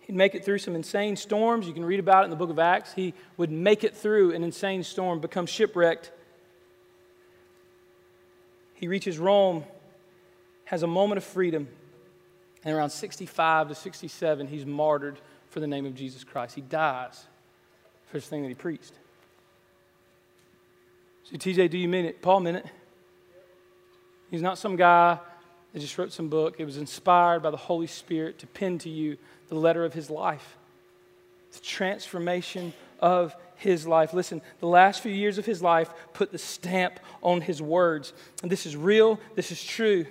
He'd 0.00 0.16
make 0.16 0.34
it 0.34 0.44
through 0.44 0.58
some 0.58 0.74
insane 0.74 1.16
storms. 1.16 1.66
You 1.66 1.72
can 1.72 1.84
read 1.84 1.98
about 1.98 2.22
it 2.22 2.24
in 2.24 2.30
the 2.30 2.36
book 2.36 2.50
of 2.50 2.58
Acts. 2.58 2.92
He 2.92 3.14
would 3.36 3.50
make 3.50 3.84
it 3.84 3.96
through 3.96 4.32
an 4.32 4.44
insane 4.44 4.82
storm, 4.82 5.20
become 5.20 5.46
shipwrecked. 5.46 6.12
He 8.74 8.86
reaches 8.86 9.18
Rome, 9.18 9.64
has 10.66 10.82
a 10.82 10.86
moment 10.86 11.18
of 11.18 11.24
freedom, 11.24 11.68
and 12.64 12.74
around 12.74 12.90
65 12.90 13.68
to 13.68 13.74
67, 13.74 14.46
he's 14.46 14.66
martyred 14.66 15.18
for 15.48 15.60
the 15.60 15.66
name 15.66 15.86
of 15.86 15.94
Jesus 15.94 16.22
Christ. 16.22 16.54
He 16.54 16.60
dies 16.60 17.26
for 18.06 18.18
this 18.18 18.26
thing 18.26 18.42
that 18.42 18.48
he 18.48 18.54
preached. 18.54 18.92
So, 21.24 21.36
TJ, 21.36 21.70
do 21.70 21.78
you 21.78 21.88
mean 21.88 22.04
it? 22.04 22.20
Paul 22.20 22.40
meant 22.40 22.58
it. 22.58 22.66
He's 24.30 24.42
not 24.42 24.58
some 24.58 24.76
guy 24.76 25.18
I 25.74 25.78
just 25.78 25.98
wrote 25.98 26.12
some 26.12 26.28
book. 26.28 26.56
It 26.58 26.64
was 26.64 26.76
inspired 26.76 27.42
by 27.42 27.50
the 27.50 27.56
Holy 27.56 27.88
Spirit 27.88 28.38
to 28.38 28.46
pen 28.46 28.78
to 28.78 28.88
you 28.88 29.16
the 29.48 29.56
letter 29.56 29.84
of 29.84 29.92
his 29.92 30.08
life, 30.08 30.56
the 31.52 31.60
transformation 31.60 32.72
of 33.00 33.34
his 33.56 33.86
life. 33.86 34.14
Listen, 34.14 34.40
the 34.60 34.66
last 34.66 35.02
few 35.02 35.12
years 35.12 35.36
of 35.38 35.46
his 35.46 35.62
life 35.62 35.90
put 36.12 36.30
the 36.30 36.38
stamp 36.38 37.00
on 37.22 37.40
his 37.40 37.60
words. 37.60 38.12
And 38.42 38.50
this 38.50 38.66
is 38.66 38.76
real, 38.76 39.18
this 39.34 39.50
is 39.50 39.62
true. 39.62 40.06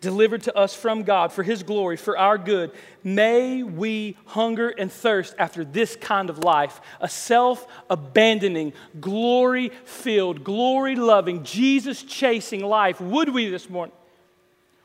Delivered 0.00 0.42
to 0.44 0.56
us 0.56 0.76
from 0.76 1.02
God 1.02 1.32
for 1.32 1.42
his 1.42 1.64
glory, 1.64 1.96
for 1.96 2.16
our 2.16 2.38
good. 2.38 2.70
May 3.02 3.64
we 3.64 4.16
hunger 4.26 4.68
and 4.68 4.92
thirst 4.92 5.34
after 5.38 5.64
this 5.64 5.96
kind 5.96 6.30
of 6.30 6.44
life 6.44 6.80
a 7.00 7.08
self 7.08 7.66
abandoning, 7.90 8.72
glory 9.00 9.70
filled, 9.84 10.44
glory 10.44 10.94
loving, 10.94 11.42
Jesus 11.42 12.04
chasing 12.04 12.64
life. 12.64 13.00
Would 13.00 13.30
we 13.30 13.50
this 13.50 13.68
morning? 13.68 13.92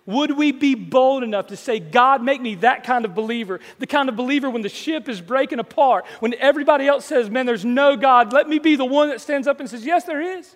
Would 0.06 0.36
we 0.38 0.52
be 0.52 0.76
bold 0.76 1.24
enough 1.24 1.48
to 1.48 1.56
say, 1.56 1.80
God, 1.80 2.22
make 2.22 2.42
me 2.42 2.56
that 2.56 2.84
kind 2.84 3.06
of 3.06 3.16
believer? 3.16 3.62
The 3.80 3.88
kind 3.88 4.10
of 4.10 4.18
believer 4.18 4.50
when 4.50 4.62
the 4.62 4.70
ship 4.70 5.08
is 5.08 5.22
breaking 5.22 5.60
apart, 5.60 6.06
when 6.20 6.34
everybody 6.40 6.88
else 6.88 7.06
says, 7.06 7.30
man, 7.30 7.46
there's 7.46 7.64
no 7.64 7.96
God, 7.96 8.34
let 8.34 8.50
me 8.50 8.60
be 8.60 8.76
the 8.76 8.86
one 8.86 9.10
that 9.10 9.22
stands 9.22 9.48
up 9.48 9.62
and 9.62 9.70
says, 9.70 9.86
yes, 9.86 10.04
there 10.04 10.22
is. 10.22 10.56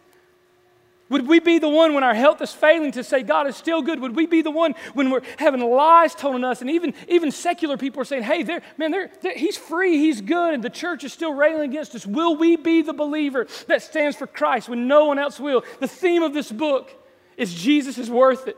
Would 1.10 1.26
we 1.26 1.40
be 1.40 1.58
the 1.60 1.70
one 1.70 1.94
when 1.94 2.04
our 2.04 2.14
health 2.14 2.42
is 2.42 2.52
failing 2.52 2.92
to 2.92 3.04
say 3.04 3.24
God 3.24 3.48
is 3.48 3.56
still 3.56 3.82
good? 3.82 4.02
Would 4.02 4.18
we 4.18 4.26
be 4.26 4.42
the 4.42 4.52
one 4.52 4.76
when 4.94 5.10
we're 5.10 5.22
having 5.40 5.62
lies 5.62 6.14
told 6.14 6.36
on 6.36 6.44
us 6.44 6.60
and 6.60 6.70
even, 6.70 6.94
even 7.08 7.32
secular 7.32 7.78
people 7.78 8.02
are 8.02 8.06
saying, 8.06 8.24
hey, 8.24 8.44
they're, 8.44 8.62
man, 8.78 8.92
they're, 8.92 9.10
they're, 9.22 9.38
he's 9.38 9.56
free, 9.56 9.98
he's 9.98 10.20
good, 10.20 10.54
and 10.54 10.62
the 10.62 10.70
church 10.70 11.06
is 11.06 11.14
still 11.14 11.34
railing 11.34 11.70
against 11.70 11.96
us? 11.96 12.06
Will 12.06 12.36
we 12.36 12.58
be 12.58 12.82
the 12.82 12.92
believer 12.92 13.48
that 13.68 13.82
stands 13.82 14.18
for 14.18 14.28
Christ 14.28 14.68
when 14.68 14.90
no 14.90 15.06
one 15.06 15.18
else 15.18 15.40
will? 15.40 15.64
The 15.80 15.88
theme 15.88 16.24
of 16.24 16.34
this 16.34 16.52
book 16.52 16.94
is 17.38 17.54
Jesus 17.54 17.98
is 17.98 18.12
worth 18.12 18.50
it. 18.50 18.58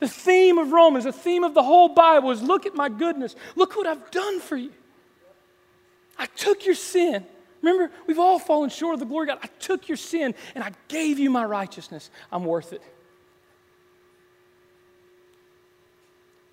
The 0.00 0.08
theme 0.08 0.58
of 0.58 0.72
Romans, 0.72 1.04
the 1.04 1.12
theme 1.12 1.44
of 1.44 1.54
the 1.54 1.62
whole 1.62 1.90
Bible 1.90 2.30
is 2.30 2.42
look 2.42 2.66
at 2.66 2.74
my 2.74 2.88
goodness. 2.88 3.36
Look 3.54 3.76
what 3.76 3.86
I've 3.86 4.10
done 4.10 4.40
for 4.40 4.56
you. 4.56 4.72
I 6.18 6.26
took 6.26 6.66
your 6.66 6.74
sin. 6.74 7.24
Remember, 7.62 7.92
we've 8.06 8.18
all 8.18 8.38
fallen 8.38 8.70
short 8.70 8.94
of 8.94 9.00
the 9.00 9.06
glory 9.06 9.30
of 9.30 9.38
God. 9.38 9.38
I 9.42 9.48
took 9.58 9.88
your 9.88 9.98
sin 9.98 10.34
and 10.54 10.64
I 10.64 10.72
gave 10.88 11.18
you 11.18 11.30
my 11.30 11.44
righteousness. 11.44 12.10
I'm 12.32 12.44
worth 12.44 12.72
it. 12.72 12.82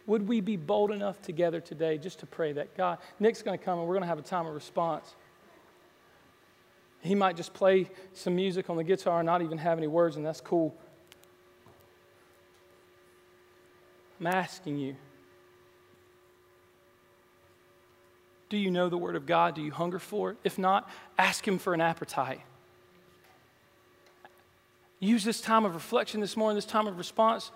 Would 0.08 0.28
we 0.28 0.42
be 0.42 0.56
bold 0.56 0.92
enough 0.92 1.22
together 1.22 1.60
today 1.60 1.98
just 1.98 2.20
to 2.20 2.26
pray 2.26 2.54
that 2.54 2.76
God, 2.76 2.98
Nick's 3.20 3.42
going 3.42 3.58
to 3.58 3.64
come 3.64 3.80
and 3.80 3.88
we're 3.88 3.94
going 3.94 4.04
to 4.04 4.08
have 4.08 4.20
a 4.20 4.24
time 4.24 4.46
of 4.46 4.54
response. 4.54 5.16
He 7.02 7.16
might 7.16 7.38
just 7.38 7.54
play 7.54 7.90
some 8.14 8.36
music 8.36 8.70
on 8.70 8.78
the 8.78 8.84
guitar 8.84 9.20
and 9.20 9.26
not 9.26 9.42
even 9.42 9.58
have 9.58 9.78
any 9.78 9.88
words, 9.88 10.16
and 10.16 10.26
that's 10.26 10.42
cool. 10.42 10.76
I'm 14.20 14.28
asking 14.28 14.78
you. 14.78 14.96
Do 18.50 18.58
you 18.58 18.72
know 18.72 18.90
the 18.90 18.98
Word 18.98 19.16
of 19.16 19.26
God? 19.26 19.56
Do 19.56 19.62
you 19.62 19.72
hunger 19.72 20.00
for 20.00 20.32
it? 20.32 20.38
If 20.44 20.58
not, 20.58 20.90
ask 21.18 21.46
Him 21.48 21.58
for 21.60 21.74
an 21.74 21.82
appetite. 21.82 22.42
Use 25.00 25.24
this 25.24 25.42
time 25.42 25.66
of 25.66 25.74
reflection 25.76 26.22
this 26.22 26.36
morning, 26.36 26.56
this 26.56 26.66
time 26.66 26.88
of 26.88 26.98
response. 26.98 27.52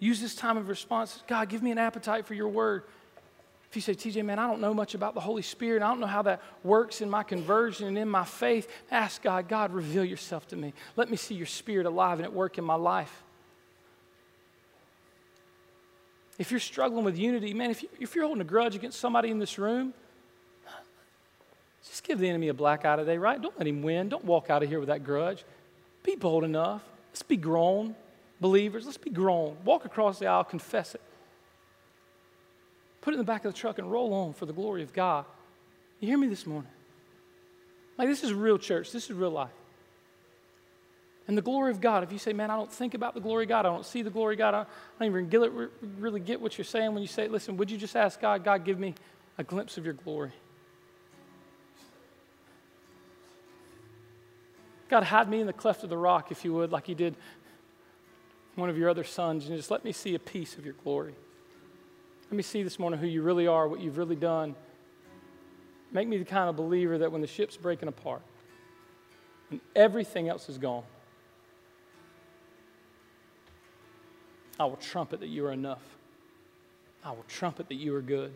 Use 0.00 0.20
this 0.20 0.34
time 0.34 0.56
of 0.56 0.68
response. 0.68 1.22
God, 1.26 1.48
give 1.48 1.62
me 1.62 1.70
an 1.70 1.78
appetite 1.78 2.26
for 2.26 2.34
your 2.34 2.48
Word. 2.48 2.82
If 3.70 3.76
you 3.76 3.82
say, 3.82 3.94
TJ, 3.94 4.24
man, 4.24 4.38
I 4.38 4.46
don't 4.46 4.60
know 4.60 4.72
much 4.72 4.94
about 4.94 5.14
the 5.14 5.20
Holy 5.20 5.42
Spirit, 5.42 5.82
I 5.82 5.88
don't 5.88 6.00
know 6.00 6.06
how 6.06 6.22
that 6.22 6.42
works 6.64 7.00
in 7.00 7.10
my 7.10 7.22
conversion 7.22 7.86
and 7.86 7.98
in 7.98 8.08
my 8.08 8.24
faith, 8.24 8.66
ask 8.90 9.22
God, 9.22 9.46
God, 9.46 9.72
reveal 9.72 10.04
yourself 10.04 10.48
to 10.48 10.56
me. 10.56 10.72
Let 10.96 11.10
me 11.10 11.16
see 11.16 11.34
your 11.34 11.46
Spirit 11.46 11.86
alive 11.86 12.18
and 12.18 12.24
at 12.24 12.32
work 12.32 12.58
in 12.58 12.64
my 12.64 12.76
life. 12.76 13.22
If 16.38 16.50
you're 16.50 16.60
struggling 16.60 17.04
with 17.04 17.18
unity, 17.18 17.52
man, 17.52 17.70
if, 17.70 17.82
you, 17.82 17.88
if 18.00 18.14
you're 18.14 18.24
holding 18.24 18.40
a 18.40 18.44
grudge 18.44 18.76
against 18.76 19.00
somebody 19.00 19.30
in 19.30 19.38
this 19.38 19.58
room, 19.58 19.92
just 21.84 22.04
give 22.04 22.18
the 22.18 22.28
enemy 22.28 22.48
a 22.48 22.54
black 22.54 22.84
eye 22.84 22.96
today, 22.96 23.18
right? 23.18 23.40
Don't 23.40 23.58
let 23.58 23.66
him 23.66 23.82
win. 23.82 24.08
Don't 24.08 24.24
walk 24.24 24.50
out 24.50 24.62
of 24.62 24.68
here 24.68 24.78
with 24.78 24.88
that 24.88 25.04
grudge. 25.04 25.44
Be 26.04 26.14
bold 26.14 26.44
enough. 26.44 26.82
Let's 27.10 27.22
be 27.22 27.36
grown 27.36 27.96
believers. 28.40 28.84
Let's 28.84 28.98
be 28.98 29.10
grown. 29.10 29.56
Walk 29.64 29.84
across 29.84 30.18
the 30.18 30.26
aisle, 30.26 30.44
confess 30.44 30.94
it. 30.94 31.00
Put 33.00 33.14
it 33.14 33.14
in 33.14 33.18
the 33.18 33.24
back 33.24 33.44
of 33.44 33.52
the 33.52 33.58
truck 33.58 33.78
and 33.78 33.90
roll 33.90 34.12
on 34.12 34.34
for 34.34 34.46
the 34.46 34.52
glory 34.52 34.82
of 34.82 34.92
God. 34.92 35.24
You 36.00 36.08
hear 36.08 36.18
me 36.18 36.28
this 36.28 36.46
morning? 36.46 36.70
Like, 37.96 38.08
this 38.08 38.22
is 38.22 38.32
real 38.32 38.58
church. 38.58 38.92
This 38.92 39.04
is 39.04 39.12
real 39.12 39.30
life. 39.30 39.50
And 41.28 41.36
the 41.36 41.42
glory 41.42 41.70
of 41.70 41.80
God, 41.80 42.02
if 42.02 42.10
you 42.10 42.18
say, 42.18 42.32
man, 42.32 42.50
I 42.50 42.56
don't 42.56 42.72
think 42.72 42.94
about 42.94 43.12
the 43.12 43.20
glory 43.20 43.44
of 43.44 43.50
God, 43.50 43.66
I 43.66 43.68
don't 43.68 43.84
see 43.84 44.00
the 44.00 44.10
glory 44.10 44.34
of 44.34 44.38
God, 44.38 44.54
I 44.54 44.64
don't 44.98 45.08
even 45.08 45.28
get 45.28 45.42
it, 45.42 45.52
really 45.98 46.20
get 46.20 46.40
what 46.40 46.56
you're 46.56 46.64
saying 46.64 46.94
when 46.94 47.02
you 47.02 47.08
say, 47.08 47.28
listen, 47.28 47.58
would 47.58 47.70
you 47.70 47.76
just 47.76 47.94
ask 47.94 48.18
God, 48.18 48.42
God, 48.42 48.64
give 48.64 48.78
me 48.78 48.94
a 49.36 49.44
glimpse 49.44 49.76
of 49.76 49.84
your 49.84 49.92
glory? 49.92 50.32
God, 54.88 55.04
hide 55.04 55.28
me 55.28 55.40
in 55.40 55.46
the 55.46 55.52
cleft 55.52 55.84
of 55.84 55.90
the 55.90 55.98
rock, 55.98 56.32
if 56.32 56.46
you 56.46 56.54
would, 56.54 56.72
like 56.72 56.88
you 56.88 56.94
did 56.94 57.14
one 58.54 58.70
of 58.70 58.78
your 58.78 58.88
other 58.88 59.04
sons, 59.04 59.46
and 59.46 59.54
just 59.54 59.70
let 59.70 59.84
me 59.84 59.92
see 59.92 60.14
a 60.14 60.18
piece 60.18 60.56
of 60.56 60.64
your 60.64 60.74
glory. 60.82 61.14
Let 62.30 62.36
me 62.36 62.42
see 62.42 62.62
this 62.62 62.78
morning 62.78 62.98
who 62.98 63.06
you 63.06 63.20
really 63.20 63.46
are, 63.46 63.68
what 63.68 63.80
you've 63.80 63.98
really 63.98 64.16
done. 64.16 64.54
Make 65.92 66.08
me 66.08 66.16
the 66.16 66.24
kind 66.24 66.48
of 66.48 66.56
believer 66.56 66.98
that 66.98 67.12
when 67.12 67.20
the 67.20 67.26
ship's 67.26 67.56
breaking 67.58 67.88
apart 67.88 68.22
and 69.50 69.60
everything 69.76 70.30
else 70.30 70.48
is 70.48 70.56
gone, 70.56 70.84
I 74.60 74.64
will 74.64 74.76
trumpet 74.76 75.20
that 75.20 75.28
you 75.28 75.46
are 75.46 75.52
enough. 75.52 75.82
I 77.04 77.10
will 77.12 77.24
trumpet 77.28 77.68
that 77.68 77.76
you 77.76 77.94
are 77.94 78.02
good. 78.02 78.34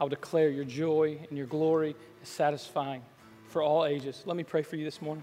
I 0.00 0.04
will 0.04 0.10
declare 0.10 0.50
your 0.50 0.64
joy 0.64 1.18
and 1.28 1.38
your 1.38 1.46
glory 1.46 1.94
is 2.22 2.28
satisfying 2.28 3.02
for 3.48 3.62
all 3.62 3.84
ages. 3.84 4.24
Let 4.26 4.36
me 4.36 4.42
pray 4.42 4.62
for 4.62 4.74
you 4.74 4.84
this 4.84 5.00
morning. 5.00 5.22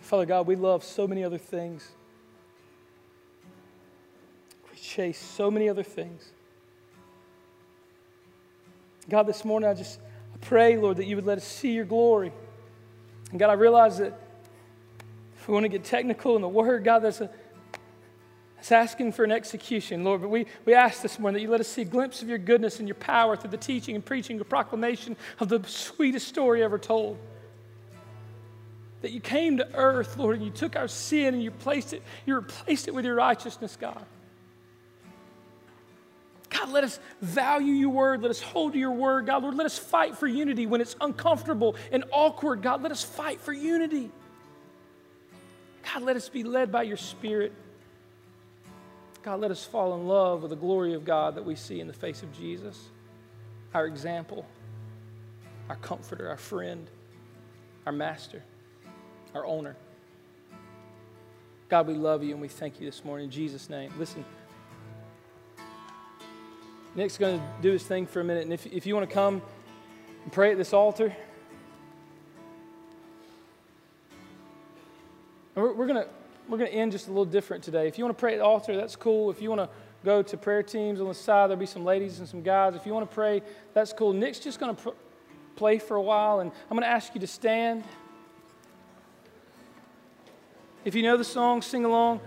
Father 0.00 0.26
God, 0.26 0.48
we 0.48 0.56
love 0.56 0.82
so 0.82 1.06
many 1.06 1.22
other 1.22 1.38
things 1.38 1.92
chase 4.90 5.18
so 5.18 5.50
many 5.50 5.68
other 5.68 5.84
things. 5.84 6.32
God, 9.08 9.24
this 9.24 9.44
morning 9.44 9.68
I 9.68 9.74
just 9.74 10.00
pray, 10.40 10.76
Lord, 10.76 10.96
that 10.96 11.06
you 11.06 11.16
would 11.16 11.26
let 11.26 11.38
us 11.38 11.44
see 11.44 11.72
your 11.72 11.84
glory. 11.84 12.32
And 13.30 13.38
God, 13.38 13.50
I 13.50 13.54
realize 13.54 13.98
that 13.98 14.18
if 15.36 15.46
we 15.46 15.54
want 15.54 15.64
to 15.64 15.68
get 15.68 15.84
technical 15.84 16.34
in 16.34 16.42
the 16.42 16.48
word, 16.48 16.82
God, 16.82 17.00
that's, 17.00 17.20
a, 17.20 17.30
that's 18.56 18.72
asking 18.72 19.12
for 19.12 19.24
an 19.24 19.30
execution, 19.30 20.02
Lord. 20.02 20.22
But 20.22 20.28
we, 20.28 20.46
we 20.64 20.74
ask 20.74 21.02
this 21.02 21.18
morning 21.18 21.34
that 21.34 21.42
you 21.42 21.50
let 21.50 21.60
us 21.60 21.68
see 21.68 21.82
a 21.82 21.86
glimpse 21.86 22.20
of 22.22 22.28
your 22.28 22.38
goodness 22.38 22.80
and 22.80 22.88
your 22.88 22.96
power 22.96 23.36
through 23.36 23.50
the 23.50 23.56
teaching 23.56 23.94
and 23.94 24.04
preaching, 24.04 24.38
and 24.38 24.48
proclamation 24.48 25.16
of 25.38 25.48
the 25.48 25.62
sweetest 25.68 26.26
story 26.26 26.64
ever 26.64 26.78
told. 26.78 27.16
That 29.02 29.12
you 29.12 29.20
came 29.20 29.56
to 29.58 29.74
earth, 29.74 30.16
Lord, 30.18 30.36
and 30.36 30.44
you 30.44 30.50
took 30.50 30.74
our 30.74 30.88
sin 30.88 31.34
and 31.34 31.42
you 31.42 31.52
placed 31.52 31.92
it, 31.92 32.02
you 32.26 32.34
replaced 32.34 32.88
it 32.88 32.94
with 32.94 33.04
your 33.04 33.14
righteousness, 33.14 33.78
God. 33.80 34.04
God, 36.60 36.72
let 36.72 36.84
us 36.84 37.00
value 37.22 37.72
your 37.72 37.90
word. 37.90 38.22
Let 38.22 38.30
us 38.30 38.40
hold 38.40 38.74
to 38.74 38.78
your 38.78 38.92
word. 38.92 39.26
God, 39.26 39.42
Lord, 39.42 39.54
let 39.54 39.66
us 39.66 39.78
fight 39.78 40.16
for 40.16 40.26
unity 40.26 40.66
when 40.66 40.80
it's 40.80 40.94
uncomfortable 41.00 41.74
and 41.90 42.04
awkward. 42.12 42.60
God, 42.60 42.82
let 42.82 42.92
us 42.92 43.02
fight 43.02 43.40
for 43.40 43.52
unity. 43.52 44.10
God, 45.82 46.02
let 46.02 46.16
us 46.16 46.28
be 46.28 46.44
led 46.44 46.70
by 46.70 46.82
your 46.82 46.98
spirit. 46.98 47.52
God, 49.22 49.40
let 49.40 49.50
us 49.50 49.64
fall 49.64 49.94
in 49.94 50.06
love 50.06 50.42
with 50.42 50.50
the 50.50 50.56
glory 50.56 50.94
of 50.94 51.04
God 51.04 51.34
that 51.36 51.44
we 51.44 51.54
see 51.54 51.80
in 51.80 51.86
the 51.86 51.92
face 51.92 52.22
of 52.22 52.32
Jesus, 52.32 52.78
our 53.72 53.86
example, 53.86 54.44
our 55.68 55.76
comforter, 55.76 56.28
our 56.28 56.36
friend, 56.36 56.88
our 57.86 57.92
master, 57.92 58.42
our 59.34 59.46
owner. 59.46 59.76
God, 61.68 61.86
we 61.86 61.94
love 61.94 62.22
you 62.22 62.32
and 62.32 62.40
we 62.40 62.48
thank 62.48 62.80
you 62.80 62.86
this 62.86 63.04
morning 63.04 63.26
in 63.26 63.30
Jesus' 63.30 63.70
name. 63.70 63.92
Listen, 63.98 64.24
Nick's 66.94 67.16
going 67.16 67.38
to 67.38 67.44
do 67.62 67.72
his 67.72 67.84
thing 67.84 68.06
for 68.06 68.20
a 68.20 68.24
minute, 68.24 68.44
and 68.44 68.52
if, 68.52 68.66
if 68.66 68.84
you 68.84 68.94
want 68.94 69.08
to 69.08 69.14
come 69.14 69.42
and 70.24 70.32
pray 70.32 70.50
at 70.50 70.58
this 70.58 70.72
altar, 70.72 71.14
we're, 75.54 75.72
we're 75.72 75.86
going 75.86 76.02
to 76.02 76.08
we're 76.48 76.58
going 76.58 76.70
to 76.70 76.76
end 76.76 76.90
just 76.90 77.06
a 77.06 77.10
little 77.10 77.24
different 77.24 77.62
today. 77.62 77.86
If 77.86 77.96
you 77.96 78.04
want 78.04 78.16
to 78.16 78.20
pray 78.20 78.34
at 78.34 78.38
the 78.38 78.44
altar, 78.44 78.76
that's 78.76 78.96
cool. 78.96 79.30
If 79.30 79.40
you 79.40 79.50
want 79.50 79.60
to 79.60 79.68
go 80.04 80.20
to 80.20 80.36
prayer 80.36 80.64
teams 80.64 81.00
on 81.00 81.06
the 81.06 81.14
side, 81.14 81.48
there'll 81.48 81.60
be 81.60 81.66
some 81.66 81.84
ladies 81.84 82.18
and 82.18 82.28
some 82.28 82.42
guys. 82.42 82.74
If 82.74 82.86
you 82.86 82.92
want 82.92 83.08
to 83.08 83.14
pray, 83.14 83.42
that's 83.72 83.92
cool. 83.92 84.12
Nick's 84.12 84.40
just 84.40 84.58
going 84.58 84.74
to 84.74 84.82
pr- 84.82 84.96
play 85.54 85.78
for 85.78 85.96
a 85.96 86.02
while, 86.02 86.40
and 86.40 86.50
I'm 86.68 86.76
going 86.76 86.82
to 86.82 86.92
ask 86.92 87.14
you 87.14 87.20
to 87.20 87.26
stand. 87.28 87.84
If 90.84 90.96
you 90.96 91.04
know 91.04 91.16
the 91.16 91.24
song, 91.24 91.62
sing 91.62 91.84
along. 91.84 92.20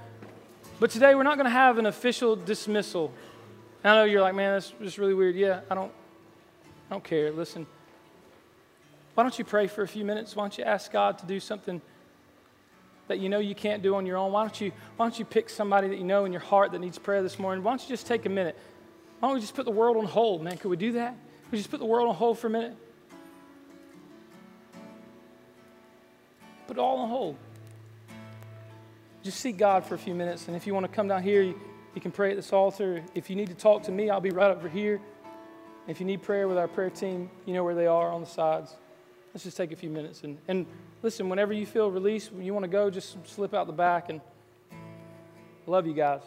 But 0.80 0.90
today 0.90 1.16
we're 1.16 1.24
not 1.24 1.36
going 1.36 1.46
to 1.46 1.52
have 1.52 1.78
an 1.78 1.86
official 1.86 2.38
dismissal. 2.38 3.12
I 3.84 3.96
know 3.96 4.04
you're 4.06 4.22
like, 4.22 4.36
man, 4.36 4.54
that's 4.54 4.74
just 4.82 4.98
really 4.98 5.14
weird. 5.14 5.36
Yeah, 5.36 5.62
I 5.70 5.76
don't, 5.76 5.92
I 6.90 6.94
don't 6.94 7.04
care. 7.04 7.32
Listen, 7.32 7.68
why 9.14 9.24
don't 9.24 9.38
you 9.38 9.46
pray 9.46 9.68
for 9.68 9.82
a 9.84 9.88
few 9.88 10.06
minutes? 10.06 10.36
Why 10.36 10.44
don't 10.44 10.58
you 10.58 10.64
ask 10.64 10.92
God 10.92 11.18
to 11.20 11.26
do 11.26 11.40
something? 11.40 11.82
that 13.08 13.20
you 13.20 13.30
know 13.30 13.40
you 13.40 13.56
can't 13.56 13.84
do 13.84 13.96
on 13.96 14.06
your 14.06 14.18
own, 14.18 14.32
why 14.32 14.42
don't 14.42 14.62
you, 14.62 14.72
why 14.96 15.06
don't 15.06 15.20
you 15.20 15.26
pick 15.26 15.50
somebody 15.50 15.88
that 15.90 15.98
you 15.98 16.04
know 16.04 16.26
in 16.26 16.32
your 16.32 16.42
heart 16.42 16.72
that 16.72 16.80
needs 16.80 16.98
prayer 16.98 17.22
this 17.22 17.38
morning? 17.38 17.64
Why 17.64 17.72
don't 17.72 17.82
you 17.82 17.90
just 17.90 18.08
take 18.08 18.26
a 18.26 18.30
minute? 18.30 18.58
Why 19.20 19.30
don't 19.30 19.36
we 19.36 19.42
just 19.42 19.56
put 19.56 19.66
the 19.66 19.72
world 19.72 19.98
on 19.98 20.06
hold, 20.06 20.44
man? 20.44 20.58
Could 20.58 20.70
we 20.70 20.78
do 20.78 20.94
that? 20.94 21.16
Could 21.44 21.52
we 21.52 21.58
just 21.58 21.70
put 21.70 21.80
the 21.80 21.86
world 21.86 22.10
on 22.10 22.16
hold 22.16 22.40
for 22.40 22.48
a 22.48 22.50
minute? 22.50 22.76
Put 26.68 26.78
it 26.78 26.80
all 26.80 26.98
on 27.00 27.10
hold. 27.10 27.36
Just 29.22 29.40
seek 29.40 29.58
God 29.58 29.86
for 29.86 29.96
a 29.96 29.98
few 29.98 30.16
minutes. 30.16 30.48
And 30.48 30.56
if 30.56 30.66
you 30.66 30.74
want 30.74 30.86
to 30.86 30.92
come 30.92 31.08
down 31.08 31.24
here, 31.24 31.42
you, 31.42 31.60
you 31.96 32.02
can 32.02 32.12
pray 32.12 32.32
at 32.32 32.36
this 32.36 32.52
altar. 32.52 33.04
If 33.14 33.30
you 33.30 33.36
need 33.36 33.50
to 33.50 33.54
talk 33.56 33.84
to 33.84 33.92
me, 33.92 34.10
I'll 34.10 34.20
be 34.20 34.32
right 34.32 34.56
over 34.56 34.68
here. 34.68 35.00
If 35.88 36.00
you 36.00 36.06
need 36.06 36.22
prayer 36.22 36.48
with 36.48 36.58
our 36.58 36.68
prayer 36.68 36.90
team, 36.90 37.30
you 37.46 37.54
know 37.54 37.64
where 37.64 37.76
they 37.76 37.88
are 37.88 38.12
on 38.12 38.22
the 38.22 38.28
sides. 38.28 38.76
Let's 39.34 39.44
just 39.44 39.58
take 39.58 39.72
a 39.72 39.76
few 39.76 39.90
minutes. 39.90 40.24
And, 40.24 40.38
and 40.48 40.66
listen, 41.02 41.30
whenever 41.30 41.54
you 41.54 41.66
feel 41.66 41.92
released, 41.92 42.32
when 42.32 42.46
you 42.46 42.54
want 42.54 42.64
to 42.64 42.70
go, 42.70 42.90
just 42.90 43.18
slip 43.28 43.54
out 43.54 43.68
the 43.68 43.74
back. 43.74 44.10
And 44.10 44.22
love 45.68 45.86
you 45.86 45.94
guys. 45.94 46.24